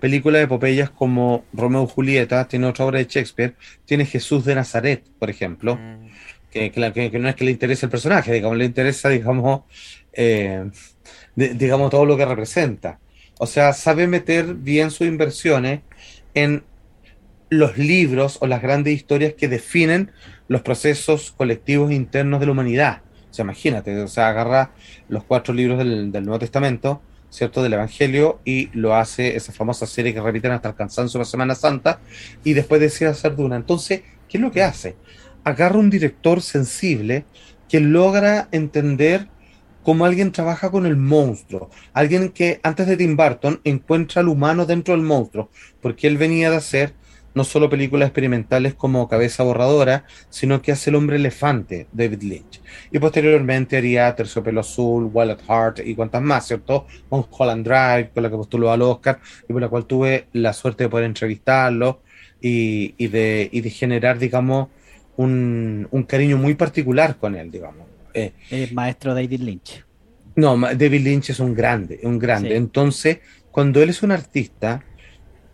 [0.00, 3.54] películas de epopeyas como Romeo y Julieta, tiene otra obra de Shakespeare,
[3.84, 6.08] tiene Jesús de Nazaret, por ejemplo, Mm,
[6.50, 9.08] que, que la- que- que no es que le interese el personaje, digamos, le interesa,
[9.08, 9.62] digamos,
[10.12, 10.70] eh,
[11.36, 12.98] de- digamos, todo lo que representa.
[13.38, 15.80] O sea, sabe meter bien sus inversiones
[16.34, 16.62] en
[17.50, 20.12] los libros o las grandes historias que definen
[20.48, 23.02] los procesos colectivos internos de la humanidad.
[23.30, 24.70] O sea, imagínate, o sea, agarra
[25.08, 27.62] los cuatro libros del, Nuevo Testamento, ¿cierto?
[27.62, 31.54] Del Evangelio, y lo hace esa famosa serie que repiten hasta el cansancio la Semana
[31.54, 32.00] Santa,
[32.42, 33.56] y después decide hacer Duna.
[33.56, 34.96] Entonces, ¿qué es lo que hace?
[35.44, 37.24] Agarra un director sensible
[37.68, 39.28] que logra entender
[39.82, 41.70] cómo alguien trabaja con el monstruo.
[41.92, 45.50] Alguien que antes de Tim Burton encuentra al humano dentro del monstruo,
[45.80, 46.94] porque él venía de hacer
[47.34, 52.60] no solo películas experimentales como Cabeza Borradora, sino que hace El Hombre Elefante, David Lynch.
[52.90, 56.86] Y posteriormente haría Terciopelo Azul, Wild at Heart y cuantas más, ¿cierto?
[57.08, 60.52] Con Holland Drive, con la que postuló al Oscar y por la cual tuve la
[60.52, 62.02] suerte de poder entrevistarlo
[62.40, 64.68] y, y de, y de generar, digamos,
[65.16, 67.86] un, un cariño muy particular con él, digamos.
[68.14, 69.84] Eh, es maestro David Lynch.
[70.34, 72.50] no, David Lynch es un grande, un grande.
[72.50, 72.56] Sí.
[72.56, 73.18] Entonces,
[73.50, 74.84] cuando él es un artista,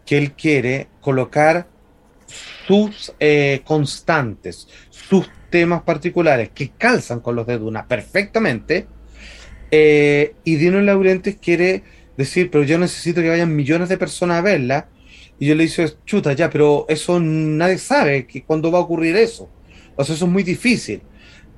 [0.07, 1.69] que él quiere colocar
[2.67, 8.87] sus eh, constantes, sus temas particulares que calzan con los de Duna perfectamente,
[9.71, 11.83] eh, y Dino Laurentiis quiere
[12.17, 14.89] decir, pero yo necesito que vayan millones de personas a verla,
[15.39, 19.17] y yo le digo, chuta, ya, pero eso nadie sabe que cuándo va a ocurrir
[19.17, 19.51] eso.
[19.97, 21.03] O sea, eso es muy difícil.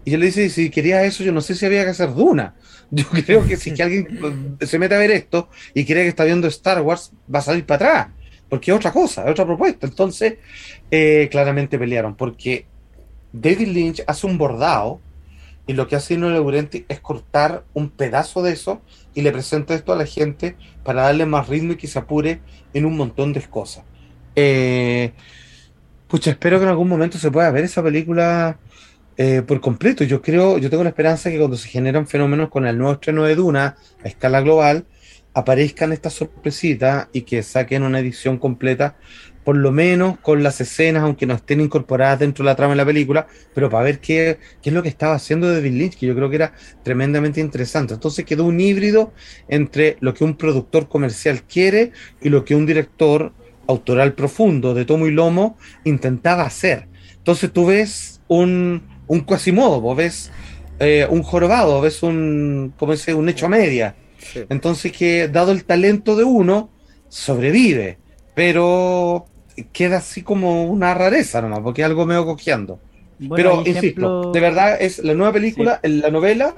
[0.04, 2.54] Y yo le dice, si quería eso, yo no sé si había que hacer Duna.
[2.90, 6.08] Yo creo que si que alguien eh, se mete a ver esto y cree que
[6.08, 8.08] está viendo Star Wars, va a salir para atrás.
[8.48, 9.86] Porque es otra cosa, es otra propuesta.
[9.86, 10.38] Entonces,
[10.90, 12.14] eh, claramente pelearon.
[12.14, 12.66] Porque
[13.32, 15.00] David Lynch hace un bordado
[15.66, 18.80] y lo que hace Dino Laurenti es cortar un pedazo de eso
[19.14, 22.40] y le presenta esto a la gente para darle más ritmo y que se apure
[22.72, 23.84] en un montón de cosas.
[24.34, 25.12] Eh,
[26.08, 28.58] pucha, espero que en algún momento se pueda ver esa película
[29.18, 30.04] eh, por completo.
[30.04, 33.24] Yo creo, yo tengo la esperanza que cuando se generan fenómenos con el nuevo estreno
[33.24, 34.86] de Duna a escala global,
[35.38, 38.96] aparezcan estas sorpresitas y que saquen una edición completa,
[39.44, 42.78] por lo menos con las escenas, aunque no estén incorporadas dentro de la trama de
[42.78, 46.06] la película, pero para ver qué, qué es lo que estaba haciendo David Lynch, que
[46.06, 46.52] yo creo que era
[46.82, 47.94] tremendamente interesante.
[47.94, 49.12] Entonces quedó un híbrido
[49.48, 53.32] entre lo que un productor comercial quiere y lo que un director
[53.68, 56.88] autoral profundo de tomo y lomo intentaba hacer.
[57.16, 60.30] Entonces tú ves un, un Quasimodo, vos ves
[60.80, 63.94] eh, un jorobado, ves un, como dice, un hecho a media.
[64.32, 64.44] Sí.
[64.48, 66.70] Entonces que dado el talento de uno,
[67.08, 67.98] sobrevive,
[68.34, 69.26] pero
[69.72, 72.80] queda así como una rareza nomás, porque algo me cojeando.
[73.18, 76.54] Bueno, pero, insisto, de verdad es la nueva película, la novela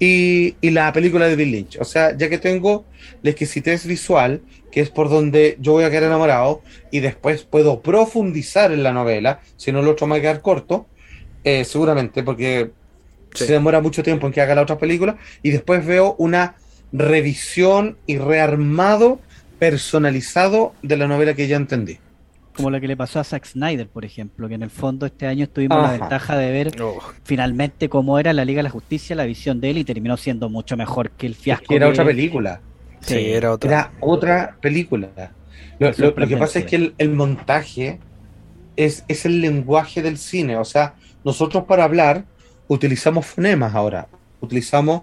[0.00, 1.78] y, y la película de Bill Lynch.
[1.80, 2.84] O sea, ya que tengo
[3.22, 7.82] la exquisitez visual, que es por donde yo voy a quedar enamorado, y después puedo
[7.82, 10.86] profundizar en la novela, si no lo otro me va a quedar corto,
[11.44, 12.70] eh, seguramente, porque
[13.34, 13.46] Sí.
[13.46, 16.56] se demora mucho tiempo en que haga la otra película, y después veo una
[16.92, 19.20] revisión y rearmado
[19.58, 21.98] personalizado de la novela que ya entendí.
[22.56, 25.26] como lo que le pasó a Zack Snyder, por ejemplo, que en el fondo este
[25.26, 29.16] año tuvimos la ventaja de ver Oh, finalmente cómo era la Liga de la Justicia,
[29.16, 31.64] la visión de él, y terminó siendo mucho mejor que el Es fiasco.
[31.68, 32.60] que era que- otra película.
[33.00, 33.70] sí, era otra.
[33.70, 35.08] Era otra película.
[35.78, 37.98] Lo, Es lo- lo que pasa es que el, el montaje
[38.76, 40.56] es, es el lenguaje del cine.
[40.58, 40.94] O sea,
[41.24, 42.24] nosotros para hablar
[42.68, 44.08] utilizamos fonemas ahora,
[44.40, 45.02] utilizamos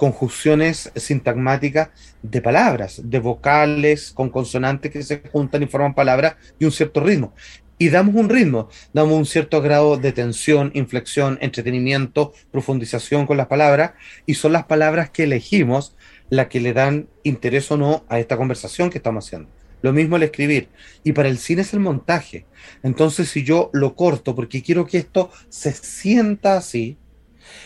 [0.00, 1.90] conjunciones sintagmáticas
[2.22, 7.00] de palabras, de vocales con consonantes que se juntan y forman palabras y un cierto
[7.00, 7.34] ritmo.
[7.76, 13.48] Y damos un ritmo, damos un cierto grado de tensión, inflexión, entretenimiento, profundización con las
[13.48, 13.92] palabras,
[14.24, 15.94] y son las palabras que elegimos
[16.30, 19.50] las que le dan interés o no a esta conversación que estamos haciendo.
[19.82, 20.68] Lo mismo el escribir.
[21.04, 22.46] Y para el cine es el montaje.
[22.82, 26.96] Entonces, si yo lo corto porque quiero que esto se sienta así,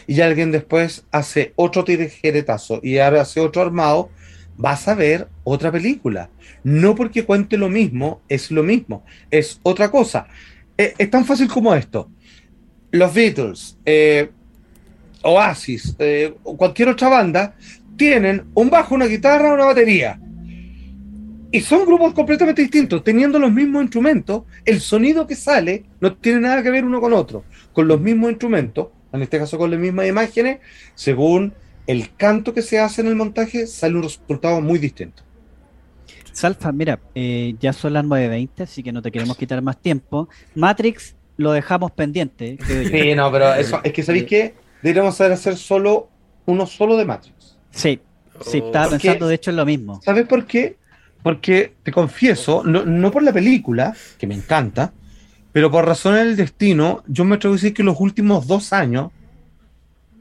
[0.07, 4.11] y alguien después hace otro tijeretazo y ahora hace otro armado,
[4.57, 6.31] vas a ver otra película.
[6.63, 10.27] No porque cuente lo mismo, es lo mismo, es otra cosa.
[10.77, 12.11] Eh, es tan fácil como esto.
[12.91, 14.31] Los Beatles, eh,
[15.23, 17.57] Oasis, eh, cualquier otra banda,
[17.97, 20.19] tienen un bajo, una guitarra, una batería.
[21.51, 24.43] Y son grupos completamente distintos, teniendo los mismos instrumentos.
[24.65, 27.45] El sonido que sale no tiene nada que ver uno con otro.
[27.73, 30.59] Con los mismos instrumentos, en este caso con las mismas imágenes,
[30.95, 31.55] según
[31.87, 35.23] el canto que se hace en el montaje, sale un resultado muy distinto.
[36.33, 40.29] Salfa, mira, eh, ya son las 9.20, así que no te queremos quitar más tiempo.
[40.57, 42.59] Matrix lo dejamos pendiente.
[42.67, 46.09] Sí, no, pero eso, es que sabéis que deberíamos saber hacer solo
[46.47, 47.57] uno solo de Matrix.
[47.71, 48.01] Sí,
[48.45, 48.67] sí, Oh.
[48.67, 50.01] estaba Porque- pensando de hecho en lo mismo.
[50.05, 50.77] ¿Sabes por qué?
[51.23, 54.93] Porque te confieso, no, no por la película, que me encanta,
[55.55, 59.13] pero por razones del destino, yo me atrevo a decir que los últimos dos años,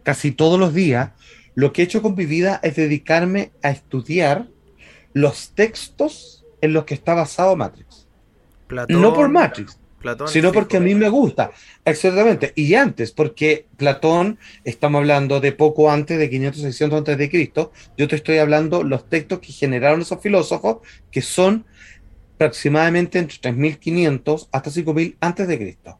[0.03, 1.09] casi todos los días,
[1.55, 4.47] lo que he hecho con mi vida es dedicarme a estudiar
[5.13, 8.07] los textos en los que está basado Matrix.
[8.67, 11.49] Platón, No por Matrix, Platón, sino porque a mí me gusta.
[11.83, 12.53] Exactamente.
[12.55, 17.71] Y antes, porque Platón, estamos hablando de poco antes de 500, 600 antes de Cristo,
[17.97, 20.77] yo te estoy hablando los textos que generaron esos filósofos,
[21.09, 21.65] que son
[22.35, 25.99] aproximadamente entre 3500 hasta 5000 antes de Cristo,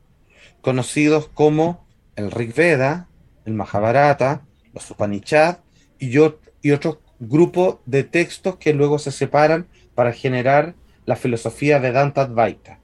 [0.62, 1.86] conocidos como
[2.16, 3.08] el Rig Veda,
[3.46, 5.60] el Mahabharata, los Upanishads
[6.00, 11.80] y, yo, y otros grupos de textos que luego se separan para generar la filosofía
[11.80, 12.80] Vedanta Advaita.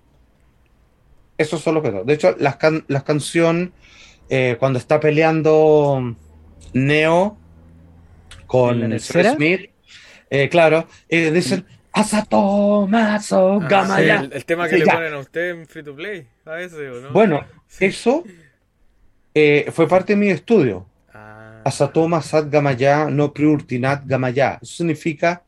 [1.37, 3.69] Eso son los que De hecho, las, can las canciones,
[4.29, 6.15] eh, cuando está peleando
[6.73, 7.37] Neo
[8.31, 9.35] ¿En con la tercera?
[9.35, 9.71] Smith,
[10.29, 14.19] eh, claro, eh, dicen Asato Maso Ah, Gamaya.
[14.19, 14.93] sí, el, el tema que Sí, le ya.
[14.93, 17.11] ponen a usted en Free to Play, a veces, ¿o no?
[17.11, 17.85] Bueno, Sí.
[17.85, 18.23] eso
[19.33, 20.85] eh, fue parte de mi estudio.
[21.13, 24.59] Ah, Asatoma Sat Gamaya, no Priurtinat Gamaya.
[24.61, 25.43] Eso significa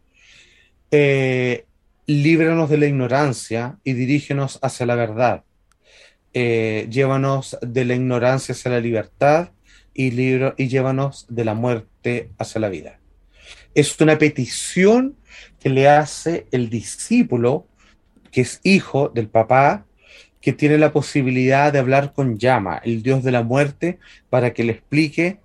[0.91, 1.65] eh,
[2.05, 5.43] líbranos de la ignorancia y dirígenos hacia la verdad.
[6.33, 9.51] Eh, llévanos de la ignorancia hacia la libertad
[9.93, 12.99] y, libro- y llévanos de la muerte hacia la vida.
[13.73, 15.15] Es una petición
[15.61, 17.67] que le hace el discípulo,
[18.31, 19.85] que es hijo del papá,
[20.41, 23.99] que tiene la posibilidad de hablar con Llama, el dios de la muerte,
[24.31, 25.37] para que le explique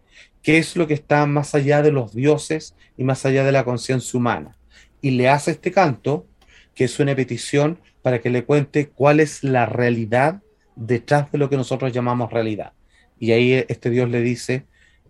[0.43, 3.65] qué es lo que está más allá de los dioses y más allá de la
[3.65, 4.57] conciencia humana.
[5.03, 6.27] Y le hace este canto,
[6.75, 10.41] que es una petición para que le cuente cuál es la realidad
[10.77, 12.73] detrás de lo que nosotros llamamos realidad.
[13.19, 14.65] Y ahí este Dios le dice,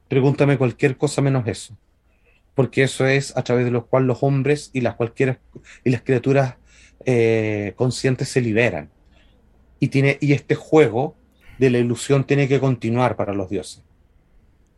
[0.09, 1.77] pregúntame cualquier cosa menos eso,
[2.57, 5.39] porque eso es a través de lo cual los hombres y las cualquiera
[5.85, 6.55] y las criaturas
[7.05, 8.91] eh, conscientes se liberan.
[9.79, 11.15] Y, tiene, y este juego
[11.59, 13.85] de la ilusión tiene que continuar para los dioses.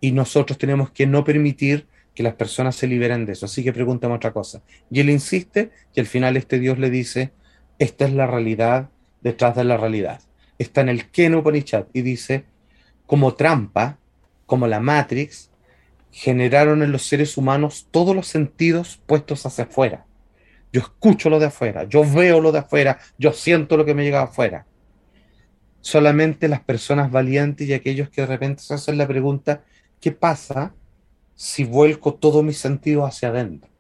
[0.01, 1.87] Y nosotros tenemos que no permitir
[2.17, 3.47] que las personas se liberen de eso.
[3.47, 4.61] Así que pregúntame otra cosa.
[4.91, 7.31] Y él insiste y al final este Dios le dice,
[7.79, 8.91] esta es la realidad
[9.21, 10.21] detrás de la realidad.
[10.59, 12.45] Está en el Ken Upanishad y dice,
[13.07, 13.99] como trampa,
[14.47, 15.48] como la Matrix,
[16.11, 20.05] generaron en los seres humanos todos los sentidos puestos hacia afuera.
[20.73, 24.05] Yo escucho lo de afuera, yo veo lo de afuera, yo siento lo que me
[24.05, 24.67] llega afuera.
[25.81, 29.63] Solamente las personas valientes y aquellos que de repente se hacen la pregunta,
[30.01, 30.75] ¿qué pasa
[31.35, 33.71] si vuelco todos mis sentidos hacia adentro?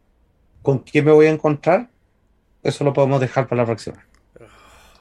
[0.62, 1.90] ¿Con qué me voy a encontrar?
[2.62, 4.04] Eso lo podemos dejar para la próxima.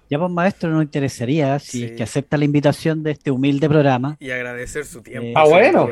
[0.10, 1.84] Ya pues maestro, nos interesaría si Sí.
[1.86, 5.28] es que acepta la invitación de este humilde programa, Y agradecer su tiempo.
[5.28, 5.90] Eh, Ah, bueno.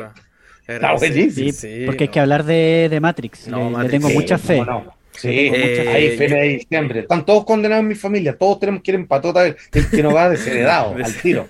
[0.66, 1.52] Está buenísimo.
[1.52, 3.48] Sí, porque hay que hablar de, de Matrix.
[3.48, 4.64] No, le, le Matrix, tengo sí, mucha fe.
[5.12, 5.88] Sí, Tengo Eh, fe.
[5.88, 7.00] ahí fe de diciembre.
[7.00, 8.36] Están todos condenados en mi familia.
[8.36, 9.46] Todos tenemos que ir en patota.
[9.46, 11.46] El el que no va desheredado al tiro.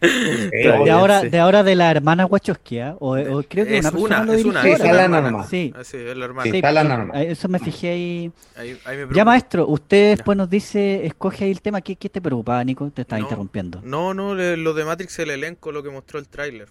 [0.00, 0.08] Sí,
[0.50, 1.28] de, ahora, sí.
[1.28, 2.96] de ahora de la hermana Wachowski, ¿ah?
[3.00, 4.62] o, o creo que Es una una, lo es una.
[4.62, 5.44] Sí, está la.
[5.48, 5.72] Sí.
[5.76, 6.44] Ah, sí, es la hermana.
[6.44, 6.50] Sí.
[6.50, 7.22] Sí, está la norma.
[7.22, 8.32] Eso me fijé ahí.
[8.56, 11.80] Ahí, ahí me Ya, maestro, usted después nos dice, escoge ahí el tema.
[11.82, 12.90] ¿Qué, qué te preocupa, Nico?
[12.90, 13.26] Te estaba No.
[13.26, 13.80] interrumpiendo.
[13.84, 16.68] No, no, le- lo de Matrix, el elenco, lo que mostró el tráiler.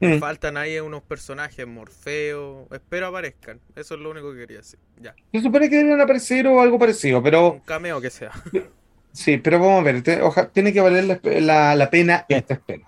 [0.00, 0.18] Mm.
[0.18, 2.66] Faltan ahí unos personajes, Morfeo.
[2.72, 3.60] Espero aparezcan.
[3.76, 4.78] Eso es lo único que quería decir.
[5.00, 5.14] Ya.
[5.32, 8.32] Se supone que deberían aparecer o algo parecido, Un pero cameo que sea.
[9.12, 10.02] sí, pero vamos a ver.
[10.02, 12.82] te- oja- tiene que valer la, la- la pena esta espera.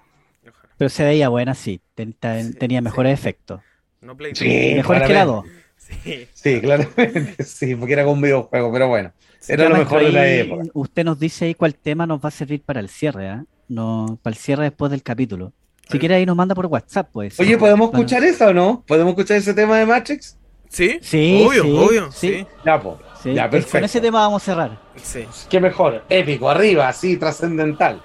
[0.76, 1.80] Pero se veía buena, sí.
[1.94, 2.84] Ten- ten- Sí, tenía sí.
[2.84, 3.60] mejores efectos.
[4.02, 4.72] No Play Sí.
[4.76, 5.44] Mejores que la 2.
[5.78, 6.28] Sí.
[6.34, 9.12] Sí, claramente, sí, porque era con un videojuego, pero bueno,
[9.46, 10.64] era lo mejor de la época.
[10.74, 13.44] Usted nos dice ahí cuál tema nos va a servir para el cierre, ¿ah?
[13.68, 15.52] No, para el cierre después del capítulo.
[15.88, 16.00] Si Ahí.
[16.00, 17.38] quiere ahí nos manda por WhatsApp, pues.
[17.38, 18.82] Oye, ¿podemos escuchar eso o no?
[18.86, 20.36] ¿Podemos escuchar ese tema de Matrix?
[20.68, 20.98] ¿Sí?
[21.00, 22.12] Sí, obvio, sí, obvio.
[22.12, 22.28] sí.
[22.38, 22.46] Sí.
[22.64, 22.96] Ya, pues.
[23.22, 23.86] Sí, Ya, Con perfecto.
[23.86, 24.78] ese tema vamos a cerrar.
[24.96, 25.26] sí.
[25.48, 28.02] Qué mejor, épico, arriba, así, trascendental.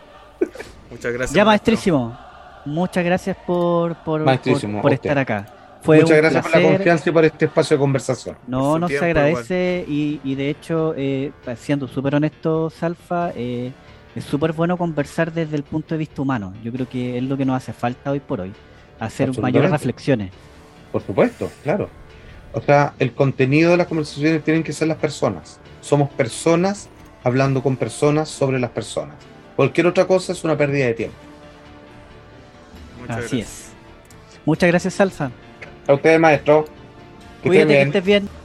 [0.90, 1.32] Muchas gracias.
[1.34, 1.72] Ya, maestro.
[1.72, 2.18] maestrísimo.
[2.66, 5.48] Muchas gracias por, por, Maestrísimo, por, estar acá.
[5.82, 8.38] Fue Muchas gracias por la confianza y por este espacio de conversación.
[8.46, 13.72] No, no se tiempo agradece y, y de hecho, eh, siendo súper honesto, Salfa, eh,
[14.16, 16.54] es súper bueno conversar desde el punto de vista humano.
[16.64, 18.52] Yo creo que es lo que nos hace falta hoy por hoy,
[19.00, 20.32] hacer mayores reflexiones.
[20.92, 21.90] Por supuesto, claro.
[22.54, 25.60] O sea, el contenido de las conversaciones tienen que ser las personas.
[25.80, 26.90] Somos personas
[27.24, 29.16] hablando con personas sobre las personas.
[29.56, 31.16] Cualquier otra cosa es una pérdida de tiempo.
[33.00, 33.50] Muchas Así gracias.
[33.50, 33.72] es.
[34.46, 35.32] Muchas gracias, Salfa.
[35.88, 36.66] A ustedes, maestro.
[37.42, 37.88] Que estén Cuídate, que bien.
[37.88, 38.41] estés bien.